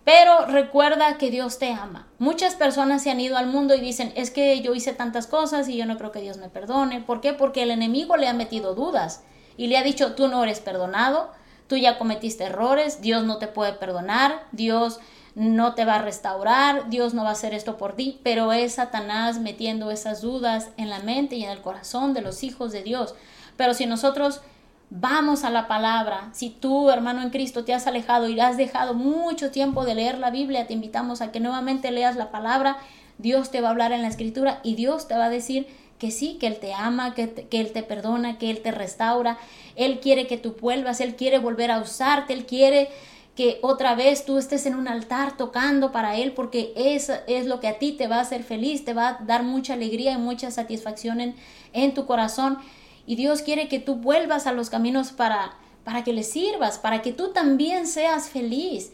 Pero 0.03 0.45
recuerda 0.47 1.17
que 1.17 1.31
Dios 1.31 1.59
te 1.59 1.71
ama. 1.71 2.07
Muchas 2.19 2.55
personas 2.55 3.03
se 3.03 3.09
han 3.09 3.21
ido 3.21 3.37
al 3.37 3.47
mundo 3.47 3.73
y 3.73 3.79
dicen, 3.79 4.11
es 4.15 4.31
que 4.31 4.61
yo 4.61 4.75
hice 4.75 4.93
tantas 4.93 5.27
cosas 5.27 5.69
y 5.69 5.77
yo 5.77 5.85
no 5.85 5.97
creo 5.97 6.11
que 6.11 6.19
Dios 6.19 6.37
me 6.37 6.49
perdone. 6.49 6.99
¿Por 6.99 7.21
qué? 7.21 7.33
Porque 7.33 7.63
el 7.63 7.71
enemigo 7.71 8.17
le 8.17 8.27
ha 8.27 8.33
metido 8.33 8.75
dudas 8.75 9.23
y 9.55 9.67
le 9.67 9.77
ha 9.77 9.83
dicho, 9.83 10.13
tú 10.13 10.27
no 10.27 10.43
eres 10.43 10.59
perdonado, 10.59 11.31
tú 11.67 11.77
ya 11.77 11.97
cometiste 11.97 12.45
errores, 12.45 13.01
Dios 13.01 13.23
no 13.23 13.37
te 13.37 13.47
puede 13.47 13.73
perdonar, 13.73 14.43
Dios 14.51 14.99
no 15.35 15.73
te 15.73 15.85
va 15.85 15.95
a 15.95 16.01
restaurar, 16.01 16.89
Dios 16.89 17.13
no 17.13 17.23
va 17.23 17.29
a 17.29 17.33
hacer 17.33 17.53
esto 17.53 17.77
por 17.77 17.95
ti, 17.95 18.19
pero 18.23 18.51
es 18.51 18.73
Satanás 18.73 19.39
metiendo 19.39 19.89
esas 19.89 20.21
dudas 20.21 20.69
en 20.77 20.89
la 20.89 20.99
mente 20.99 21.35
y 21.35 21.43
en 21.43 21.51
el 21.51 21.61
corazón 21.61 22.13
de 22.13 22.21
los 22.21 22.43
hijos 22.43 22.71
de 22.71 22.83
Dios. 22.83 23.15
Pero 23.57 23.73
si 23.73 23.85
nosotros 23.85 24.41
vamos 24.95 25.43
a 25.43 25.49
la 25.49 25.67
palabra, 25.67 26.29
si 26.33 26.51
tú, 26.51 26.91
hermano 26.91 27.23
en 27.23 27.31
Cristo, 27.31 27.65
te 27.65 27.73
has 27.73 27.87
alejado 27.87 28.29
y 28.29 28.39
has 28.39 28.57
dejado 28.57 28.93
mucho 28.93 29.49
tiempo 29.49 29.85
de 29.85 29.95
leer 29.95 30.19
la 30.19 30.29
Biblia, 30.29 30.67
te 30.67 30.73
invitamos 30.73 31.21
a 31.21 31.31
que 31.31 31.39
nuevamente 31.39 31.89
leas 31.89 32.15
la 32.15 32.29
palabra, 32.29 32.77
Dios 33.17 33.49
te 33.49 33.59
va 33.59 33.69
a 33.69 33.71
hablar 33.71 33.91
en 33.91 34.03
la 34.03 34.07
escritura 34.07 34.59
y 34.61 34.75
Dios 34.75 35.07
te 35.07 35.17
va 35.17 35.25
a 35.25 35.29
decir 35.29 35.65
que 35.97 36.11
sí, 36.11 36.37
que 36.39 36.45
Él 36.45 36.59
te 36.59 36.75
ama, 36.75 37.15
que, 37.15 37.47
Él 37.49 37.71
te 37.71 37.81
perdona, 37.81 38.37
que 38.37 38.51
Él 38.51 38.61
te 38.61 38.69
restaura, 38.69 39.39
Él 39.75 39.99
quiere 39.99 40.27
que 40.27 40.37
tú 40.37 40.57
vuelvas, 40.61 41.01
Él 41.01 41.15
quiere 41.15 41.39
volver 41.39 41.71
a 41.71 41.79
usarte, 41.79 42.33
Él 42.33 42.45
quiere 42.45 42.89
que 43.35 43.57
otra 43.63 43.95
vez 43.95 44.25
tú 44.25 44.37
estés 44.37 44.67
en 44.67 44.75
un 44.75 44.87
altar 44.87 45.37
tocando 45.37 45.91
para 45.91 46.17
Él, 46.17 46.33
porque 46.33 46.71
eso 46.75 47.13
es 47.25 47.47
lo 47.47 47.59
que 47.59 47.67
a 47.67 47.79
ti 47.79 47.93
te 47.93 48.07
va 48.07 48.17
a 48.17 48.21
hacer 48.21 48.43
feliz, 48.43 48.85
te 48.85 48.93
va 48.93 49.07
a 49.07 49.17
dar 49.25 49.41
mucha 49.41 49.73
alegría 49.73 50.11
y 50.11 50.17
mucha 50.17 50.51
satisfacción 50.51 51.19
en, 51.19 51.35
en 51.73 51.95
tu 51.95 52.05
corazón. 52.05 52.59
Y 53.05 53.15
Dios 53.15 53.41
quiere 53.41 53.67
que 53.67 53.79
tú 53.79 53.95
vuelvas 53.95 54.47
a 54.47 54.53
los 54.53 54.69
caminos 54.69 55.11
para, 55.11 55.55
para 55.83 56.03
que 56.03 56.13
le 56.13 56.23
sirvas, 56.23 56.77
para 56.77 57.01
que 57.01 57.11
tú 57.11 57.33
también 57.33 57.87
seas 57.87 58.29
feliz. 58.29 58.91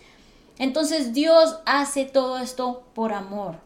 Entonces 0.57 1.14
Dios 1.14 1.60
hace 1.66 2.05
todo 2.05 2.39
esto 2.39 2.84
por 2.93 3.14
amor. 3.14 3.60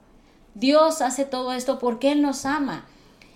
Dios 0.53 1.01
hace 1.01 1.25
todo 1.25 1.53
esto 1.53 1.79
porque 1.79 2.11
Él 2.11 2.21
nos 2.21 2.45
ama. 2.45 2.85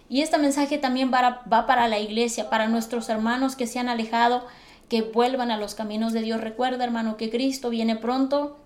Y 0.09 0.21
este 0.21 0.37
mensaje 0.37 0.77
también 0.77 1.11
va, 1.13 1.43
va 1.51 1.65
para 1.65 1.87
la 1.87 1.99
iglesia, 1.99 2.49
para 2.49 2.67
nuestros 2.67 3.09
hermanos 3.09 3.55
que 3.55 3.67
se 3.67 3.79
han 3.79 3.89
alejado 3.89 4.45
que 4.89 5.01
vuelvan 5.01 5.51
a 5.51 5.57
los 5.57 5.75
caminos 5.75 6.13
de 6.13 6.21
Dios. 6.21 6.39
Recuerda, 6.41 6.83
hermano, 6.83 7.17
que 7.17 7.29
Cristo 7.29 7.69
viene 7.69 7.95
pronto 7.95 8.57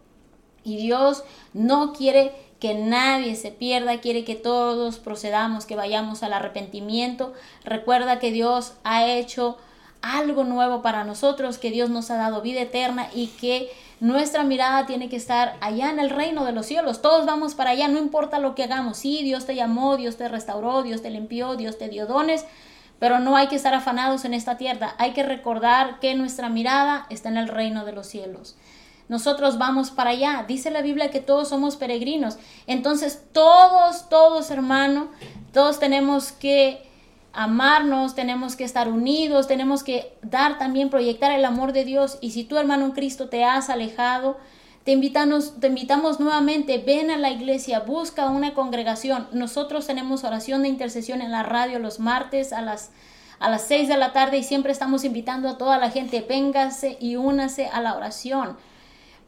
y 0.63 0.77
Dios 0.77 1.23
no 1.53 1.93
quiere 1.93 2.33
que 2.61 2.75
nadie 2.75 3.35
se 3.35 3.49
pierda, 3.49 3.99
quiere 4.01 4.23
que 4.23 4.35
todos 4.35 4.99
procedamos, 4.99 5.65
que 5.65 5.75
vayamos 5.75 6.21
al 6.21 6.31
arrepentimiento. 6.31 7.33
Recuerda 7.65 8.19
que 8.19 8.31
Dios 8.31 8.73
ha 8.83 9.07
hecho 9.07 9.57
algo 10.03 10.43
nuevo 10.43 10.83
para 10.83 11.03
nosotros, 11.03 11.57
que 11.57 11.71
Dios 11.71 11.89
nos 11.89 12.11
ha 12.11 12.17
dado 12.17 12.43
vida 12.43 12.61
eterna 12.61 13.09
y 13.15 13.27
que 13.27 13.71
nuestra 13.99 14.43
mirada 14.43 14.85
tiene 14.85 15.09
que 15.09 15.15
estar 15.15 15.57
allá 15.59 15.89
en 15.89 15.97
el 15.97 16.11
reino 16.11 16.45
de 16.45 16.51
los 16.51 16.67
cielos. 16.67 17.01
Todos 17.01 17.25
vamos 17.25 17.55
para 17.55 17.71
allá, 17.71 17.87
no 17.87 17.97
importa 17.97 18.37
lo 18.37 18.53
que 18.53 18.65
hagamos. 18.65 18.99
Sí, 18.99 19.23
Dios 19.23 19.47
te 19.47 19.55
llamó, 19.55 19.97
Dios 19.97 20.17
te 20.17 20.27
restauró, 20.27 20.83
Dios 20.83 21.01
te 21.01 21.09
limpió, 21.09 21.55
Dios 21.55 21.79
te 21.79 21.89
dio 21.89 22.05
dones, 22.05 22.45
pero 22.99 23.17
no 23.17 23.37
hay 23.37 23.47
que 23.47 23.55
estar 23.55 23.73
afanados 23.73 24.23
en 24.23 24.35
esta 24.35 24.57
tierra, 24.57 24.93
hay 24.99 25.13
que 25.13 25.23
recordar 25.23 25.99
que 25.99 26.13
nuestra 26.13 26.49
mirada 26.49 27.07
está 27.09 27.29
en 27.29 27.37
el 27.37 27.47
reino 27.47 27.85
de 27.85 27.93
los 27.93 28.05
cielos. 28.05 28.55
Nosotros 29.09 29.57
vamos 29.57 29.91
para 29.91 30.11
allá. 30.11 30.45
Dice 30.47 30.71
la 30.71 30.81
Biblia 30.81 31.11
que 31.11 31.19
todos 31.19 31.49
somos 31.49 31.75
peregrinos. 31.75 32.37
Entonces 32.67 33.23
todos, 33.33 34.09
todos 34.09 34.51
hermano, 34.51 35.09
todos 35.53 35.79
tenemos 35.79 36.31
que 36.31 36.89
amarnos, 37.33 38.15
tenemos 38.15 38.55
que 38.55 38.63
estar 38.63 38.89
unidos, 38.89 39.47
tenemos 39.47 39.83
que 39.83 40.13
dar 40.21 40.57
también, 40.57 40.89
proyectar 40.89 41.31
el 41.31 41.45
amor 41.45 41.73
de 41.73 41.85
Dios. 41.85 42.17
Y 42.21 42.31
si 42.31 42.43
tú 42.43 42.57
hermano 42.57 42.85
en 42.85 42.91
Cristo 42.91 43.29
te 43.29 43.43
has 43.43 43.69
alejado, 43.69 44.37
te 44.83 44.91
invitamos, 44.91 45.59
te 45.59 45.67
invitamos 45.67 46.19
nuevamente, 46.19 46.79
ven 46.79 47.11
a 47.11 47.17
la 47.17 47.29
iglesia, 47.29 47.81
busca 47.81 48.29
una 48.29 48.53
congregación. 48.53 49.27
Nosotros 49.31 49.87
tenemos 49.87 50.23
oración 50.23 50.63
de 50.63 50.69
intercesión 50.69 51.21
en 51.21 51.31
la 51.31 51.43
radio 51.43 51.79
los 51.79 51.99
martes 51.99 52.53
a 52.53 52.61
las 52.61 52.91
a 53.41 53.49
las 53.49 53.63
6 53.63 53.87
de 53.87 53.97
la 53.97 54.13
tarde 54.13 54.37
y 54.37 54.43
siempre 54.43 54.71
estamos 54.71 55.03
invitando 55.03 55.49
a 55.49 55.57
toda 55.57 55.79
la 55.79 55.89
gente, 55.89 56.23
véngase 56.27 56.97
y 56.99 57.15
únase 57.15 57.65
a 57.65 57.81
la 57.81 57.95
oración, 57.95 58.55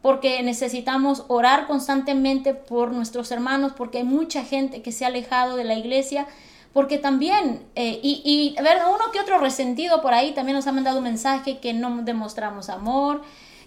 porque 0.04 0.42
necesitamos 0.42 1.24
orar 1.28 1.66
constantemente 1.66 2.52
por 2.52 2.92
nuestros 2.92 3.30
hermanos, 3.30 3.72
porque 3.74 3.96
hay 3.96 4.04
mucha 4.04 4.44
gente 4.44 4.82
que 4.82 4.92
se 4.92 5.06
ha 5.06 5.08
alejado 5.08 5.56
de 5.56 5.64
la 5.64 5.76
iglesia, 5.76 6.26
porque 6.74 6.98
también, 6.98 7.62
eh, 7.74 8.00
y, 8.02 8.20
y 8.22 8.62
ver, 8.62 8.82
uno 8.86 9.10
que 9.14 9.20
otro 9.20 9.38
resentido 9.38 10.02
por 10.02 10.12
ahí 10.12 10.32
también 10.34 10.56
nos 10.56 10.66
ha 10.66 10.72
mandado 10.72 10.98
un 10.98 11.04
mensaje 11.04 11.58
que 11.58 11.72
no 11.72 12.02
demostramos 12.02 12.68
amor, 12.68 13.22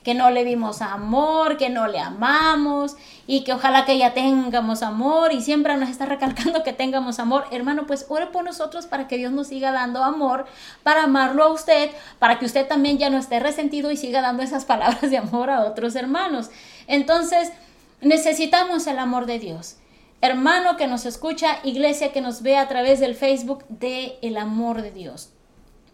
que 0.08 0.14
no 0.14 0.32
le 0.32 0.45
dimos 0.45 0.82
amor, 0.82 1.58
que 1.58 1.70
no 1.70 1.86
le 1.86 1.99
amamos 1.99 2.95
y 3.28 3.43
que 3.43 3.51
ojalá 3.51 3.84
que 3.84 3.97
ya 3.97 4.14
tengamos 4.14 4.82
amor 4.82 5.34
y 5.34 5.41
siempre 5.41 5.76
nos 5.76 5.89
está 5.89 6.05
recalcando 6.05 6.64
que 6.64 6.72
tengamos 6.72 7.20
amor. 7.20 7.43
Hermano, 7.51 7.86
pues 7.86 8.05
ore 8.08 8.28
por 8.28 8.45
nosotros 8.45 8.86
para 8.86 9.10
que 9.10 9.18
Dios 9.18 9.34
nos 9.34 9.47
siga 9.47 9.74
dando 9.74 10.05
amor, 10.05 10.45
para 10.82 11.03
amarlo 11.03 11.43
a 11.43 11.51
usted, 11.51 11.89
para 12.20 12.39
que 12.39 12.45
usted 12.45 12.66
también 12.70 12.97
ya 12.97 13.10
no 13.10 13.18
esté 13.18 13.41
resentido 13.41 13.91
y 13.91 13.97
siga 13.97 14.22
dando 14.22 14.43
esas 14.43 14.64
palabras 14.74 15.12
de 15.12 15.18
amor 15.18 15.49
a 15.49 15.66
otros 15.66 15.93
hermanos. 15.97 16.51
Entonces, 16.88 17.51
necesitamos 17.99 18.88
el 18.88 18.99
amor 18.99 19.26
de 19.26 19.39
Dios. 19.39 19.76
Hermano 20.22 20.78
que 20.78 20.88
nos 20.88 21.05
escucha, 21.05 21.60
iglesia 21.66 22.14
que 22.14 22.22
nos 22.22 22.43
ve 22.43 22.55
a 22.55 22.70
través 22.70 23.01
del 23.01 23.14
Facebook 23.14 23.66
de 23.68 24.18
el 24.22 24.38
amor 24.38 24.84
de 24.84 24.91
Dios 24.91 25.34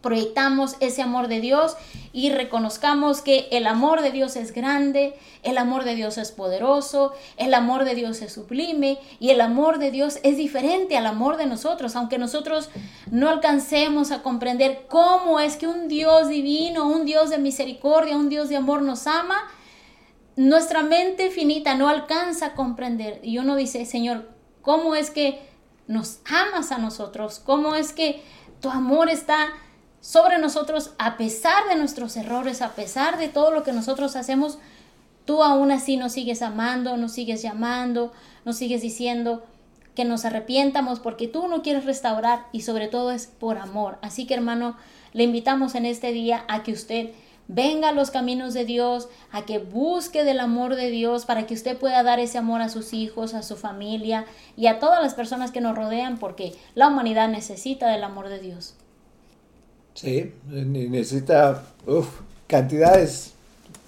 proyectamos 0.03 0.75
ese 0.81 1.01
amor 1.01 1.29
de 1.29 1.39
Dios 1.39 1.77
y 2.11 2.29
reconozcamos 2.29 3.21
que 3.21 3.47
el 3.51 3.65
amor 3.65 4.01
de 4.01 4.11
Dios 4.11 4.35
es 4.35 4.53
grande, 4.53 5.15
el 5.43 5.57
amor 5.57 5.85
de 5.85 5.95
Dios 5.95 6.17
es 6.17 6.31
poderoso, 6.31 7.13
el 7.37 7.53
amor 7.53 7.85
de 7.85 7.95
Dios 7.95 8.21
es 8.21 8.33
sublime 8.33 8.99
y 9.19 9.29
el 9.29 9.39
amor 9.39 9.79
de 9.79 9.91
Dios 9.91 10.19
es 10.23 10.35
diferente 10.35 10.97
al 10.97 11.05
amor 11.05 11.37
de 11.37 11.45
nosotros, 11.45 11.95
aunque 11.95 12.17
nosotros 12.17 12.69
no 13.09 13.29
alcancemos 13.29 14.11
a 14.11 14.21
comprender 14.21 14.85
cómo 14.89 15.39
es 15.39 15.55
que 15.55 15.67
un 15.67 15.87
Dios 15.87 16.27
divino, 16.27 16.85
un 16.85 17.05
Dios 17.05 17.29
de 17.29 17.37
misericordia, 17.37 18.17
un 18.17 18.29
Dios 18.29 18.49
de 18.49 18.57
amor 18.57 18.81
nos 18.81 19.07
ama. 19.07 19.37
Nuestra 20.35 20.83
mente 20.83 21.31
finita 21.31 21.75
no 21.75 21.87
alcanza 21.87 22.47
a 22.47 22.53
comprender. 22.55 23.21
Y 23.23 23.37
uno 23.37 23.55
dice, 23.55 23.85
Señor, 23.85 24.29
¿cómo 24.61 24.95
es 24.95 25.11
que 25.11 25.41
nos 25.87 26.19
amas 26.25 26.73
a 26.73 26.77
nosotros? 26.77 27.39
¿Cómo 27.39 27.75
es 27.75 27.93
que 27.93 28.21
tu 28.59 28.69
amor 28.69 29.09
está 29.09 29.53
sobre 30.03 30.37
nosotros 30.37 30.91
a 30.97 31.15
pesar 31.15 31.69
de 31.69 31.77
nuestros 31.77 32.17
errores, 32.17 32.61
a 32.61 32.73
pesar 32.75 33.17
de 33.17 33.29
todo 33.29 33.51
lo 33.51 33.63
que 33.63 33.71
nosotros 33.71 34.17
hacemos, 34.17 34.57
tú 35.23 35.43
aún 35.43 35.71
así 35.71 35.95
nos 35.95 36.11
sigues 36.11 36.41
amando, 36.41 36.97
nos 36.97 37.13
sigues 37.13 37.41
llamando, 37.41 38.11
nos 38.43 38.57
sigues 38.57 38.81
diciendo 38.81 39.45
que 39.95 40.03
nos 40.03 40.25
arrepientamos 40.25 40.99
porque 40.99 41.29
tú 41.29 41.47
no 41.47 41.61
quieres 41.61 41.85
restaurar 41.85 42.47
y 42.51 42.63
sobre 42.63 42.89
todo 42.89 43.11
es 43.11 43.27
por 43.27 43.57
amor. 43.57 43.97
Así 44.01 44.27
que 44.27 44.33
hermano, 44.33 44.75
le 45.13 45.23
invitamos 45.23 45.73
en 45.73 45.85
este 45.85 46.11
día 46.11 46.43
a 46.49 46.63
que 46.63 46.73
usted 46.73 47.11
venga 47.47 47.87
a 47.87 47.93
los 47.93 48.11
caminos 48.11 48.53
de 48.53 48.65
Dios, 48.65 49.07
a 49.31 49.43
que 49.45 49.59
busque 49.59 50.25
del 50.25 50.41
amor 50.41 50.75
de 50.75 50.89
Dios 50.89 51.23
para 51.23 51.47
que 51.47 51.53
usted 51.53 51.77
pueda 51.77 52.03
dar 52.03 52.19
ese 52.19 52.37
amor 52.37 52.59
a 52.59 52.67
sus 52.67 52.91
hijos, 52.91 53.33
a 53.33 53.41
su 53.41 53.55
familia 53.55 54.25
y 54.57 54.67
a 54.67 54.79
todas 54.79 55.01
las 55.01 55.13
personas 55.13 55.51
que 55.51 55.61
nos 55.61 55.77
rodean 55.77 56.17
porque 56.17 56.53
la 56.75 56.89
humanidad 56.89 57.29
necesita 57.29 57.87
del 57.87 58.03
amor 58.03 58.27
de 58.27 58.39
Dios. 58.39 58.75
Sí, 59.93 60.33
necesita 60.47 61.63
cantidades, 62.47 63.33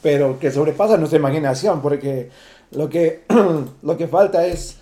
pero 0.02 0.40
que 0.40 0.52
sobrepasan 0.52 1.00
nuestra 1.00 1.20
imaginación, 1.20 1.82
porque 1.82 2.30
lo 2.72 2.90
que, 2.90 3.24
lo 3.82 3.98
que 3.98 4.08
falta 4.08 4.46
es 4.46 4.78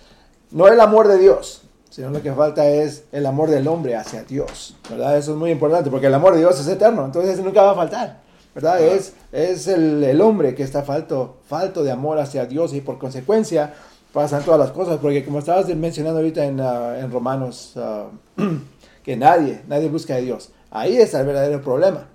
no 0.50 0.68
el 0.68 0.80
amor 0.80 1.08
de 1.08 1.18
Dios, 1.18 1.62
sino 1.90 2.10
lo 2.10 2.22
que 2.22 2.32
falta 2.32 2.68
es 2.68 3.04
el 3.12 3.24
amor 3.24 3.50
del 3.50 3.68
hombre 3.68 3.96
hacia 3.96 4.24
Dios, 4.24 4.76
¿verdad? 4.90 5.16
Eso 5.16 5.32
es 5.32 5.38
muy 5.38 5.50
importante, 5.50 5.90
porque 5.90 6.08
el 6.08 6.14
amor 6.14 6.34
de 6.34 6.40
Dios 6.40 6.58
es 6.60 6.68
eterno, 6.68 7.04
entonces 7.04 7.40
nunca 7.40 7.62
va 7.62 7.70
a 7.70 7.74
faltar, 7.74 8.20
¿verdad? 8.54 8.80
Es, 8.80 9.14
es 9.32 9.66
el, 9.68 10.02
el, 10.04 10.20
hombre 10.20 10.54
que 10.54 10.62
está 10.62 10.82
falto, 10.82 11.36
falto 11.46 11.82
de 11.82 11.90
amor 11.90 12.18
hacia 12.18 12.46
Dios 12.46 12.74
y 12.74 12.80
por 12.80 12.98
consecuencia 12.98 13.74
pasan 14.12 14.44
todas 14.44 14.60
las 14.60 14.70
cosas, 14.70 14.98
porque 15.00 15.24
como 15.24 15.40
estabas 15.40 15.66
mencionando 15.74 16.18
ahorita 16.18 16.44
en, 16.44 16.60
uh, 16.60 16.94
en 16.94 17.10
Romanos, 17.10 17.74
uh, 17.76 18.42
que 19.04 19.16
nadie, 19.16 19.62
nadie 19.66 19.88
busca 19.88 20.14
a 20.14 20.18
Dios. 20.18 20.50
Ahí 20.74 20.98
está 20.98 21.20
el 21.20 21.26
verdadero 21.26 21.62
problema. 21.62 22.08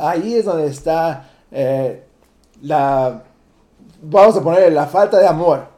Ahí 0.00 0.34
es 0.34 0.44
donde 0.44 0.66
está 0.66 1.30
eh, 1.50 2.04
la, 2.60 3.24
vamos 4.02 4.36
a 4.36 4.42
poner 4.42 4.70
la 4.72 4.86
falta 4.86 5.18
de 5.18 5.26
amor. 5.26 5.68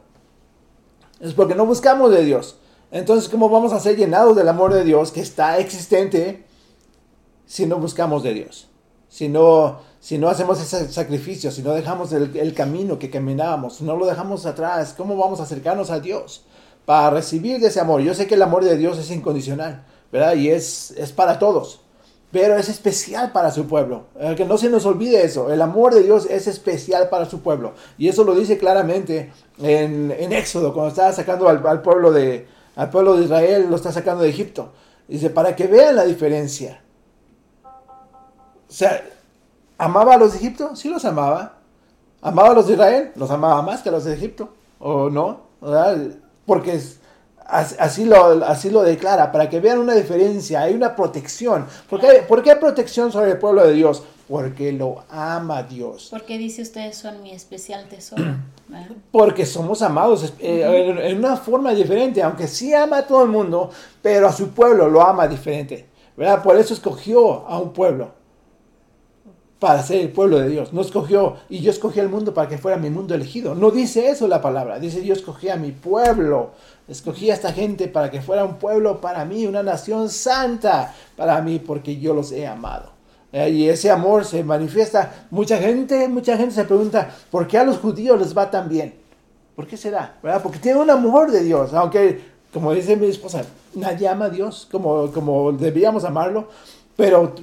Es 1.21 1.33
porque 1.33 1.55
no 1.55 1.65
buscamos 1.65 2.11
de 2.11 2.25
Dios. 2.25 2.57
Entonces, 2.91 3.29
¿cómo 3.29 3.47
vamos 3.47 3.71
a 3.71 3.79
ser 3.79 3.95
llenados 3.95 4.35
del 4.35 4.49
amor 4.49 4.73
de 4.73 4.83
Dios 4.83 5.13
que 5.13 5.21
está 5.21 5.57
existente 5.57 6.45
si 7.45 7.65
no 7.65 7.77
buscamos 7.77 8.23
de 8.23 8.33
Dios? 8.33 8.67
Si 9.07 9.29
no, 9.29 9.79
si 10.01 10.17
no 10.17 10.27
hacemos 10.27 10.59
ese 10.59 10.91
sacrificio, 10.91 11.49
si 11.49 11.61
no 11.61 11.71
dejamos 11.71 12.11
el, 12.11 12.53
camino 12.53 12.99
que 12.99 13.09
caminábamos, 13.09 13.77
si 13.77 13.85
no 13.85 13.95
lo 13.95 14.05
dejamos 14.05 14.45
atrás, 14.45 14.93
¿cómo 14.97 15.15
vamos 15.15 15.39
a 15.39 15.43
acercarnos 15.43 15.91
a 15.91 16.01
Dios 16.01 16.43
para 16.85 17.09
recibir 17.09 17.61
de 17.61 17.67
ese 17.67 17.79
amor? 17.79 18.01
Yo 18.01 18.13
sé 18.13 18.27
que 18.27 18.35
el 18.35 18.41
amor 18.41 18.65
de 18.65 18.75
Dios 18.75 18.97
es 18.97 19.11
incondicional, 19.11 19.85
¿verdad? 20.11 20.35
Y 20.35 20.49
es, 20.49 20.91
es 20.91 21.13
para 21.13 21.39
todos. 21.39 21.81
Pero 22.31 22.55
es 22.55 22.69
especial 22.69 23.31
para 23.31 23.51
su 23.51 23.67
pueblo. 23.67 24.05
Eh, 24.19 24.35
que 24.35 24.45
no 24.45 24.57
se 24.57 24.69
nos 24.69 24.85
olvide 24.85 25.23
eso. 25.23 25.51
El 25.51 25.61
amor 25.61 25.93
de 25.93 26.03
Dios 26.03 26.27
es 26.29 26.47
especial 26.47 27.09
para 27.09 27.25
su 27.25 27.41
pueblo. 27.41 27.73
Y 27.97 28.07
eso 28.07 28.23
lo 28.23 28.33
dice 28.35 28.57
claramente 28.57 29.31
en, 29.59 30.11
en 30.17 30.31
Éxodo, 30.31 30.73
cuando 30.73 30.89
está 30.89 31.11
sacando 31.11 31.49
al, 31.49 31.65
al, 31.65 31.81
pueblo 31.81 32.11
de, 32.11 32.47
al 32.75 32.89
pueblo 32.89 33.17
de 33.17 33.25
Israel, 33.25 33.67
lo 33.69 33.75
está 33.75 33.91
sacando 33.91 34.23
de 34.23 34.29
Egipto. 34.29 34.71
Dice, 35.07 35.29
para 35.29 35.55
que 35.55 35.67
vean 35.67 35.97
la 35.97 36.05
diferencia. 36.05 36.81
O 37.63 38.73
sea, 38.73 39.03
¿amaba 39.77 40.13
a 40.13 40.17
los 40.17 40.31
de 40.31 40.37
Egipto? 40.37 40.75
Sí 40.75 40.89
los 40.89 41.03
amaba. 41.03 41.57
¿Amaba 42.21 42.51
a 42.51 42.53
los 42.53 42.67
de 42.67 42.73
Israel? 42.73 43.11
Los 43.15 43.29
amaba 43.29 43.61
más 43.61 43.81
que 43.81 43.89
a 43.89 43.91
los 43.91 44.05
de 44.05 44.13
Egipto. 44.13 44.53
¿O 44.79 45.09
no? 45.09 45.51
¿verdad? 45.61 45.97
Porque 46.45 46.73
es, 46.73 47.00
Así 47.45 48.05
lo, 48.05 48.45
así 48.45 48.69
lo 48.69 48.81
declara, 48.81 49.31
para 49.31 49.49
que 49.49 49.59
vean 49.59 49.79
una 49.79 49.93
diferencia, 49.93 50.61
hay 50.61 50.73
una 50.73 50.95
protección. 50.95 51.65
¿Por 51.89 51.99
qué, 51.99 52.23
¿Por 52.27 52.41
qué 52.41 52.51
hay 52.51 52.59
protección 52.59 53.11
sobre 53.11 53.31
el 53.31 53.39
pueblo 53.39 53.67
de 53.67 53.73
Dios? 53.73 54.03
Porque 54.29 54.71
lo 54.71 55.03
ama 55.09 55.63
Dios. 55.63 56.07
Porque 56.09 56.37
dice 56.37 56.61
ustedes 56.61 56.95
son 56.97 57.21
mi 57.21 57.31
especial 57.31 57.89
tesoro. 57.89 58.23
Porque 59.11 59.45
somos 59.45 59.81
amados 59.81 60.33
eh, 60.39 60.95
en 61.03 61.17
una 61.17 61.35
forma 61.35 61.73
diferente, 61.73 62.23
aunque 62.23 62.47
sí 62.47 62.73
ama 62.73 62.99
a 62.99 63.07
todo 63.07 63.23
el 63.23 63.29
mundo, 63.29 63.69
pero 64.01 64.29
a 64.29 64.31
su 64.31 64.51
pueblo 64.51 64.87
lo 64.87 65.01
ama 65.01 65.27
diferente. 65.27 65.89
¿verdad? 66.15 66.41
Por 66.41 66.55
eso 66.55 66.73
escogió 66.73 67.45
a 67.47 67.59
un 67.59 67.73
pueblo 67.73 68.20
para 69.61 69.83
ser 69.83 70.01
el 70.01 70.09
pueblo 70.09 70.39
de 70.39 70.49
Dios. 70.49 70.73
No 70.73 70.81
escogió, 70.81 71.35
y 71.47 71.59
yo 71.59 71.69
escogí 71.69 71.99
al 71.99 72.09
mundo 72.09 72.33
para 72.33 72.49
que 72.49 72.57
fuera 72.57 72.77
mi 72.77 72.89
mundo 72.89 73.13
elegido. 73.13 73.53
No 73.53 73.69
dice 73.69 74.09
eso 74.09 74.27
la 74.27 74.41
palabra. 74.41 74.79
Dice, 74.79 75.05
yo 75.05 75.13
escogí 75.13 75.49
a 75.49 75.55
mi 75.55 75.71
pueblo. 75.71 76.53
Escogí 76.87 77.29
a 77.29 77.35
esta 77.35 77.53
gente 77.53 77.87
para 77.87 78.09
que 78.09 78.21
fuera 78.21 78.43
un 78.43 78.55
pueblo 78.55 78.99
para 78.99 79.23
mí, 79.23 79.45
una 79.45 79.61
nación 79.61 80.09
santa 80.09 80.95
para 81.15 81.39
mí, 81.43 81.59
porque 81.59 81.99
yo 81.99 82.15
los 82.15 82.31
he 82.31 82.47
amado. 82.47 82.89
Eh, 83.31 83.51
y 83.51 83.69
ese 83.69 83.91
amor 83.91 84.25
se 84.25 84.43
manifiesta. 84.43 85.27
Mucha 85.29 85.59
gente, 85.59 86.07
mucha 86.07 86.35
gente 86.37 86.55
se 86.55 86.65
pregunta, 86.65 87.11
¿por 87.29 87.45
qué 87.45 87.59
a 87.59 87.63
los 87.63 87.77
judíos 87.77 88.19
les 88.19 88.35
va 88.35 88.49
tan 88.49 88.67
bien? 88.67 88.95
¿Por 89.55 89.67
qué 89.67 89.77
será? 89.77 90.17
¿Verdad? 90.23 90.41
Porque 90.41 90.57
tienen 90.57 90.81
un 90.81 90.89
amor 90.89 91.29
de 91.29 91.43
Dios. 91.43 91.71
Aunque, 91.75 92.19
como 92.51 92.73
dice 92.73 92.95
mi 92.95 93.05
esposa, 93.05 93.43
nadie 93.75 94.07
ama 94.07 94.25
a 94.25 94.29
Dios 94.29 94.67
como, 94.71 95.11
como 95.11 95.51
debíamos 95.51 96.03
amarlo. 96.03 96.47
Pero 96.97 97.35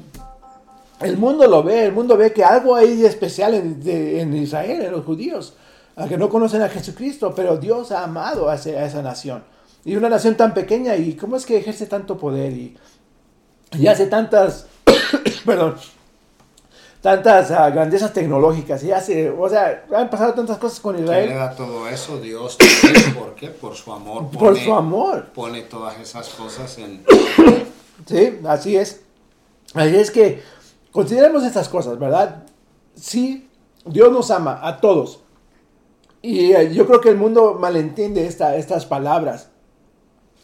el 1.00 1.16
mundo 1.16 1.46
lo 1.46 1.62
ve, 1.62 1.84
el 1.84 1.92
mundo 1.92 2.16
ve 2.16 2.32
que 2.32 2.44
algo 2.44 2.74
hay 2.74 3.04
especial 3.04 3.54
en, 3.54 4.36
Israel, 4.36 4.82
en 4.82 4.92
los 4.92 5.04
judíos, 5.04 5.54
que 6.08 6.16
no 6.16 6.28
conocen 6.28 6.62
a 6.62 6.68
Jesucristo, 6.68 7.32
pero 7.34 7.56
Dios 7.56 7.92
ha 7.92 8.04
amado 8.04 8.48
a, 8.48 8.54
esa 8.54 9.02
nación. 9.02 9.44
Y 9.84 9.96
una 9.96 10.08
nación 10.08 10.36
tan 10.36 10.54
pequeña, 10.54 10.96
¿y 10.96 11.14
cómo 11.14 11.36
es 11.36 11.46
que 11.46 11.56
ejerce 11.56 11.86
tanto 11.86 12.18
poder? 12.18 12.52
Y, 12.52 12.76
hace 13.86 14.06
tantas, 14.06 14.66
perdón, 15.46 15.76
tantas 17.00 17.50
uh, 17.50 17.72
grandezas 17.72 18.12
tecnológicas 18.12 18.82
y 18.82 18.90
hace, 18.90 19.30
o 19.30 19.48
sea, 19.48 19.84
han 19.94 20.10
pasado 20.10 20.34
tantas 20.34 20.58
cosas 20.58 20.80
con 20.80 20.98
Israel. 20.98 21.30
da 21.30 21.54
todo 21.54 21.88
eso? 21.88 22.20
Dios, 22.20 22.56
¿por 23.14 23.34
qué? 23.34 23.48
Por 23.48 23.76
su 23.76 23.92
amor. 23.92 24.30
Por 24.30 24.58
su 24.58 24.74
amor. 24.74 25.26
Pone 25.34 25.62
todas 25.62 25.98
esas 26.00 26.28
cosas 26.30 26.76
en... 26.78 27.04
sí, 28.06 28.38
así 28.46 28.76
es. 28.76 29.00
Así 29.74 29.96
es 29.96 30.10
que 30.10 30.42
Consideremos 30.92 31.44
estas 31.44 31.68
cosas, 31.68 31.98
¿verdad? 31.98 32.44
Sí, 32.94 33.48
Dios 33.84 34.12
nos 34.12 34.30
ama 34.30 34.60
a 34.62 34.80
todos. 34.80 35.20
Y 36.22 36.52
eh, 36.52 36.72
yo 36.74 36.86
creo 36.86 37.00
que 37.00 37.10
el 37.10 37.16
mundo 37.16 37.54
malentiende 37.54 38.26
esta, 38.26 38.56
estas 38.56 38.86
palabras 38.86 39.50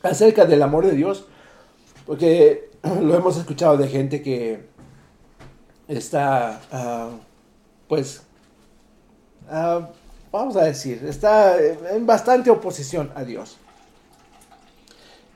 acerca 0.03 0.45
del 0.45 0.63
amor 0.63 0.87
de 0.87 0.93
Dios, 0.93 1.27
porque 2.07 2.71
lo 3.03 3.15
hemos 3.15 3.37
escuchado 3.37 3.77
de 3.77 3.89
gente 3.89 4.23
que 4.23 4.67
está, 5.89 6.61
ah, 6.71 7.11
pues, 7.89 8.23
ah, 9.49 9.89
vamos 10.31 10.57
a 10.57 10.65
decir, 10.65 11.03
está 11.07 11.57
en 11.59 12.07
bastante 12.07 12.51
oposición 12.51 13.11
a 13.15 13.25
Dios. 13.25 13.57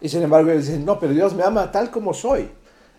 Y 0.00 0.08
sin 0.08 0.22
embargo, 0.22 0.52
dicen, 0.52 0.84
no, 0.84 1.00
pero 1.00 1.12
Dios 1.12 1.34
me 1.34 1.42
ama 1.42 1.72
tal 1.72 1.90
como 1.90 2.14
soy. 2.14 2.50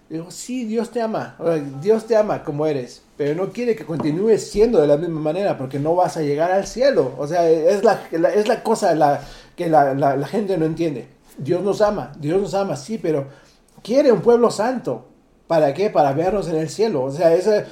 Digo, 0.09 0.31
sí, 0.31 0.65
Dios 0.65 0.89
te 0.89 1.03
ama, 1.03 1.37
Dios 1.81 2.07
te 2.07 2.15
ama 2.17 2.43
como 2.43 2.65
eres, 2.65 3.03
pero 3.15 3.35
no 3.35 3.51
quiere 3.51 3.75
que 3.75 3.85
continúes 3.85 4.49
siendo 4.49 4.81
de 4.81 4.87
la 4.87 4.97
misma 4.97 5.21
manera 5.21 5.55
porque 5.55 5.77
no 5.77 5.93
vas 5.93 6.17
a 6.17 6.23
llegar 6.23 6.51
al 6.51 6.65
cielo. 6.65 7.13
O 7.19 7.27
sea, 7.27 7.47
es 7.47 7.83
la, 7.83 8.01
es 8.11 8.47
la 8.47 8.63
cosa 8.63 8.95
la, 8.95 9.21
que 9.55 9.69
la, 9.69 9.93
la, 9.93 10.27
gente 10.27 10.57
no 10.57 10.65
entiende. 10.65 11.07
Dios 11.37 11.61
nos 11.61 11.79
ama, 11.81 12.11
Dios 12.19 12.41
nos 12.41 12.55
ama, 12.55 12.75
sí, 12.75 12.97
pero 12.97 13.27
quiere 13.83 14.11
un 14.11 14.21
pueblo 14.21 14.49
santo. 14.49 15.05
¿Para 15.45 15.75
qué? 15.75 15.91
Para 15.91 16.13
vernos 16.13 16.47
en 16.47 16.55
el 16.55 16.69
cielo. 16.69 17.03
O 17.03 17.11
sea, 17.11 17.35
ese, 17.35 17.65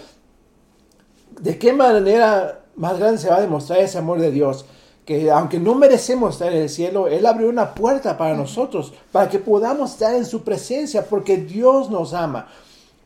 ¿de 1.41 1.57
qué 1.57 1.73
manera 1.73 2.65
más 2.75 2.99
grande 2.99 3.17
se 3.17 3.29
va 3.29 3.37
a 3.37 3.41
demostrar 3.41 3.79
ese 3.79 3.97
amor 3.97 4.19
de 4.19 4.29
Dios? 4.29 4.65
Que 5.07 5.31
aunque 5.31 5.57
no 5.57 5.73
merecemos 5.73 6.33
estar 6.33 6.51
en 6.51 6.63
el 6.63 6.69
cielo, 6.69 7.07
Él 7.07 7.25
abrió 7.25 7.47
una 7.47 7.73
puerta 7.73 8.17
para 8.17 8.35
nosotros, 8.35 8.91
para 9.13 9.29
que 9.29 9.39
podamos 9.39 9.93
estar 9.93 10.13
en 10.13 10.25
su 10.25 10.43
presencia, 10.43 11.05
porque 11.05 11.37
Dios 11.37 11.89
nos 11.89 12.13
ama. 12.13 12.49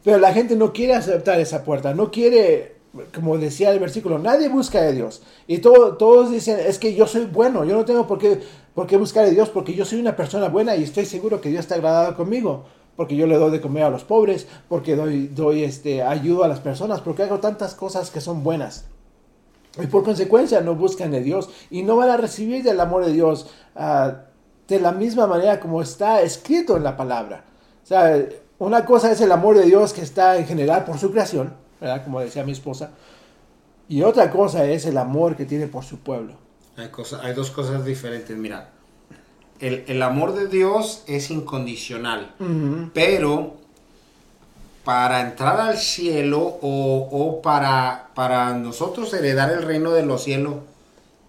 Pero 0.03 0.17
la 0.17 0.33
gente 0.33 0.55
no 0.55 0.73
quiere 0.73 0.95
aceptar 0.95 1.39
esa 1.39 1.63
puerta, 1.63 1.93
no 1.93 2.09
quiere, 2.09 2.77
como 3.13 3.37
decía 3.37 3.69
el 3.69 3.77
versículo, 3.77 4.17
nadie 4.17 4.49
busca 4.49 4.79
a 4.79 4.91
Dios. 4.91 5.21
Y 5.45 5.59
todos 5.59 6.31
dicen, 6.31 6.57
es 6.59 6.79
que 6.79 6.95
yo 6.95 7.05
soy 7.05 7.25
bueno, 7.25 7.65
yo 7.65 7.75
no 7.75 7.85
tengo 7.85 8.07
por 8.07 8.17
qué, 8.17 8.39
por 8.73 8.87
qué 8.87 8.97
buscar 8.97 9.25
a 9.25 9.29
Dios, 9.29 9.49
porque 9.49 9.75
yo 9.75 9.85
soy 9.85 9.99
una 9.99 10.15
persona 10.15 10.49
buena 10.49 10.75
y 10.75 10.81
estoy 10.81 11.05
seguro 11.05 11.39
que 11.39 11.49
Dios 11.49 11.59
está 11.59 11.75
agradado 11.75 12.17
conmigo. 12.17 12.65
Porque 12.95 13.15
yo 13.15 13.27
le 13.27 13.37
doy 13.37 13.51
de 13.51 13.61
comer 13.61 13.83
a 13.83 13.89
los 13.91 14.03
pobres, 14.03 14.47
porque 14.67 14.95
doy, 14.95 15.27
doy 15.27 15.63
este, 15.63 16.01
ayudo 16.01 16.43
a 16.43 16.47
las 16.47 16.61
personas, 16.61 16.99
porque 16.99 17.21
hago 17.21 17.39
tantas 17.39 17.75
cosas 17.75 18.09
que 18.09 18.21
son 18.21 18.43
buenas. 18.43 18.85
Y 19.79 19.87
por 19.87 20.03
consecuencia 20.03 20.61
no 20.61 20.75
buscan 20.75 21.11
de 21.11 21.21
Dios 21.21 21.49
y 21.69 21.83
no 21.83 21.95
van 21.95 22.09
a 22.09 22.17
recibir 22.17 22.63
del 22.63 22.79
amor 22.79 23.05
de 23.05 23.13
Dios 23.13 23.47
uh, 23.75 24.11
de 24.67 24.79
la 24.79 24.91
misma 24.91 25.27
manera 25.27 25.59
como 25.59 25.81
está 25.81 26.21
escrito 26.21 26.77
en 26.77 26.83
la 26.83 26.97
palabra. 26.97 27.45
O 27.83 27.85
sea, 27.85 28.25
una 28.59 28.85
cosa 28.85 29.11
es 29.11 29.21
el 29.21 29.31
amor 29.31 29.57
de 29.57 29.65
Dios 29.65 29.93
que 29.93 30.01
está 30.01 30.37
en 30.37 30.45
general 30.45 30.85
por 30.85 30.97
su 30.97 31.11
creación, 31.11 31.53
¿verdad? 31.79 32.03
Como 32.03 32.19
decía 32.19 32.43
mi 32.43 32.51
esposa. 32.51 32.91
Y 33.87 34.03
otra 34.03 34.29
cosa 34.29 34.65
es 34.65 34.85
el 34.85 34.97
amor 34.97 35.35
que 35.35 35.45
tiene 35.45 35.67
por 35.67 35.83
su 35.83 35.99
pueblo. 35.99 36.33
Hay, 36.77 36.89
cosa, 36.89 37.19
hay 37.21 37.33
dos 37.33 37.51
cosas 37.51 37.83
diferentes. 37.83 38.35
Mira, 38.37 38.69
el, 39.59 39.83
el, 39.87 40.01
amor 40.01 40.33
de 40.33 40.47
Dios 40.47 41.03
es 41.07 41.29
incondicional, 41.29 42.33
pero 42.93 43.57
para 44.83 45.21
entrar 45.21 45.59
al 45.59 45.77
cielo 45.77 46.39
o, 46.61 47.41
para, 47.43 48.09
para, 48.15 48.53
nosotros 48.53 49.13
heredar 49.13 49.51
el 49.51 49.63
reino 49.63 49.91
de 49.91 50.05
los 50.05 50.23
cielos, 50.23 50.55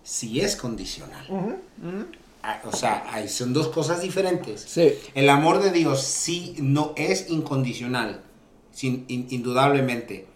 sí 0.03 0.41
es 0.41 0.57
condicional. 0.57 1.27
Ah, 2.43 2.61
o 2.65 2.75
sea, 2.75 3.05
son 3.29 3.53
dos 3.53 3.69
cosas 3.69 4.01
diferentes. 4.01 4.63
Sí. 4.63 4.95
El 5.15 5.29
amor 5.29 5.63
de 5.63 5.71
Dios 5.71 6.03
sí 6.03 6.57
no 6.59 6.93
es 6.97 7.31
incondicional, 7.31 8.21
sin, 8.73 9.05
indudablemente, 9.09 10.27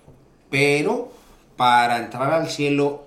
pero 0.51 1.13
para 1.57 1.99
entrar 1.99 2.33
al 2.33 2.49
cielo 2.49 3.07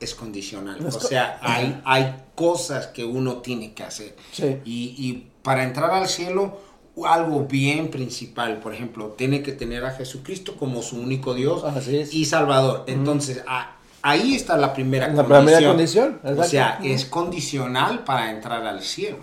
es 0.00 0.14
condicional. 0.14 0.84
o 0.86 0.90
sea, 0.90 1.38
hay, 1.40 1.80
hay 1.84 2.14
cosas 2.34 2.88
que 2.88 3.04
uno 3.04 3.38
tiene 3.38 3.72
que 3.72 3.82
hacer. 3.82 4.14
Sí. 4.32 4.58
Y, 4.64 4.94
y 4.98 5.30
para 5.42 5.64
entrar 5.64 5.90
al 5.90 6.08
cielo 6.08 6.58
algo 7.04 7.44
bien 7.44 7.90
principal, 7.90 8.58
por 8.58 8.72
ejemplo, 8.72 9.08
tiene 9.16 9.42
que 9.42 9.52
tener 9.52 9.84
a 9.84 9.90
Jesucristo 9.90 10.54
como 10.56 10.82
su 10.82 10.96
único 10.96 11.34
Dios 11.34 11.64
y 12.12 12.24
Salvador. 12.26 12.84
Entonces, 12.86 13.42
ahí 14.02 14.34
está 14.34 14.56
la 14.56 14.72
primera 14.72 15.08
la 15.08 15.24
condición. 15.24 15.44
Primera 15.44 15.68
condición 15.68 16.20
o 16.38 16.44
sea, 16.44 16.78
es 16.82 17.04
condicional 17.06 18.04
para 18.04 18.30
entrar 18.30 18.64
al 18.64 18.82
cielo. 18.82 19.18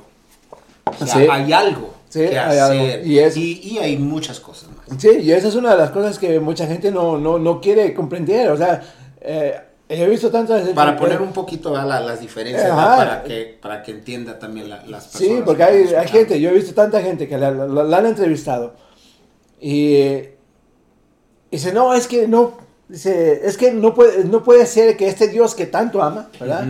O 0.85 1.05
sea, 1.05 1.33
hay 1.33 1.53
algo 1.53 1.93
que 2.11 2.37
hacer. 2.37 3.07
Y, 3.07 3.77
hay 3.77 3.97
muchas 3.97 4.39
cosas 4.39 4.69
más. 4.75 5.01
Sí, 5.01 5.09
y 5.21 5.31
esa 5.31 5.47
es 5.47 5.55
una 5.55 5.71
de 5.71 5.77
las 5.77 5.91
cosas 5.91 6.19
que 6.19 6.39
mucha 6.39 6.67
gente 6.67 6.91
no, 6.91 7.17
no, 7.17 7.39
no 7.39 7.61
quiere 7.61 7.93
comprender. 7.93 8.51
O 8.51 8.57
sea, 8.57 8.81
eh, 9.21 9.55
He 9.93 10.07
visto 10.07 10.31
tantas... 10.31 10.69
Para 10.69 10.95
poner 10.95 11.21
un 11.21 11.33
poquito 11.33 11.75
a 11.75 11.83
las 11.83 12.21
diferencias, 12.21 12.69
para, 12.69 13.23
que, 13.23 13.59
para 13.61 13.83
que 13.83 13.91
entienda 13.91 14.39
también 14.39 14.69
las 14.69 14.83
personas. 14.85 15.11
Sí, 15.11 15.41
porque 15.45 15.63
hay, 15.63 15.93
hay, 15.93 16.07
gente, 16.07 16.39
yo 16.39 16.49
he 16.49 16.53
visto 16.53 16.73
tanta 16.73 17.01
gente 17.01 17.27
que 17.27 17.37
la, 17.37 17.49
han 17.49 18.05
entrevistado 18.05 18.73
y 19.59 20.29
dice, 21.51 21.73
no, 21.73 21.93
es 21.93 22.07
que 22.07 22.25
no, 22.25 22.53
dice, 22.87 23.41
es 23.43 23.57
que 23.57 23.73
no 23.73 23.93
puede, 23.93 24.23
no 24.23 24.43
puede 24.43 24.65
ser 24.65 24.95
que 24.95 25.09
este 25.09 25.27
Dios 25.27 25.55
que 25.55 25.65
tanto 25.65 26.01
ama, 26.01 26.29
¿verdad? 26.39 26.65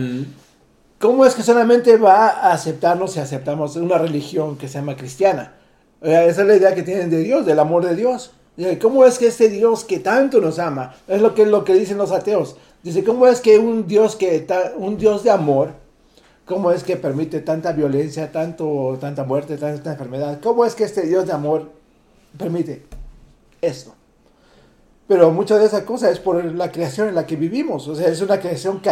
¿Cómo 0.98 1.24
es 1.24 1.36
que 1.36 1.44
solamente 1.44 1.96
va 1.98 2.26
a 2.26 2.52
aceptarnos 2.52 3.12
si 3.12 3.20
aceptamos 3.20 3.76
una 3.76 3.98
religión 3.98 4.58
que 4.58 4.66
se 4.66 4.74
llama 4.78 4.96
cristiana? 4.96 5.54
esa 6.00 6.42
es 6.42 6.48
la 6.48 6.56
idea 6.56 6.74
que 6.74 6.82
tienen 6.82 7.08
de 7.08 7.18
Dios, 7.18 7.46
del 7.46 7.60
amor 7.60 7.86
de 7.86 7.94
Dios. 7.94 8.32
¿Cómo 8.80 9.04
es 9.04 9.18
que 9.18 9.28
este 9.28 9.48
Dios 9.48 9.84
que 9.84 9.98
tanto 9.98 10.40
nos 10.40 10.58
ama? 10.58 10.94
Es 11.08 11.20
lo 11.22 11.34
que, 11.34 11.46
lo 11.46 11.64
que 11.64 11.74
dicen 11.74 11.98
los 11.98 12.12
ateos. 12.12 12.56
Dice, 12.82 13.02
¿cómo 13.04 13.26
es 13.26 13.40
que 13.40 13.58
un 13.58 13.86
Dios 13.86 14.16
que 14.16 14.46
un 14.76 14.98
Dios 14.98 15.22
de 15.22 15.30
amor, 15.30 15.70
cómo 16.44 16.70
es 16.72 16.84
que 16.84 16.96
permite 16.96 17.40
tanta 17.40 17.72
violencia, 17.72 18.30
tanto, 18.30 18.98
tanta 19.00 19.24
muerte, 19.24 19.56
tanta 19.56 19.92
enfermedad? 19.92 20.40
¿Cómo 20.42 20.64
es 20.64 20.74
que 20.74 20.84
este 20.84 21.02
Dios 21.02 21.26
de 21.26 21.32
amor 21.32 21.70
permite? 22.36 22.82
esto. 23.62 23.94
Pero 25.08 25.30
muchas 25.30 25.60
de 25.60 25.66
esas 25.66 25.82
cosas 25.82 26.12
es 26.12 26.18
por 26.18 26.44
la 26.44 26.70
creación 26.70 27.08
en 27.08 27.14
la 27.14 27.26
que 27.26 27.36
vivimos. 27.36 27.88
O 27.88 27.94
sea, 27.94 28.08
es 28.08 28.20
una 28.20 28.38
creación 28.38 28.82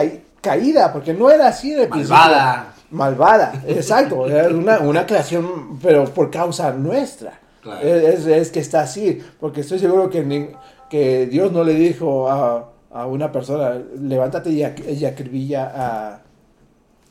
caída, 0.41 0.93
porque 0.93 1.13
no 1.13 1.31
era 1.31 1.49
así 1.49 1.73
el 1.73 1.89
Malvada. 1.89 2.75
Malvada, 2.91 3.53
exacto. 3.67 4.27
Era 4.27 4.49
una, 4.49 4.79
una 4.81 5.07
creación, 5.07 5.79
pero 5.83 6.05
por 6.05 6.31
causa 6.31 6.73
nuestra. 6.73 7.39
Es, 7.83 8.27
es, 8.27 8.51
que 8.51 8.61
está 8.61 8.83
así, 8.83 9.21
porque 9.39 9.61
estoy 9.61 9.79
seguro 9.79 10.09
que, 10.09 10.55
que 10.89 11.27
Dios 11.27 11.53
no 11.53 11.63
le 11.63 11.75
dijo 11.75 12.31
a, 12.31 12.71
a 12.91 13.07
una 13.07 13.31
persona, 13.31 13.81
levántate 14.01 14.51
y, 14.51 15.05
acribilla 15.05 15.71
a, 15.75 16.23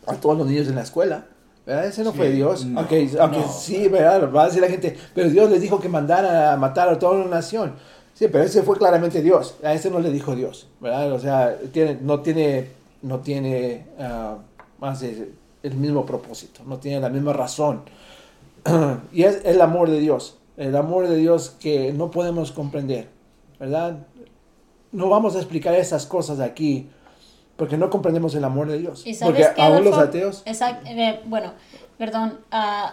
a 0.08 0.16
todos 0.16 0.38
los 0.38 0.48
niños 0.48 0.68
en 0.68 0.76
la 0.76 0.82
escuela. 0.82 1.26
¿verdad? 1.66 1.86
Ese 1.86 2.04
no 2.04 2.14
fue 2.14 2.32
Dios. 2.32 2.66
aunque 2.76 3.10
aunque 3.20 3.44
sí, 3.44 3.88
¿verdad? 3.88 4.32
Va 4.34 4.44
a 4.44 4.46
decir 4.48 4.62
la 4.62 4.70
gente, 4.70 4.98
pero 5.14 5.30
Dios 5.30 5.52
les 5.52 5.62
dijo 5.62 5.80
que 5.80 5.88
mandara 5.88 6.52
a 6.52 6.58
matar 6.58 6.90
a 6.90 6.98
toda 6.98 7.14
una 7.20 7.30
nación. 7.30 7.74
Sí, 8.16 8.28
pero 8.28 8.44
ese 8.44 8.64
fue 8.64 8.76
claramente 8.78 9.22
Dios. 9.22 9.56
A 9.64 9.74
ese 9.74 9.92
no 9.92 10.00
le 10.00 10.12
dijo 10.12 10.36
Dios, 10.36 10.68
¿verdad? 10.80 11.14
O 11.14 11.20
sea, 11.20 11.58
tiene, 11.72 12.00
no 12.02 12.22
tiene, 12.22 12.70
no 13.04 13.20
tiene 13.20 13.86
uh, 14.00 14.82
más 14.82 15.04
el 15.04 15.76
mismo 15.76 16.06
propósito, 16.06 16.62
no 16.66 16.80
tiene 16.80 17.00
la 17.00 17.10
misma 17.10 17.34
razón. 17.34 17.84
y 19.14 19.24
es 19.24 19.42
el 19.46 19.62
amor 19.62 19.90
de 19.90 20.00
Dios, 20.00 20.39
el 20.60 20.76
amor 20.76 21.08
de 21.08 21.16
Dios 21.16 21.56
que 21.58 21.94
no 21.94 22.12
podemos 22.12 22.52
comprender, 22.52 23.08
¿verdad? 23.60 24.06
No 24.92 25.08
vamos 25.08 25.36
a 25.36 25.40
explicar 25.40 25.74
esas 25.74 26.06
cosas 26.06 26.42
aquí 26.42 26.90
porque 27.56 27.78
no 27.78 27.90
comprendemos 27.90 28.36
el 28.36 28.44
amor 28.44 28.68
de 28.68 28.80
Dios. 28.80 29.06
porque 29.22 29.46
aún 29.58 29.86
los 29.86 29.98
ateos... 29.98 30.44
Exacto, 30.46 30.86
eh, 30.90 31.22
bueno, 31.26 31.54
perdón, 31.98 32.40
uh, 32.52 32.90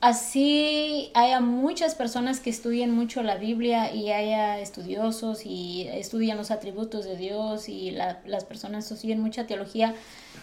así 0.00 1.10
haya 1.12 1.40
muchas 1.40 1.94
personas 1.94 2.40
que 2.40 2.48
estudian 2.48 2.90
mucho 2.90 3.22
la 3.22 3.36
Biblia 3.36 3.92
y 3.94 4.10
haya 4.12 4.58
estudiosos 4.58 5.44
y 5.44 5.88
estudian 5.92 6.38
los 6.38 6.50
atributos 6.50 7.04
de 7.04 7.16
Dios 7.18 7.68
y 7.68 7.90
las 7.90 8.44
personas 8.44 8.90
estudian 8.90 9.20
mucha 9.20 9.46
teología, 9.46 9.94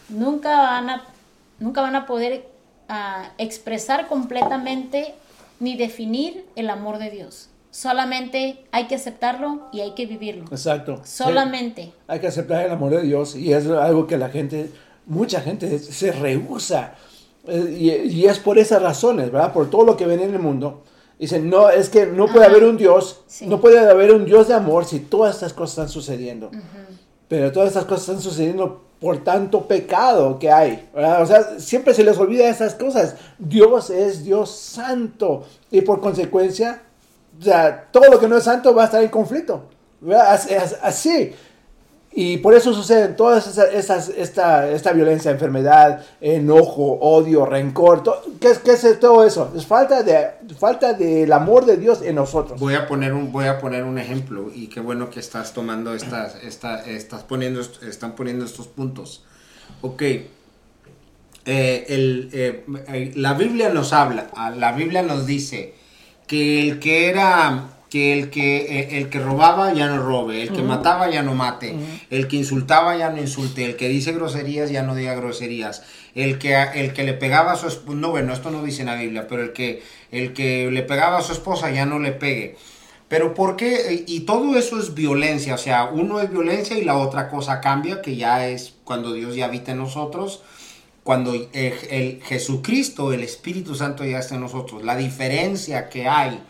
nunca 0.10 0.58
van 0.58 0.92
a, 0.92 1.04
nunca 1.58 1.82
van 1.82 1.96
a 1.96 2.06
poder 2.06 2.48
ah, 2.88 3.32
expresar 3.40 4.08
completamente 4.08 5.16
ni 5.60 5.76
definir 5.76 6.46
el 6.56 6.70
amor 6.70 6.98
de 6.98 7.10
Dios. 7.10 7.50
Solamente 7.72 8.64
hay 8.72 8.88
que 8.88 8.96
aceptarlo 8.96 9.68
y 9.72 9.82
hay 9.82 9.92
que 9.92 10.06
vivirlo. 10.06 10.46
Exacto. 10.46 11.02
Solamente. 11.04 11.94
hay 12.08 12.20
que 12.20 12.28
aceptar 12.28 12.66
el 12.66 12.72
amor 12.72 12.92
de 12.92 13.04
Dios 13.04 13.36
y 13.36 13.54
es 13.54 13.68
algo 13.68 14.08
que 14.08 14.18
la 14.18 14.30
gente, 14.30 14.72
mucha 15.06 15.42
gente 15.42 15.78
se 15.78 16.12
rehúsa 16.12 16.96
eh, 17.48 18.08
y, 18.10 18.26
es 18.26 18.40
por 18.40 18.58
esas 18.58 18.82
razones, 18.82 19.32
¿verdad? 19.32 19.54
Por 19.54 19.70
todo 19.70 19.86
lo 19.86 19.96
que 19.96 20.06
ven 20.06 20.22
en 20.22 20.34
el 20.34 20.40
mundo. 20.40 20.84
Dicen, 21.20 21.50
no, 21.50 21.70
es 21.70 21.90
que 21.90 22.06
no 22.06 22.28
puede 22.28 22.46
haber 22.46 22.64
un 22.64 22.78
Dios, 22.78 23.22
no 23.42 23.60
puede 23.60 23.80
haber 23.80 24.12
un 24.12 24.26
Dios 24.26 24.48
de 24.48 24.54
amor 24.54 24.86
si 24.86 25.00
todas 25.00 25.36
estas 25.36 25.54
cosas 25.54 25.72
están 25.72 25.90
sucediendo. 25.90 26.52
Pero 27.28 27.52
todas 27.52 27.70
estas 27.70 27.86
cosas 27.86 28.02
están 28.02 28.22
sucediendo 28.22 28.87
por 29.00 29.24
tanto 29.24 29.68
pecado 29.68 30.40
que 30.40 30.52
hay. 30.52 30.90
O 30.94 31.26
sea, 31.26 31.60
siempre 31.60 31.94
se 31.94 32.04
les 32.04 32.18
olvida 32.18 32.48
esas 32.48 32.74
cosas. 32.76 33.16
Dios 33.38 33.90
es 33.90 34.24
Dios 34.24 34.52
santo 34.52 35.46
y 35.72 35.82
por 35.82 36.00
consecuencia, 36.02 36.82
o 37.40 37.92
todo 37.92 38.12
lo 38.12 38.20
que 38.20 38.28
no 38.28 38.38
es 38.38 38.44
santo 38.44 38.74
va 38.74 38.84
a 38.84 38.86
estar 38.86 39.04
en 39.04 39.10
conflicto. 39.10 39.64
Así. 40.82 41.34
Y 42.20 42.38
por 42.38 42.56
eso 42.56 42.74
suceden 42.74 43.16
todas 43.16 43.46
esas, 43.46 44.10
esta, 44.10 44.68
esta 44.72 44.92
violencia, 44.92 45.30
enfermedad, 45.30 46.04
enojo, 46.20 46.98
odio, 47.00 47.46
rencor. 47.46 48.02
¿qué, 48.42 48.54
¿Qué 48.66 48.72
es 48.72 49.00
todo 49.00 49.24
eso? 49.24 49.54
Es 49.56 49.68
falta, 49.68 50.02
de, 50.02 50.32
falta 50.58 50.94
del 50.94 51.32
amor 51.32 51.68
de 51.68 51.78
Dios 51.78 52.02
en 52.02 52.16
nosotros. 52.16 52.60
Voy 52.60 52.74
a 52.74 52.88
poner 52.88 53.14
un, 53.14 53.32
voy 53.32 53.46
a 53.46 53.60
poner 53.60 53.84
un 53.84 54.00
ejemplo 54.00 54.50
y 54.52 54.66
qué 54.66 54.80
bueno 54.80 55.12
que 55.12 55.20
estás 55.20 55.54
tomando 55.54 55.94
estas, 55.94 56.44
esta, 56.44 56.84
estás 56.88 57.22
poniendo, 57.22 57.62
están 57.62 58.16
poniendo 58.16 58.46
estos 58.46 58.68
puntos. 58.68 59.24
Ok. 59.82 60.02
Eh, 60.02 60.26
el, 61.46 62.32
eh, 62.34 63.12
la 63.16 63.36
Biblia 63.36 63.70
nos 63.70 63.94
habla, 63.94 64.26
la 64.58 64.72
Biblia 64.72 65.04
nos 65.04 65.28
dice 65.28 65.76
que 66.26 66.68
el 66.68 66.80
que 66.80 67.10
era 67.10 67.77
que 67.90 68.14
el 68.14 68.30
que, 68.30 68.80
eh, 68.80 68.98
el 68.98 69.10
que 69.10 69.20
robaba 69.20 69.74
ya 69.74 69.88
no 69.88 70.02
robe, 70.04 70.44
el 70.44 70.52
que 70.52 70.62
mataba 70.62 71.10
ya 71.10 71.24
no 71.24 71.36
mate, 71.36 71.76
el 72.10 72.28
que 72.28 72.36
insultaba 72.36 72.98
ya 72.98 73.10
no 73.10 73.22
insulte, 73.22 73.66
el 73.66 73.76
que 73.76 73.88
dice 73.88 74.12
groserías 74.12 74.70
ya 74.70 74.84
no 74.84 74.94
diga 74.94 75.16
groserías, 75.16 75.84
el 76.14 76.38
que, 76.38 76.56
el 76.76 76.94
que 76.94 77.04
le 77.04 77.14
pegaba 77.14 77.54
a 77.54 77.56
su 77.56 77.68
esposa, 77.68 77.98
no 77.98 78.10
bueno, 78.10 78.34
esto 78.34 78.52
no 78.52 78.64
dice 78.64 78.82
en 78.82 78.88
la 78.88 78.96
Biblia, 78.96 79.28
pero 79.28 79.42
el 79.42 79.54
que, 79.54 79.84
el 80.12 80.34
que 80.34 80.70
le 80.70 80.84
pegaba 80.84 81.20
a 81.20 81.22
su 81.22 81.32
esposa 81.32 81.72
ya 81.72 81.86
no 81.86 82.00
le 82.00 82.12
pegue. 82.12 82.58
Pero 83.08 83.34
¿por 83.34 83.56
qué? 83.56 84.04
Y 84.06 84.22
todo 84.22 84.58
eso 84.58 84.78
es 84.78 84.94
violencia, 84.94 85.56
o 85.56 85.58
sea, 85.58 85.86
uno 85.86 86.20
es 86.20 86.30
violencia 86.30 86.78
y 86.78 86.84
la 86.84 86.98
otra 86.98 87.30
cosa 87.30 87.62
cambia, 87.62 88.02
que 88.02 88.18
ya 88.18 88.50
es 88.50 88.74
cuando 88.84 89.14
Dios 89.14 89.34
ya 89.34 89.46
habita 89.46 89.72
en 89.72 89.78
nosotros, 89.78 90.42
cuando 91.04 91.34
el, 91.34 91.48
el 91.54 92.22
Jesucristo, 92.22 93.14
el 93.14 93.24
Espíritu 93.24 93.76
Santo 93.76 94.04
ya 94.04 94.20
está 94.20 94.36
en 94.36 94.42
nosotros. 94.42 94.84
La 94.84 94.98
diferencia 94.98 95.88
que 95.88 96.06
hay 96.06 96.42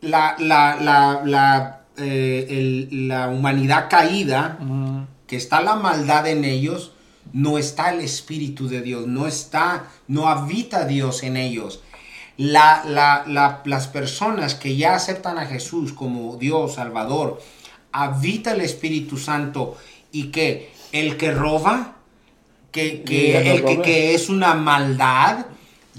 la, 0.00 0.36
la, 0.38 0.76
la, 0.80 1.22
la, 1.24 1.80
eh, 1.96 2.88
la 2.90 3.28
humanidad 3.28 3.88
caída, 3.88 4.58
que 5.26 5.36
está 5.36 5.60
la 5.60 5.76
maldad 5.76 6.26
en 6.26 6.44
ellos, 6.44 6.92
no 7.32 7.58
está 7.58 7.92
el 7.92 8.00
Espíritu 8.00 8.68
de 8.68 8.80
Dios, 8.80 9.06
no 9.06 9.26
está, 9.26 9.88
no 10.06 10.28
habita 10.28 10.84
Dios 10.84 11.22
en 11.22 11.36
ellos. 11.36 11.82
La, 12.36 12.84
la, 12.86 13.24
las 13.64 13.88
personas 13.88 14.54
que 14.54 14.76
ya 14.76 14.94
aceptan 14.94 15.38
a 15.38 15.46
Jesús 15.46 15.92
como 15.92 16.36
Dios, 16.36 16.74
Salvador, 16.74 17.42
habita 17.92 18.52
el 18.52 18.60
Espíritu 18.60 19.18
Santo 19.18 19.76
y 20.12 20.28
que 20.28 20.72
el 20.92 21.16
que 21.16 21.32
roba, 21.32 21.96
que, 22.70 23.02
que, 23.02 23.52
el 23.54 23.64
que, 23.64 23.82
que 23.82 24.14
es 24.14 24.28
una 24.28 24.54
maldad, 24.54 25.46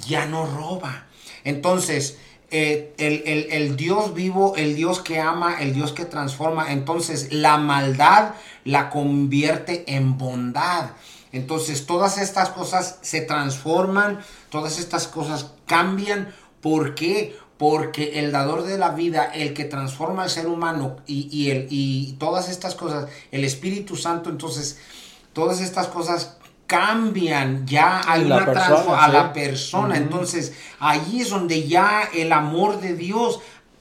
ya 0.08 0.26
no 0.26 0.46
roba. 0.46 1.06
Entonces, 1.44 2.18
eh, 2.52 2.94
el, 2.98 3.76
Dios 3.76 4.14
vivo, 4.14 4.56
el 4.56 4.76
Dios 4.76 5.00
que 5.00 5.20
ama, 5.20 5.62
el 5.62 5.74
Dios 5.74 5.94
que 5.94 6.06
transforma. 6.06 6.72
Entonces 6.72 7.32
la 7.32 7.58
maldad 7.58 8.34
la 8.66 8.90
convierte 8.90 9.84
en 9.96 10.18
bondad. 10.18 10.92
Entonces 11.32 11.86
todas 11.86 12.18
estas 12.18 12.50
cosas 12.50 12.98
se 13.02 13.22
transforman, 13.22 14.20
todas 14.50 14.80
estas 14.80 15.08
cosas 15.08 15.52
cambian. 15.66 16.34
¿Por 16.62 16.96
qué? 16.96 17.38
Porque 17.58 18.20
el 18.20 18.32
dador 18.32 18.64
de 18.64 18.78
la 18.78 18.90
vida, 18.90 19.26
el 19.26 19.54
que 19.54 19.66
transforma 19.66 20.24
al 20.24 20.30
ser 20.30 20.48
humano 20.48 20.98
y, 21.06 21.50
el, 21.50 21.68
y 21.70 22.14
todas 22.14 22.50
estas 22.50 22.74
cosas, 22.74 23.10
el 23.32 23.44
Espíritu 23.44 23.96
Santo, 23.96 24.30
entonces 24.30 24.80
todas 25.34 25.62
estas 25.62 25.88
cosas 25.88 26.38
cambian, 26.70 27.66
ya 27.66 28.00
hay 28.08 28.26
una 28.26 28.46
transformación 28.46 28.96
a 28.98 29.08
la 29.08 29.34
persona. 29.34 29.98
Entonces, 29.98 30.54
ahí 30.80 31.20
es 31.20 31.32
donde 31.32 31.68
ya 31.68 32.08
el 32.14 32.32
amor 32.32 32.80
de 32.80 32.96
Dios 32.96 33.40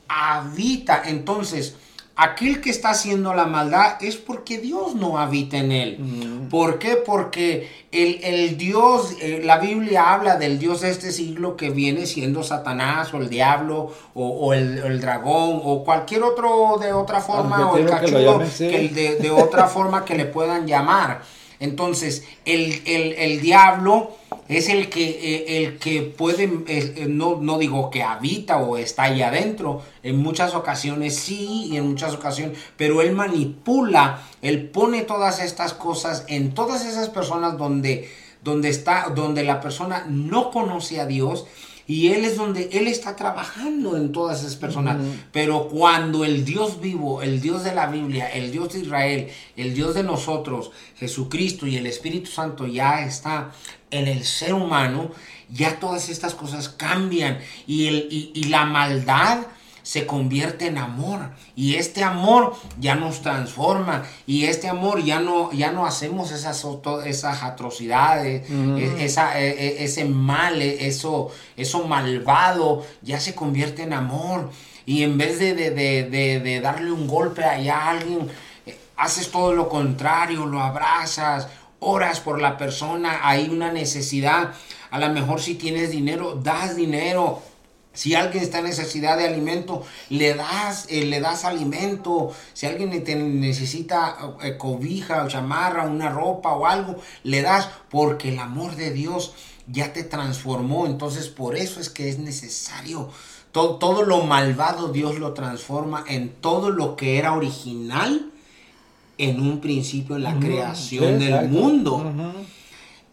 habita. 0.09 1.03
Entonces, 1.05 1.76
aquel 2.16 2.62
que 2.62 2.70
está 2.70 2.91
haciendo 2.91 3.34
la 3.34 3.45
maldad 3.45 4.03
es 4.03 4.16
porque 4.16 4.59
Dios 4.59 4.95
no 4.95 5.18
habita 5.18 5.59
en 5.59 5.70
él. 5.70 6.49
¿Por 6.51 6.78
qué? 6.78 6.97
Porque 6.97 7.86
el, 7.93 8.57
Dios, 8.57 9.16
eh, 9.20 9.43
la 9.45 9.59
Biblia 9.59 10.14
habla 10.14 10.36
del 10.36 10.59
Dios 10.59 10.80
de 10.80 10.91
este 10.91 11.12
siglo 11.12 11.59
que 11.59 11.68
viene 11.68 12.07
siendo 12.07 12.43
Satanás 12.43 13.12
o 13.12 13.18
el 13.18 13.28
diablo 13.28 13.93
o, 14.14 14.55
el, 14.55 14.99
dragón 14.99 15.61
o 15.62 15.84
cualquier 15.84 16.22
otro 16.22 16.78
de 16.80 16.95
otra 16.95 17.20
forma 17.20 17.70
o 17.70 17.76
el 17.76 17.84
cachudo 17.84 18.39
de, 18.59 19.18
de 19.20 19.30
otra 19.30 19.66
forma 19.68 20.07
que 20.07 20.14
le 20.14 20.24
puedan 20.24 20.66
llamar. 20.66 21.20
Entonces, 21.61 22.25
el, 22.45 23.41
diablo 23.41 24.13
es 24.49 24.69
el 24.69 24.89
que, 24.89 25.09
eh, 25.09 25.65
el 25.65 25.79
que 25.79 26.03
puede, 26.03 26.51
eh, 26.69 27.07
no, 27.09 27.37
no, 27.41 27.59
digo 27.59 27.91
que 27.91 28.03
habita 28.03 28.59
o 28.59 28.77
está 28.77 29.05
ahí 29.05 29.23
adentro, 29.23 29.83
en 30.03 30.19
muchas 30.19 30.55
ocasiones 30.55 31.17
sí 31.17 31.69
y 31.73 31.77
en 31.77 31.89
muchas 31.89 32.15
ocasiones, 32.15 32.59
pero 32.77 33.03
él 33.03 33.13
manipula, 33.13 34.23
él 34.41 34.69
pone 34.69 35.03
todas 35.03 35.41
estas 35.43 35.75
cosas 35.75 36.25
en 36.29 36.55
todas 36.55 36.87
esas 36.87 37.09
personas 37.09 37.59
donde, 37.59 38.09
donde 38.45 38.69
está, 38.69 39.13
donde 39.15 39.43
la 39.43 39.61
persona 39.61 40.07
no 40.09 40.51
conoce 40.53 41.01
a 41.01 41.07
Dios 41.07 41.47
y 41.89 42.09
Él 42.09 42.26
es 42.26 42.36
donde 42.36 42.68
Él 42.74 42.86
está 42.86 43.16
trabajando 43.16 43.97
en 43.97 44.12
todas 44.12 44.41
esas 44.41 44.57
personas. 44.57 44.99
Pero 45.32 45.68
cuando 45.68 46.22
el 46.22 46.45
Dios 46.45 46.82
vivo, 46.82 47.22
el 47.22 47.41
Dios 47.41 47.64
de 47.64 47.74
la 47.74 47.86
Biblia, 47.86 48.28
el 48.28 48.53
Dios 48.53 48.74
de 48.74 48.80
Israel, 48.80 49.28
el 49.57 49.74
Dios 49.74 49.95
de 49.95 50.03
nosotros, 50.03 50.70
Jesucristo 50.99 51.66
y 51.66 51.76
el 51.76 51.86
Espíritu 51.86 52.30
Santo 52.30 52.66
ya 52.66 53.07
está 53.07 53.53
en 53.91 54.07
el 54.07 54.24
ser 54.24 54.53
humano, 54.53 55.12
ya 55.49 55.80
todas 55.80 56.11
estas 56.11 56.34
cosas 56.34 56.68
cambian 56.68 57.39
y, 57.66 57.86
el, 57.86 58.07
y 58.11 58.45
la 58.45 58.66
maldad 58.66 59.47
se 59.89 60.05
convierte 60.05 60.66
en 60.66 60.76
amor 60.76 61.30
y 61.57 61.76
este 61.76 62.05
amor 62.05 62.55
ya 62.78 62.95
nos 62.95 63.22
transforma 63.22 64.05
y 64.26 64.45
este 64.45 64.68
amor 64.68 65.03
ya 65.03 65.18
no 65.18 65.51
ya 65.53 65.72
no 65.72 65.86
hacemos 65.86 66.30
esas 66.30 66.62
esas 67.07 67.43
atrocidades 67.43 68.51
e, 68.51 69.05
esa, 69.05 69.41
e, 69.41 69.49
e, 69.49 69.84
ese 69.84 70.05
mal 70.05 70.61
eso 70.61 71.30
eso 71.57 71.86
malvado 71.86 72.84
ya 73.01 73.18
se 73.18 73.34
convierte 73.34 73.84
en 73.84 73.95
amor 73.95 74.51
y 74.84 75.03
en 75.03 75.18
vez 75.18 75.39
de, 75.39 75.55
de, 75.55 75.70
de, 75.70 76.41
de 76.41 76.61
darle 76.62 76.91
un 76.91 77.07
golpe 77.07 77.45
allá 77.45 77.76
a 77.76 77.91
alguien, 77.91 78.26
haces 78.97 79.30
todo 79.30 79.53
lo 79.53 79.68
contrario, 79.68 80.47
lo 80.47 80.62
abrazas, 80.62 81.47
oras 81.78 82.20
por 82.20 82.41
la 82.41 82.57
persona, 82.57 83.20
hay 83.22 83.51
una 83.51 83.70
necesidad. 83.70 84.55
A 84.91 84.99
lo 84.99 85.11
mejor 85.11 85.43
si 85.43 85.57
tienes 85.57 85.91
dinero, 85.91 86.41
das 86.43 86.74
dinero. 86.74 87.43
Si 87.99 88.15
alguien 88.15 88.45
está 88.45 88.61
en 88.61 88.67
necesidad 88.67 89.19
de 89.19 89.27
alimento, 89.27 89.83
le 90.09 90.33
das, 90.35 90.87
eh, 90.89 91.05
le 91.05 91.19
das 91.19 91.45
alimento. 91.45 92.31
Si 92.53 92.65
alguien 92.65 92.91
necesita 93.41 94.37
eh, 94.41 94.57
cobija 94.57 95.25
o 95.25 95.29
chamarra, 95.29 95.83
una 95.83 96.09
ropa 96.09 96.53
o 96.53 96.65
algo, 96.65 96.95
le 97.25 97.43
das 97.43 97.69
porque 97.91 98.29
el 98.29 98.39
amor 98.39 98.77
de 98.77 98.93
Dios 98.93 99.35
ya 99.67 99.93
te 99.93 100.05
transformó. 100.05 100.87
Entonces 100.87 101.27
por 101.27 101.57
eso 101.57 101.81
es 101.81 101.91
que 101.91 102.09
es 102.09 102.21
necesario. 102.21 103.11
Todo, 103.51 103.79
todo 103.79 104.05
lo 104.05 104.23
malvado 104.23 104.93
Dios 104.93 105.19
lo 105.19 105.33
transforma 105.33 106.05
en 106.07 106.29
todo 106.29 106.71
lo 106.71 106.95
que 106.95 107.19
era 107.19 107.33
original 107.33 108.31
en 109.17 109.41
un 109.41 109.59
principio 109.61 110.15
en 110.15 110.23
la 110.23 110.39
creación 110.39 111.19
del 111.19 111.49
mundo. 111.49 112.13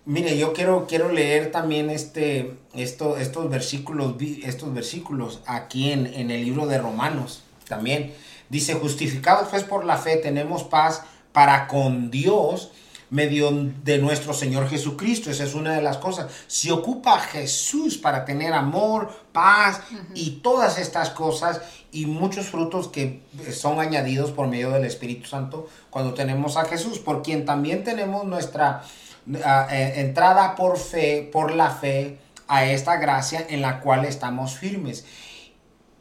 Mire, 0.05 0.37
yo 0.37 0.53
quiero, 0.53 0.85
quiero 0.87 1.11
leer 1.11 1.51
también 1.51 1.89
este, 1.89 2.53
esto, 2.75 3.17
estos, 3.17 3.49
versículos, 3.49 4.15
estos 4.43 4.71
versículos 4.71 5.41
aquí 5.47 5.91
en, 5.91 6.05
en 6.05 6.29
el 6.29 6.45
libro 6.45 6.67
de 6.67 6.77
Romanos 6.77 7.43
también. 7.67 8.13
Dice, 8.49 8.75
justificados 8.75 9.47
pues 9.49 9.63
por 9.63 9.83
la 9.83 9.97
fe 9.97 10.17
tenemos 10.17 10.63
paz 10.63 11.01
para 11.31 11.67
con 11.67 12.11
Dios 12.11 12.71
medio 13.09 13.51
de 13.83 13.97
nuestro 13.97 14.33
Señor 14.33 14.69
Jesucristo. 14.69 15.31
Esa 15.31 15.43
es 15.43 15.55
una 15.55 15.73
de 15.73 15.81
las 15.81 15.97
cosas. 15.97 16.31
Se 16.47 16.71
ocupa 16.71 17.19
Jesús 17.19 17.97
para 17.97 18.25
tener 18.25 18.53
amor, 18.53 19.11
paz 19.31 19.81
y 20.13 20.41
todas 20.43 20.77
estas 20.77 21.09
cosas 21.09 21.61
y 21.91 22.05
muchos 22.05 22.47
frutos 22.47 22.89
que 22.89 23.21
son 23.51 23.79
añadidos 23.79 24.31
por 24.31 24.47
medio 24.47 24.69
del 24.71 24.85
Espíritu 24.85 25.27
Santo 25.27 25.67
cuando 25.89 26.13
tenemos 26.13 26.57
a 26.57 26.65
Jesús, 26.65 26.99
por 26.99 27.21
quien 27.21 27.45
también 27.45 27.83
tenemos 27.83 28.25
nuestra 28.25 28.83
entrada 29.27 30.55
por 30.55 30.77
fe, 30.77 31.29
por 31.31 31.53
la 31.53 31.69
fe 31.69 32.19
a 32.47 32.65
esta 32.65 32.97
gracia 32.97 33.45
en 33.49 33.61
la 33.61 33.79
cual 33.79 34.05
estamos 34.05 34.57
firmes 34.57 35.05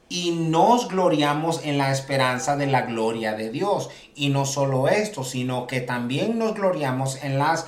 y 0.08 0.30
nos 0.30 0.88
gloriamos 0.88 1.64
en 1.64 1.78
la 1.78 1.90
esperanza 1.90 2.56
de 2.56 2.66
la 2.66 2.82
gloria 2.82 3.34
de 3.34 3.50
Dios. 3.50 3.90
Y 4.14 4.28
no 4.28 4.44
solo 4.46 4.88
esto, 4.88 5.24
sino 5.24 5.66
que 5.66 5.80
también 5.80 6.38
nos 6.38 6.54
gloriamos 6.54 7.22
en 7.24 7.38
las, 7.38 7.66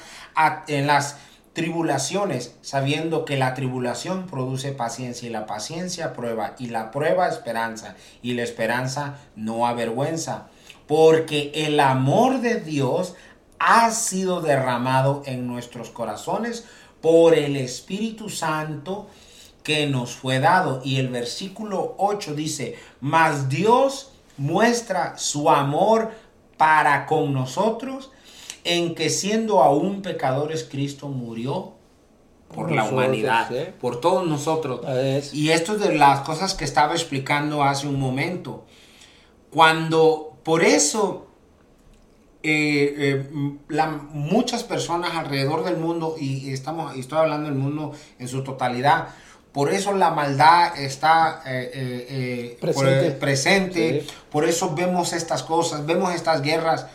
en 0.69 0.87
las 0.87 1.17
tribulaciones, 1.55 2.55
sabiendo 2.61 3.25
que 3.25 3.37
la 3.37 3.55
tribulación 3.55 4.27
produce 4.27 4.73
paciencia 4.73 5.27
y 5.27 5.33
la 5.33 5.47
paciencia 5.47 6.13
prueba 6.13 6.55
y 6.59 6.69
la 6.69 6.91
prueba 6.91 7.29
esperanza 7.29 7.97
y 8.23 8.35
la 8.35 8.43
esperanza 8.43 9.17
no 9.35 9.67
avergüenza, 9.67 10.49
porque 10.87 11.51
el 11.55 11.81
amor 11.81 12.43
de 12.43 12.61
Dios 12.61 13.15
ha 13.59 13.91
sido 13.91 14.41
derramado 14.41 15.23
en 15.27 15.47
nuestros 15.47 15.91
corazones 15.91 16.65
por 17.01 17.35
el 17.35 17.57
Espíritu 17.57 18.29
Santo 18.29 19.09
que 19.63 19.87
nos 19.87 20.13
fue 20.13 20.39
dado. 20.39 20.81
Y 20.85 20.97
el 20.97 21.09
versículo 21.09 21.95
8 21.99 22.35
dice, 22.35 22.77
mas 23.01 23.49
Dios 23.49 24.13
muestra 24.37 25.19
su 25.19 25.51
amor 25.51 26.13
para 26.57 27.07
con 27.07 27.33
nosotros 27.33 28.11
en 28.65 28.95
que 28.95 29.11
siendo 29.11 29.63
aún 29.63 30.03
pecadores 30.03 30.65
Cristo 30.65 31.09
murió 31.09 31.73
por, 32.55 32.73
la 32.73 32.85
humanidad, 32.85 33.49
por 33.81 34.01
todos 34.01 34.27
nosotros. 34.27 34.81
Y 35.33 35.51
esto 35.51 35.75
es 35.75 35.81
de 35.81 35.95
las 35.95 36.21
cosas 36.21 36.55
que 36.55 36.65
estaba 36.65 36.95
explicando 36.95 37.63
hace 37.63 37.87
un 37.87 37.99
momento. 37.99 38.65
Cuando, 39.51 40.37
por 40.43 40.63
eso, 40.65 41.26
eh, 42.47 43.29
eh, 43.31 43.89
muchas 44.13 44.65
personas 44.65 45.15
alrededor 45.15 45.65
del 45.65 45.77
mundo, 45.77 46.17
y 46.19 46.53
estamos, 46.53 46.97
y 46.97 47.01
estoy 47.01 47.19
hablando 47.19 47.49
del 47.49 47.59
mundo 47.59 47.93
en 48.19 48.29
su 48.29 48.43
totalidad, 48.43 49.09
por 49.57 49.73
eso 49.73 49.95
la 49.95 50.11
maldad 50.11 50.79
está 50.79 51.41
eh, 51.47 51.71
eh, 51.73 52.59
eh, 52.61 53.17
presente, 53.19 54.05
por, 54.31 54.45
eso 54.45 54.75
vemos 54.75 55.15
estas 55.15 55.43
cosas, 55.43 55.87
vemos 55.87 56.15
estas 56.15 56.43
guerras. 56.43 56.89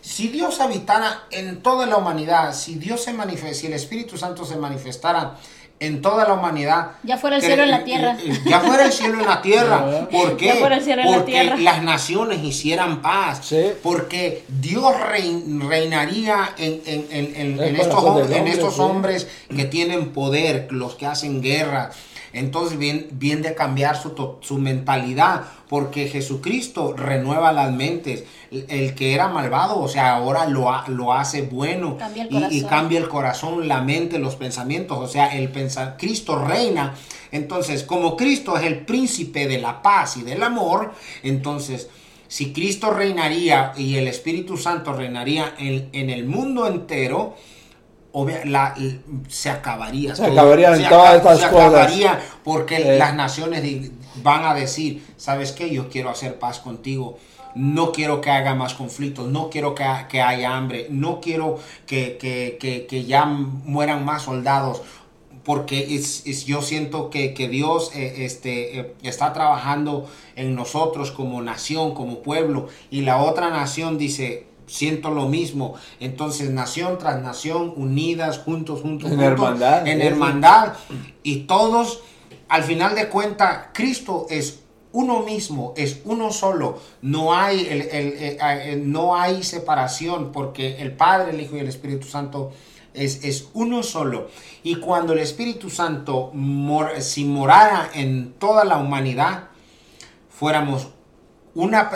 Si 0.00 0.26
Dios 0.26 0.60
habitara 0.60 1.26
en 1.30 1.62
toda 1.62 1.86
la 1.86 1.96
humanidad, 1.96 2.56
si 2.56 2.74
Dios 2.74 3.04
se 3.04 3.12
manifiesta, 3.12 3.60
si 3.60 3.68
el 3.68 3.74
Espíritu 3.74 4.18
Santo 4.18 4.44
se 4.44 4.56
manifestara 4.56 5.36
en 5.80 6.02
toda 6.02 6.26
la 6.26 6.34
humanidad. 6.34 6.92
Ya 7.02 7.18
fuera 7.18 7.36
el 7.36 7.42
cielo 7.42 7.64
en 7.64 7.70
la 7.70 7.84
tierra. 7.84 8.16
Ya 8.44 8.60
fuera 8.60 8.86
el 8.86 8.92
cielo 8.92 9.20
en 9.20 9.26
la 9.26 9.42
tierra. 9.42 10.08
¿Por 10.10 10.36
qué? 10.36 10.54
porque 10.60 11.56
las 11.58 11.82
naciones 11.82 12.42
hicieran 12.42 13.02
paz. 13.02 13.52
Porque 13.82 14.44
Dios 14.48 14.94
reinaría 15.00 16.54
en, 16.58 17.76
estos, 17.76 18.30
en 18.30 18.48
estos 18.48 18.78
hombres 18.78 19.28
que 19.54 19.64
tienen 19.64 20.12
poder, 20.12 20.68
los 20.70 20.96
que 20.96 21.06
hacen 21.06 21.40
guerra, 21.42 21.90
entonces 22.32 22.78
viene, 22.78 23.42
de 23.42 23.54
cambiar 23.54 24.00
su, 24.00 24.36
su, 24.40 24.58
mentalidad, 24.58 25.44
porque 25.68 26.08
Jesucristo 26.08 26.94
renueva 26.96 27.52
las 27.52 27.72
mentes. 27.72 28.24
El 28.50 28.94
que 28.94 29.14
era 29.14 29.28
malvado, 29.28 29.78
o 29.78 29.88
sea, 29.88 30.14
ahora 30.14 30.46
lo, 30.46 30.70
lo 30.88 31.12
hace 31.12 31.42
bueno 31.42 31.98
y, 32.50 32.62
cambia 32.62 32.98
el 32.98 33.08
corazón, 33.08 33.68
la 33.68 33.82
mente, 33.82 34.18
los 34.18 34.36
pensamientos. 34.36 34.98
O 34.98 35.08
sea, 35.08 35.36
el 35.36 35.50
Cristo 35.98 36.38
reina. 36.38 36.94
Entonces, 37.30 37.82
como 37.82 38.16
Cristo 38.16 38.56
es 38.56 38.64
el 38.64 38.86
príncipe 38.86 39.46
de 39.46 39.58
la 39.58 39.82
paz 39.82 40.16
y 40.16 40.22
del 40.22 40.42
amor, 40.42 40.92
entonces 41.22 41.88
si 42.26 42.52
Cristo 42.52 42.90
reinaría 42.90 43.72
y 43.76 43.96
el 43.96 44.06
Espíritu 44.06 44.58
Santo 44.58 44.92
reinaría 44.92 45.54
en, 45.58 45.88
en 45.92 46.10
el 46.10 46.26
mundo 46.26 46.66
entero, 46.66 47.36
la, 48.26 48.74
se 49.28 49.50
acabaría. 49.50 50.14
Se 50.14 50.26
acabarían 50.26 50.88
todas 50.88 51.16
estas 51.16 51.38
cosas. 51.46 51.66
acabaría 51.66 52.20
porque 52.44 52.96
las 52.98 53.14
naciones 53.14 53.90
van 54.22 54.44
a 54.44 54.54
decir, 54.54 55.04
¿sabes 55.16 55.52
qué? 55.52 55.70
Yo 55.70 55.88
quiero 55.88 56.10
hacer 56.10 56.38
paz 56.38 56.58
contigo. 56.58 57.18
No 57.54 57.92
quiero 57.92 58.20
que 58.20 58.30
haya 58.30 58.54
más 58.54 58.74
conflictos, 58.74 59.26
no 59.28 59.50
quiero 59.50 59.74
que, 59.74 59.84
que 60.08 60.20
haya 60.20 60.56
hambre, 60.56 60.86
no 60.90 61.20
quiero 61.20 61.58
que, 61.86 62.16
que, 62.18 62.86
que, 62.88 63.04
ya 63.04 63.24
mueran 63.24 64.04
más 64.04 64.22
soldados, 64.22 64.82
porque 65.44 65.94
es, 65.94 66.44
yo 66.44 66.60
siento 66.60 67.08
que, 67.10 67.32
Dios 67.50 67.90
eh, 67.94 68.26
este, 68.26 68.78
eh, 68.78 68.94
está 69.02 69.32
trabajando 69.32 70.08
en 70.36 70.54
nosotros 70.54 71.10
como 71.10 71.40
nación, 71.42 71.94
como 71.94 72.22
pueblo, 72.22 72.68
y 72.90 73.00
la 73.00 73.16
otra 73.22 73.48
nación 73.48 73.96
dice, 73.96 74.46
siento 74.68 75.10
lo 75.10 75.28
mismo. 75.28 75.74
Entonces, 75.98 76.50
nación 76.50 76.98
tras 76.98 77.20
nación, 77.22 77.72
unidas, 77.76 78.38
juntos, 78.38 78.82
juntos, 78.82 79.10
en 79.10 79.20
hermandad. 79.20 79.86
En 79.86 80.00
hermandad. 80.00 80.74
Y 81.22 81.40
todos, 81.40 82.02
al 82.48 82.62
final 82.62 82.94
de 82.94 83.08
cuentas, 83.08 83.68
Cristo 83.72 84.26
es 84.30 84.60
uno 84.92 85.22
mismo, 85.22 85.74
es 85.76 86.00
uno 86.04 86.32
solo. 86.32 86.78
No 87.02 87.34
hay, 87.34 87.66
el, 87.68 87.82
el, 87.82 88.90
no 88.90 89.16
hay 89.16 89.42
separación 89.42 90.32
porque 90.32 90.76
el 90.80 90.92
Padre, 90.92 91.32
el 91.32 91.40
Hijo 91.40 91.56
y 91.56 91.60
el 91.60 91.68
Espíritu 91.68 92.06
Santo 92.06 92.52
es, 92.94 93.24
es 93.24 93.48
uno 93.54 93.82
solo. 93.82 94.28
Y 94.62 94.76
cuando 94.76 95.12
el 95.12 95.20
Espíritu 95.20 95.70
Santo, 95.70 96.32
si 97.00 97.24
morara 97.24 97.90
en 97.94 98.34
toda 98.34 98.64
la 98.64 98.78
humanidad, 98.78 99.48
fuéramos 100.30 100.88
una, 101.58 101.90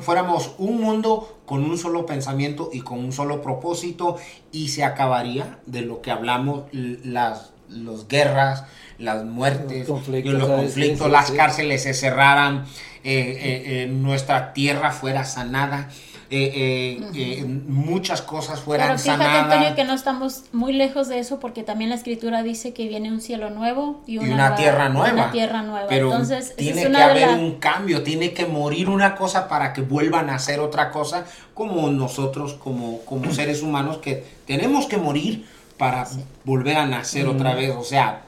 fuéramos 0.00 0.54
un 0.56 0.80
mundo 0.80 1.38
con 1.44 1.62
un 1.62 1.76
solo 1.76 2.06
pensamiento 2.06 2.70
y 2.72 2.80
con 2.80 2.98
un 2.98 3.12
solo 3.12 3.42
propósito 3.42 4.16
y 4.52 4.68
se 4.68 4.84
acabaría 4.84 5.58
de 5.66 5.82
lo 5.82 6.00
que 6.00 6.10
hablamos, 6.10 6.64
las 6.72 7.52
los 7.68 8.08
guerras, 8.08 8.64
las 8.98 9.24
muertes, 9.24 9.88
los 9.88 10.48
conflictos, 10.48 11.10
las 11.10 11.30
cárceles 11.30 11.82
se 11.82 11.94
cerraran, 11.94 12.64
eh, 13.04 13.36
eh, 13.38 13.82
eh, 13.82 13.86
nuestra 13.88 14.52
tierra 14.52 14.92
fuera 14.92 15.24
sanada. 15.24 15.90
Eh, 16.28 16.52
eh, 16.54 17.10
eh, 17.14 17.44
muchas 17.44 18.20
cosas 18.20 18.58
fueran 18.58 18.88
Pero 18.88 18.98
fíjate, 18.98 19.24
Antonio, 19.24 19.74
que 19.76 19.84
no 19.84 19.94
estamos 19.94 20.42
muy 20.52 20.72
lejos 20.72 21.06
de 21.06 21.20
eso 21.20 21.38
porque 21.38 21.62
también 21.62 21.90
la 21.90 21.96
escritura 21.96 22.42
dice 22.42 22.72
que 22.72 22.88
viene 22.88 23.12
un 23.12 23.20
cielo 23.20 23.50
nuevo 23.50 24.02
y 24.06 24.18
una, 24.18 24.56
tierra 24.56 24.88
nueva. 24.88 25.12
Una 25.12 25.30
tierra 25.30 25.62
nueva. 25.62 25.86
Pero 25.88 26.10
Entonces, 26.10 26.56
tiene 26.56 26.90
que 26.90 26.96
haber 26.96 27.28
un 27.28 27.56
cambio, 27.60 28.02
tiene 28.02 28.32
que 28.32 28.46
morir 28.46 28.88
una 28.88 29.14
cosa 29.14 29.46
para 29.46 29.72
que 29.72 29.82
vuelvan 29.82 30.28
a 30.30 30.34
hacer 30.34 30.58
otra 30.58 30.90
cosa, 30.90 31.24
como 31.54 31.88
nosotros, 31.90 32.54
como, 32.54 33.00
como 33.02 33.30
seres 33.32 33.62
humanos, 33.62 33.98
que 33.98 34.24
tenemos 34.46 34.86
que 34.86 34.96
morir 34.96 35.46
para 35.78 36.08
volver 36.44 36.76
a 36.76 36.86
nacer 36.86 37.28
otra 37.28 37.54
vez, 37.54 37.72
o 37.76 37.84
sea, 37.84 38.22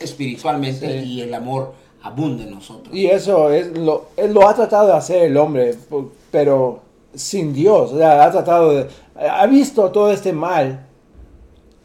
espiritualmente 0.00 1.04
y 1.04 1.20
el 1.20 1.32
amor 1.34 1.74
abunde 2.02 2.44
en 2.44 2.50
nosotros. 2.50 2.94
Y 2.94 3.06
eso 3.06 3.50
es 3.50 3.76
lo, 3.78 4.08
él 4.16 4.34
lo 4.34 4.48
ha 4.48 4.54
tratado 4.54 4.88
de 4.88 4.94
hacer 4.94 5.22
el 5.24 5.36
hombre, 5.36 5.74
pero 6.30 6.82
sin 7.14 7.52
Dios. 7.52 7.92
O 7.92 7.98
sea, 7.98 8.24
ha 8.24 8.30
tratado 8.30 8.70
de. 8.72 8.86
Ha 9.16 9.46
visto 9.46 9.90
todo 9.92 10.10
este 10.10 10.32
mal 10.32 10.86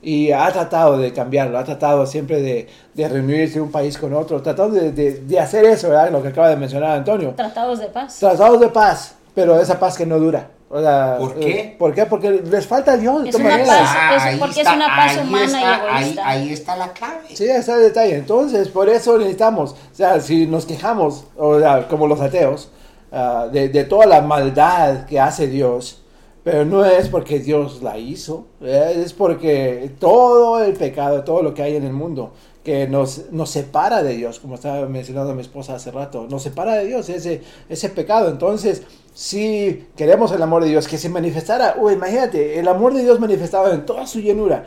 Y 0.02 0.32
ha 0.32 0.50
tratado 0.52 0.98
de 0.98 1.12
cambiarlo, 1.12 1.58
ha 1.60 1.64
tratado 1.66 2.06
siempre 2.06 2.42
de, 2.42 2.68
de 2.94 3.10
reunirse 3.10 3.60
un 3.60 3.70
país 3.70 3.98
con 3.98 4.14
otro, 4.14 4.42
tratando 4.42 4.76
de, 4.76 4.92
de, 4.94 5.12
de 5.22 5.40
hacer 5.40 5.66
eso, 5.66 5.90
¿verdad? 5.90 6.10
Lo 6.10 6.22
que 6.22 6.30
acaba 6.30 6.48
de 6.50 6.56
mencionar 6.56 6.92
Antonio. 6.92 7.34
Tratados 7.36 7.80
de 7.80 7.88
paz. 7.88 8.18
Tratados 8.18 8.60
de 8.62 8.70
paz, 8.70 9.16
pero 9.36 9.60
esa 9.60 9.78
paz 9.78 9.98
que 9.98 10.06
no 10.06 10.18
dura. 10.18 10.52
O 10.72 10.80
sea, 10.80 11.18
¿Por 11.20 11.34
qué? 11.36 11.60
eh, 11.60 11.76
¿Por 11.78 11.94
qué? 11.94 12.06
Porque 12.06 12.30
les 12.32 12.66
falta 12.66 12.94
a 12.94 12.98
Dios. 12.98 13.28
Es 13.28 13.36
una 13.36 13.58
paz. 13.58 14.16
es- 14.16 14.22
ahí 14.24 14.38
porque 14.40 14.62
es 14.62 14.68
una 14.72 14.86
paz 14.88 15.18
ahí 15.18 15.28
humana 15.28 15.44
y 15.44 15.48
está, 15.48 15.74
ahí, 15.74 16.02
egoísta. 16.04 16.28
ahí 16.30 16.54
está 16.54 16.76
la 16.78 16.94
clave. 16.94 17.20
Sí, 17.34 17.44
ese 17.44 17.58
es 17.58 17.68
el 17.70 17.82
detalle. 17.82 18.16
Entonces, 18.16 18.68
por 18.70 18.88
eso 18.88 19.18
necesitamos, 19.18 19.72
o 19.72 19.76
sea, 19.96 20.22
si 20.22 20.46
nos 20.46 20.66
quejamos, 20.66 21.26
o 21.38 21.60
sea, 21.60 21.88
como 21.90 22.08
los 22.08 22.22
ateos, 22.22 22.70
ah, 23.12 23.48
de, 23.52 23.84
toda 23.86 24.06
la 24.06 24.22
maldad 24.22 25.06
que 25.06 25.20
hace 25.20 25.48
Dios, 25.48 26.02
pero 26.44 26.66
no 26.66 26.86
es 26.86 27.10
porque 27.10 27.40
Dios 27.40 27.82
la 27.82 27.98
hizo, 27.98 28.48
¿eh? 28.62 29.02
es 29.06 29.14
porque 29.14 29.92
todo 30.00 30.64
el 30.64 30.74
pecado, 30.74 31.24
todo 31.24 31.44
lo 31.44 31.54
que 31.54 31.64
hay 31.64 31.76
en 31.76 31.84
el 31.84 31.94
mundo, 31.94 32.32
que 32.64 32.88
nos, 32.88 33.32
nos 33.32 33.50
separa 33.50 34.04
de 34.04 34.16
Dios, 34.16 34.40
como 34.40 34.56
estaba 34.56 34.86
mencionando 34.88 35.34
mi 35.34 35.42
esposa 35.42 35.76
hace 35.76 35.92
rato, 35.92 36.28
nos 36.30 36.44
separa 36.44 36.76
de 36.76 36.86
Dios 36.86 37.10
ese, 37.10 37.42
ese 37.70 37.90
pecado. 37.90 38.30
Entonces, 38.30 38.84
si 39.14 39.88
queremos 39.96 40.32
el 40.32 40.42
amor 40.42 40.64
de 40.64 40.70
Dios, 40.70 40.88
que 40.88 40.98
se 40.98 41.10
manifestara, 41.10 41.76
uy, 41.80 41.94
imagínate, 41.94 42.60
el 42.60 42.68
amor 42.68 42.94
de 42.94 43.04
Dios 43.04 43.20
manifestado 43.20 43.72
en 43.74 43.86
toda 43.86 44.06
su 44.08 44.20
llenura. 44.20 44.66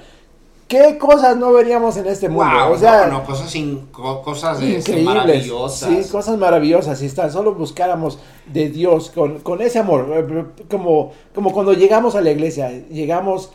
¿Qué 0.73 0.97
cosas 0.97 1.37
no 1.37 1.53
veríamos 1.53 1.99
en 1.99 2.07
este 2.07 2.31
mundo? 2.31 2.51
Wow, 2.51 2.73
o 2.73 2.79
sea, 2.79 3.07
no, 3.07 3.19
no, 3.19 3.25
cosas, 3.27 3.55
co- 3.91 4.23
cosas 4.23 4.57
este, 4.63 4.79
increíbles. 4.93 5.05
maravillosas. 5.05 5.89
Sí, 6.07 6.11
cosas 6.11 6.39
maravillosas. 6.39 6.99
Si 6.99 7.11
tan 7.11 7.31
solo 7.31 7.55
buscáramos 7.55 8.19
de 8.51 8.71
Dios 8.71 9.11
con, 9.11 9.41
con 9.41 9.61
ese 9.61 9.79
amor, 9.81 10.09
eh, 10.11 10.65
como, 10.71 11.13
como 11.35 11.53
cuando 11.53 11.75
llegamos 11.75 12.15
a 12.15 12.23
la 12.23 12.31
iglesia, 12.31 12.71
llegamos 12.89 13.51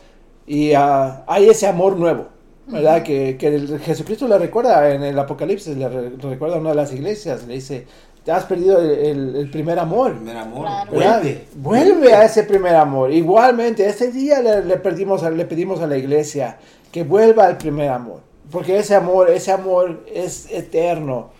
y 0.46 0.74
ah, 0.74 1.24
hay 1.26 1.48
ese 1.48 1.66
amor 1.66 1.96
nuevo, 1.96 2.26
¿verdad? 2.68 3.02
Que, 3.02 3.36
que 3.36 3.48
el- 3.48 3.80
Jesucristo 3.80 4.28
le 4.28 4.38
recuerda 4.38 4.94
en 4.94 5.02
el 5.02 5.18
Apocalipsis, 5.18 5.76
le 5.76 5.88
re- 5.88 6.10
recuerda 6.20 6.54
a 6.54 6.60
una 6.60 6.70
de 6.70 6.76
las 6.76 6.92
iglesias, 6.92 7.48
le 7.48 7.54
dice, 7.54 7.86
te 8.24 8.32
has 8.32 8.44
perdido 8.44 8.78
el, 8.80 8.90
el- 8.90 9.36
el 9.36 9.50
primer 9.50 9.78
amor. 9.78 10.14
Primer 10.14 10.36
amor. 10.36 10.66
Claro. 10.66 10.90
Vuelve. 10.92 11.44
Vuelve 11.56 12.12
a 12.14 12.24
ese 12.24 12.42
primer 12.44 12.74
amor. 12.76 13.10
Igualmente, 13.12 13.86
este 13.86 14.10
día 14.12 14.40
le, 14.42 14.64
le 14.64 14.76
perdimos 14.76 15.22
a- 15.22 15.30
le 15.30 15.44
pedimos 15.44 15.80
a 15.80 15.86
la 15.86 15.96
iglesia 15.96 16.58
que 16.92 17.02
vuelva 17.04 17.46
al 17.46 17.56
primer 17.56 17.90
amor. 17.90 18.20
Porque 18.50 18.78
ese 18.78 18.94
amor, 18.94 19.30
ese 19.30 19.52
amor 19.52 20.04
es 20.12 20.50
eterno. 20.50 21.30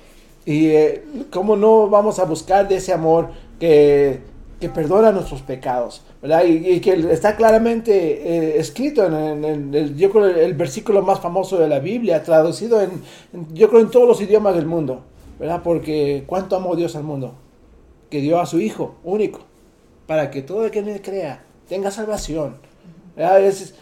Y 0.47 0.69
eh, 0.69 1.05
cómo 1.31 1.57
no 1.57 1.89
vamos 1.89 2.19
a 2.19 2.25
buscar 2.25 2.69
de 2.69 2.77
ese 2.77 2.93
amor 2.93 3.29
que, 3.61 4.21
que 4.61 4.69
perdona 4.69 5.13
nuestros 5.13 5.43
pecados. 5.43 6.03
¿verdad? 6.23 6.45
Y, 6.45 6.69
y 6.69 6.81
que 6.81 6.95
está 7.13 7.37
claramente 7.37 7.93
eh, 7.95 8.59
escrito 8.59 9.07
en, 9.07 9.15
en- 9.15 9.45
en 9.45 9.75
el, 9.75 9.97
yo 9.97 10.11
creo, 10.11 10.27
el 10.27 10.55
versículo 10.55 11.01
más 11.03 11.21
famoso 11.21 11.59
de 11.59 11.69
la 11.69 11.79
Biblia, 11.79 12.23
traducido 12.23 12.81
en, 12.81 12.91
en- 13.33 13.55
yo 13.55 13.69
creo, 13.69 13.81
en 13.83 13.91
todos 13.91 14.09
los 14.09 14.21
idiomas 14.21 14.55
del 14.57 14.67
mundo. 14.67 15.03
¿Verdad? 15.39 15.63
Porque 15.63 16.25
cuánto 16.27 16.57
amó 16.57 16.75
Dios 16.77 16.97
al 16.97 17.05
mundo 17.05 17.35
que 18.11 18.21
dio 18.21 18.41
a 18.41 18.47
su 18.47 18.59
Hijo 18.61 18.95
único, 19.05 19.41
para 20.07 20.31
que 20.31 20.43
todo 20.43 20.65
el 20.65 20.71
que 20.71 20.79
en 20.79 20.89
él 20.89 21.03
crea 21.03 21.45
tenga 21.69 21.91
salvación. 21.91 22.57
¿Verdad? 23.17 23.43
Es- 23.43 23.75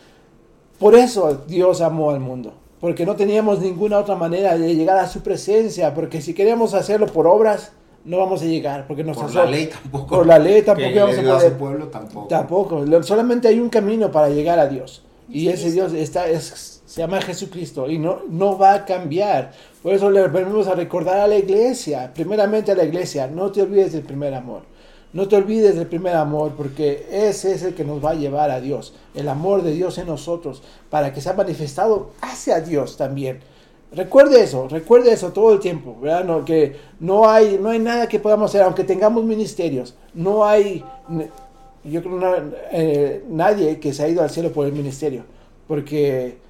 por 0.78 0.94
eso 0.94 1.44
Dios 1.46 1.80
amó 1.80 2.10
al 2.10 2.20
mundo, 2.20 2.52
porque 2.80 3.06
no 3.06 3.16
teníamos 3.16 3.60
ninguna 3.60 3.98
otra 3.98 4.14
manera 4.16 4.58
de 4.58 4.74
llegar 4.74 4.98
a 4.98 5.06
su 5.08 5.20
presencia, 5.20 5.94
porque 5.94 6.20
si 6.20 6.34
queremos 6.34 6.74
hacerlo 6.74 7.06
por 7.06 7.26
obras, 7.26 7.72
no 8.04 8.18
vamos 8.18 8.42
a 8.42 8.44
llegar, 8.44 8.86
porque 8.86 9.02
nos 9.02 9.16
Por 9.16 9.34
la 9.34 9.46
ley 9.46 9.66
tampoco. 9.66 10.06
Por 10.16 10.26
la 10.26 10.38
ley 10.38 10.62
tampoco 10.62 10.94
vamos 10.94 11.18
a 11.18 11.22
poder. 11.22 11.52
pueblo 11.58 11.86
tampoco. 11.88 12.26
Tampoco, 12.28 13.02
solamente 13.02 13.48
hay 13.48 13.58
un 13.58 13.68
camino 13.68 14.10
para 14.12 14.28
llegar 14.28 14.58
a 14.58 14.66
Dios. 14.68 15.02
Y 15.28 15.48
ese 15.48 15.64
Jesucristo. 15.70 15.90
Dios 15.90 16.02
está, 16.02 16.28
es, 16.28 16.75
se 16.96 17.02
llama 17.02 17.20
Jesucristo 17.20 17.90
y 17.90 17.98
no, 17.98 18.20
no 18.30 18.56
va 18.56 18.72
a 18.72 18.84
cambiar. 18.86 19.52
Por 19.82 19.92
eso 19.92 20.08
le 20.08 20.28
venimos 20.28 20.66
a 20.66 20.74
recordar 20.74 21.20
a 21.20 21.26
la 21.26 21.36
iglesia, 21.36 22.10
primeramente 22.14 22.72
a 22.72 22.74
la 22.74 22.84
iglesia, 22.84 23.26
no 23.26 23.52
te 23.52 23.60
olvides 23.60 23.92
del 23.92 24.02
primer 24.02 24.32
amor. 24.32 24.62
No 25.12 25.28
te 25.28 25.36
olvides 25.36 25.76
del 25.76 25.88
primer 25.88 26.16
amor 26.16 26.54
porque 26.56 27.06
ese 27.10 27.52
es 27.52 27.62
el 27.64 27.74
que 27.74 27.84
nos 27.84 28.02
va 28.02 28.12
a 28.12 28.14
llevar 28.14 28.50
a 28.50 28.62
Dios. 28.62 28.94
El 29.14 29.28
amor 29.28 29.62
de 29.62 29.72
Dios 29.72 29.98
en 29.98 30.06
nosotros 30.06 30.62
para 30.88 31.12
que 31.12 31.20
sea 31.20 31.34
manifestado 31.34 32.12
hacia 32.22 32.62
Dios 32.62 32.96
también. 32.96 33.40
Recuerde 33.92 34.40
eso, 34.40 34.66
recuerde 34.66 35.12
eso 35.12 35.32
todo 35.32 35.52
el 35.52 35.60
tiempo, 35.60 35.98
¿verdad? 36.00 36.24
No, 36.24 36.46
que 36.46 36.76
no 36.98 37.28
hay, 37.28 37.58
no 37.60 37.68
hay 37.68 37.78
nada 37.78 38.08
que 38.08 38.20
podamos 38.20 38.50
hacer, 38.50 38.62
aunque 38.62 38.84
tengamos 38.84 39.22
ministerios, 39.22 39.94
no 40.14 40.46
hay, 40.46 40.82
yo 41.84 42.02
creo 42.02 42.52
eh, 42.72 43.22
nadie 43.28 43.78
que 43.80 43.92
se 43.92 44.02
ha 44.02 44.08
ido 44.08 44.22
al 44.22 44.30
cielo 44.30 44.50
por 44.50 44.64
el 44.66 44.72
ministerio, 44.72 45.24
porque 45.68 46.45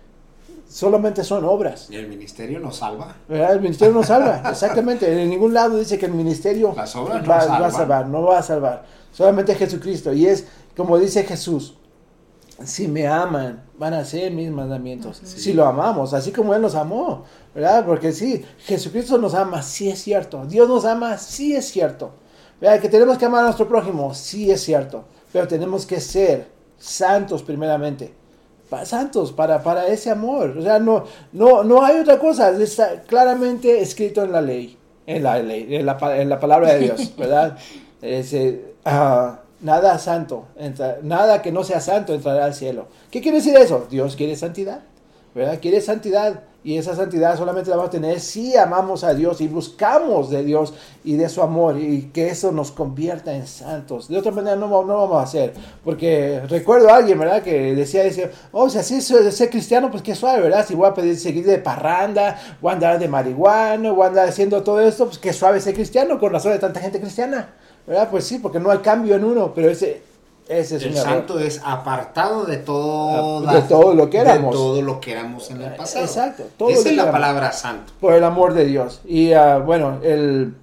solamente 0.76 1.24
son 1.24 1.42
obras, 1.46 1.88
Y 1.90 1.96
el 1.96 2.06
ministerio 2.06 2.60
nos 2.60 2.76
salva. 2.76 3.16
¿verdad? 3.26 3.54
El 3.54 3.62
ministerio 3.62 3.94
no 3.94 4.02
salva, 4.02 4.42
exactamente, 4.50 5.22
en 5.22 5.30
ningún 5.30 5.54
lado 5.54 5.78
dice 5.78 5.98
que 5.98 6.04
el 6.04 6.12
ministerio 6.12 6.74
Las 6.76 6.94
obras 6.96 7.22
no 7.22 7.28
va, 7.30 7.40
salvan. 7.40 7.62
va 7.62 7.66
a 7.66 7.70
salvar, 7.70 8.06
no 8.08 8.22
va 8.22 8.38
a 8.38 8.42
salvar, 8.42 8.84
solamente 9.10 9.54
Jesucristo, 9.54 10.12
y 10.12 10.26
es 10.26 10.46
como 10.76 10.98
dice 10.98 11.24
Jesús, 11.24 11.78
si 12.62 12.88
me 12.88 13.06
aman, 13.06 13.64
van 13.78 13.94
a 13.94 14.00
hacer 14.00 14.32
mis 14.32 14.50
mandamientos. 14.50 15.22
Si 15.24 15.54
lo 15.54 15.64
amamos, 15.64 16.12
así 16.12 16.30
como 16.30 16.54
Él 16.54 16.60
nos 16.60 16.74
amó, 16.74 17.24
¿verdad? 17.54 17.86
Porque 17.86 18.12
sí, 18.12 18.44
Jesucristo 18.58 19.16
nos 19.16 19.34
ama, 19.34 19.62
sí 19.62 19.88
es 19.88 20.02
cierto. 20.02 20.44
Dios 20.44 20.68
nos 20.68 20.84
ama, 20.84 21.16
sí 21.16 21.54
es 21.54 21.66
cierto. 21.66 22.12
¿Verdad? 22.60 22.80
Que 22.80 22.88
tenemos 22.88 23.16
que 23.18 23.24
amar 23.26 23.40
a 23.40 23.44
nuestro 23.44 23.68
prójimo, 23.68 24.14
sí 24.14 24.50
es 24.50 24.62
cierto. 24.62 25.04
Pero 25.32 25.46
tenemos 25.48 25.84
que 25.86 26.00
ser 26.00 26.48
santos 26.78 27.42
primeramente. 27.42 28.14
Pa- 28.68 28.84
santos 28.84 29.32
para, 29.32 29.62
para 29.62 29.86
ese 29.86 30.10
amor. 30.10 30.56
O 30.58 30.62
sea, 30.62 30.78
no, 30.78 31.04
no, 31.32 31.62
no 31.64 31.84
hay 31.84 32.00
otra 32.00 32.18
cosa. 32.18 32.50
Está 32.50 33.02
claramente 33.02 33.80
escrito 33.80 34.22
en 34.24 34.32
la 34.32 34.40
ley. 34.40 34.76
En 35.06 35.22
la 35.22 35.38
ley, 35.40 35.66
en 35.76 35.86
la, 35.86 35.96
en 36.20 36.28
la 36.28 36.40
palabra 36.40 36.72
de 36.74 36.80
Dios, 36.80 37.14
¿verdad? 37.18 37.56
Ah, 38.84 39.40
nada 39.60 39.98
santo, 39.98 40.46
entra- 40.58 40.98
nada 41.02 41.42
que 41.42 41.50
no 41.52 41.64
sea 41.64 41.80
santo 41.80 42.12
entrará 42.14 42.44
al 42.44 42.54
cielo. 42.54 42.86
¿Qué 43.10 43.20
quiere 43.20 43.38
decir 43.38 43.56
eso? 43.56 43.86
Dios 43.90 44.16
quiere 44.16 44.36
santidad, 44.36 44.80
¿verdad? 45.34 45.58
Quiere 45.60 45.80
santidad 45.80 46.40
y 46.66 46.78
esa 46.78 46.96
santidad 46.96 47.38
solamente 47.38 47.70
la 47.70 47.76
vamos 47.76 47.90
a 47.90 47.92
tener 47.92 48.18
si 48.18 48.56
amamos 48.56 49.04
a 49.04 49.14
Dios 49.14 49.40
y 49.40 49.46
buscamos 49.46 50.30
de 50.30 50.42
Dios 50.42 50.74
y 51.04 51.14
de 51.14 51.28
su 51.28 51.40
amor 51.40 51.78
y 51.78 52.10
que 52.12 52.26
eso 52.26 52.50
nos 52.50 52.72
convierta 52.72 53.32
en 53.32 53.46
santos. 53.46 54.08
De 54.08 54.18
otra 54.18 54.32
manera 54.32 54.56
no, 54.56 54.66
no 54.66 54.96
vamos 54.96 55.16
a 55.16 55.22
hacer, 55.22 55.54
porque 55.84 56.42
recuerdo 56.48 56.90
a 56.90 56.96
alguien, 56.96 57.20
¿verdad? 57.20 57.40
Que 57.40 57.72
decía, 57.72 58.02
decía 58.02 58.32
oh, 58.50 58.68
si 58.68 58.78
así 58.78 58.96
de 58.96 59.30
ser 59.30 59.48
cristiano, 59.48 59.92
pues 59.92 60.02
qué 60.02 60.16
suave, 60.16 60.42
¿verdad? 60.42 60.66
Si 60.66 60.74
voy 60.74 60.88
a 60.88 60.94
pedir 60.94 61.16
seguir 61.16 61.46
de 61.46 61.58
parranda, 61.58 62.36
voy 62.60 62.72
a 62.72 62.74
andar 62.74 62.98
de 62.98 63.06
marihuana, 63.06 63.92
voy 63.92 64.02
a 64.02 64.08
andar 64.08 64.28
haciendo 64.28 64.64
todo 64.64 64.80
esto, 64.80 65.06
pues 65.06 65.18
qué 65.18 65.32
suave 65.32 65.60
ser 65.60 65.72
cristiano, 65.72 66.18
con 66.18 66.32
razón 66.32 66.50
de 66.50 66.58
tanta 66.58 66.80
gente 66.80 66.98
cristiana. 66.98 67.48
¿verdad? 67.86 68.08
Pues 68.10 68.24
sí, 68.24 68.40
porque 68.40 68.58
no 68.58 68.72
hay 68.72 68.78
cambio 68.78 69.14
en 69.14 69.24
uno, 69.24 69.52
pero 69.54 69.70
ese, 69.70 70.02
ese 70.48 70.76
es 70.76 70.82
el 70.84 70.90
un 70.90 70.96
santo 70.96 71.38
es 71.40 71.60
apartado 71.64 72.44
de 72.44 72.58
todo, 72.58 73.40
De 73.40 73.62
todo 73.62 73.94
lo 73.94 74.08
que 74.08 74.18
éramos. 74.18 74.52
De 74.52 74.56
todo 74.56 74.82
lo 74.82 75.00
que 75.00 75.12
éramos 75.12 75.50
en 75.50 75.62
el 75.62 75.74
pasado. 75.74 76.04
Exacto, 76.04 76.44
todo 76.56 76.70
Esa 76.70 76.88
es 76.88 76.96
la 76.96 77.02
éramos. 77.02 77.12
palabra 77.12 77.52
santo. 77.52 77.92
Por 78.00 78.14
el 78.14 78.22
amor 78.22 78.54
de 78.54 78.64
Dios. 78.66 79.00
Y 79.04 79.32
ah, 79.32 79.58
bueno, 79.58 79.98
el, 80.04 80.54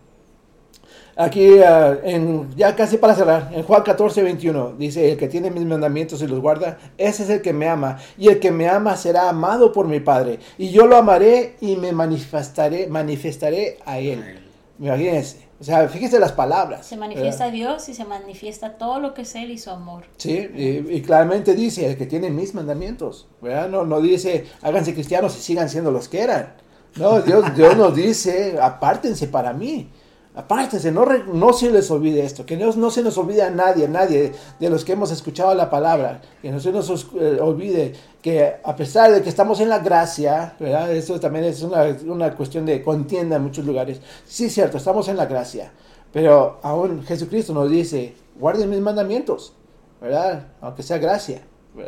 aquí 1.18 1.60
ah, 1.60 1.98
en, 2.04 2.56
ya 2.56 2.76
casi 2.76 2.98
para 2.98 3.14
cerrar, 3.14 3.50
en 3.54 3.64
Juan 3.64 3.84
14, 3.84 4.24
21, 4.24 4.74
dice, 4.78 5.12
el 5.12 5.18
que 5.18 5.28
tiene 5.28 5.52
mis 5.52 5.66
mandamientos 5.66 6.22
y 6.22 6.28
los 6.28 6.40
guarda, 6.40 6.78
ese 6.98 7.24
es 7.24 7.30
el 7.30 7.42
que 7.42 7.52
me 7.52 7.68
ama. 7.68 7.98
Y 8.18 8.30
el 8.30 8.40
que 8.40 8.52
me 8.52 8.70
ama 8.70 8.96
será 8.96 9.28
amado 9.28 9.74
por 9.74 9.88
mi 9.88 10.00
Padre. 10.00 10.40
Y 10.58 10.70
yo 10.70 10.88
lo 10.88 10.96
amaré 10.96 11.56
y 11.60 11.76
me 11.76 11.92
manifestaré, 11.92 12.88
manifestaré 12.88 13.80
a 13.86 14.00
él. 14.00 14.40
Imagínense. 14.80 15.44
O 15.64 15.66
sea, 15.66 15.88
fíjese 15.88 16.20
las 16.20 16.34
palabras. 16.34 16.86
Se 16.86 16.98
manifiesta 16.98 17.46
¿verdad? 17.46 17.58
Dios 17.58 17.88
y 17.88 17.94
se 17.94 18.04
manifiesta 18.04 18.74
todo 18.78 19.00
lo 19.00 19.14
que 19.14 19.22
es 19.22 19.34
Él 19.34 19.50
y 19.50 19.58
su 19.58 19.70
amor. 19.70 20.04
Sí, 20.18 20.50
y, 20.54 20.94
y 20.94 21.02
claramente 21.02 21.56
dice, 21.56 21.90
el 21.90 21.98
que 21.98 22.06
tiene 22.06 22.30
mis 22.30 22.54
mandamientos, 22.54 23.30
¿verdad? 23.42 23.70
No, 23.70 23.86
no 23.86 24.02
dice, 24.02 24.46
háganse 24.62 24.94
cristianos 24.94 25.38
y 25.38 25.40
sigan 25.40 25.70
siendo 25.70 25.90
los 25.90 26.10
que 26.10 26.20
eran. 26.20 26.54
No, 26.98 27.22
Dios, 27.22 27.56
Dios 27.56 27.78
nos 27.78 27.96
dice, 27.96 28.58
apártense 28.62 29.28
para 29.28 29.54
mí, 29.54 29.90
apártense, 30.36 30.92
no, 30.92 31.06
no 31.06 31.54
se 31.54 31.70
les 31.72 31.90
olvide 31.92 32.24
esto, 32.26 32.46
que 32.46 32.58
no 32.58 32.90
se 32.92 33.04
nos 33.04 33.18
olvide 33.18 33.44
a 33.44 33.50
nadie, 33.50 33.86
a 33.86 33.90
nadie 33.90 34.32
de 34.60 34.70
los 34.70 34.84
que 34.84 34.94
hemos 34.94 35.12
escuchado 35.12 35.54
la 35.54 35.70
palabra, 35.70 36.22
que 36.42 36.52
no 36.52 36.60
se 36.60 36.72
nos 36.72 36.90
os- 36.90 37.08
eh, 37.20 37.38
olvide 37.42 37.94
que 38.22 38.56
a 38.64 38.76
pesar 38.76 39.12
de 39.12 39.22
que 39.22 39.30
estamos 39.30 39.60
en 39.60 39.70
la 39.70 39.80
gracia, 39.80 40.56
¿verdad? 40.60 40.92
Esto 40.92 41.20
también 41.20 41.46
es 41.46 41.62
una, 41.62 41.96
una 42.08 42.36
cuestión 42.36 42.66
de 42.66 42.82
contienda 42.82 43.36
en 43.36 43.44
muchos 43.44 43.66
lugares. 43.66 44.00
Sí, 44.26 44.50
cierto, 44.50 44.78
estamos 44.78 45.08
en 45.08 45.18
la 45.18 45.26
gracia, 45.26 45.72
pero 46.12 46.60
aún 46.64 47.04
Jesucristo 47.04 47.54
nos 47.54 47.70
dice, 47.70 48.16
guarden 48.40 48.70
mis 48.70 48.80
mandamientos. 48.82 49.54
¿verdad? 50.02 50.48
Aunque 50.60 50.84
sea 50.84 50.98
gracia. 50.98 51.44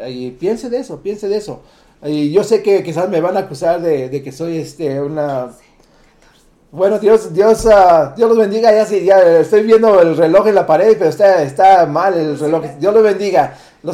Y 0.08 0.32
piense 0.32 0.70
de 0.70 0.78
eso, 0.78 1.02
piense 1.02 1.28
de 1.28 1.36
eso. 1.36 1.60
Y 2.02 2.32
yo 2.32 2.46
sé 2.46 2.64
que 2.64 2.82
quizás 2.82 3.10
me 3.10 3.20
van 3.20 3.36
a 3.36 3.42
acusar 3.42 3.82
de, 3.82 4.08
de 4.08 4.24
que 4.24 4.32
soy 4.32 4.56
este 4.58 5.02
una... 5.02 5.50
Bueno, 6.76 7.00
Dios, 7.00 7.34
Dios, 7.34 7.66
ah, 7.68 8.14
Dios 8.18 8.28
los 8.28 8.38
bendiga. 8.38 8.70
Ya, 8.70 8.86
sí, 8.86 9.06
ya 9.06 9.40
estoy 9.40 9.64
viendo 9.64 10.02
el 10.02 10.18
reloj 10.18 10.48
en 10.48 10.56
la 10.56 10.68
pared, 10.68 10.98
pero 10.98 11.10
está, 11.10 11.42
está 11.42 11.86
mal 11.86 12.14
el 12.16 12.38
reloj. 12.38 12.66
Dios 12.78 12.94
los 12.94 13.02
bendiga. 13.02 13.54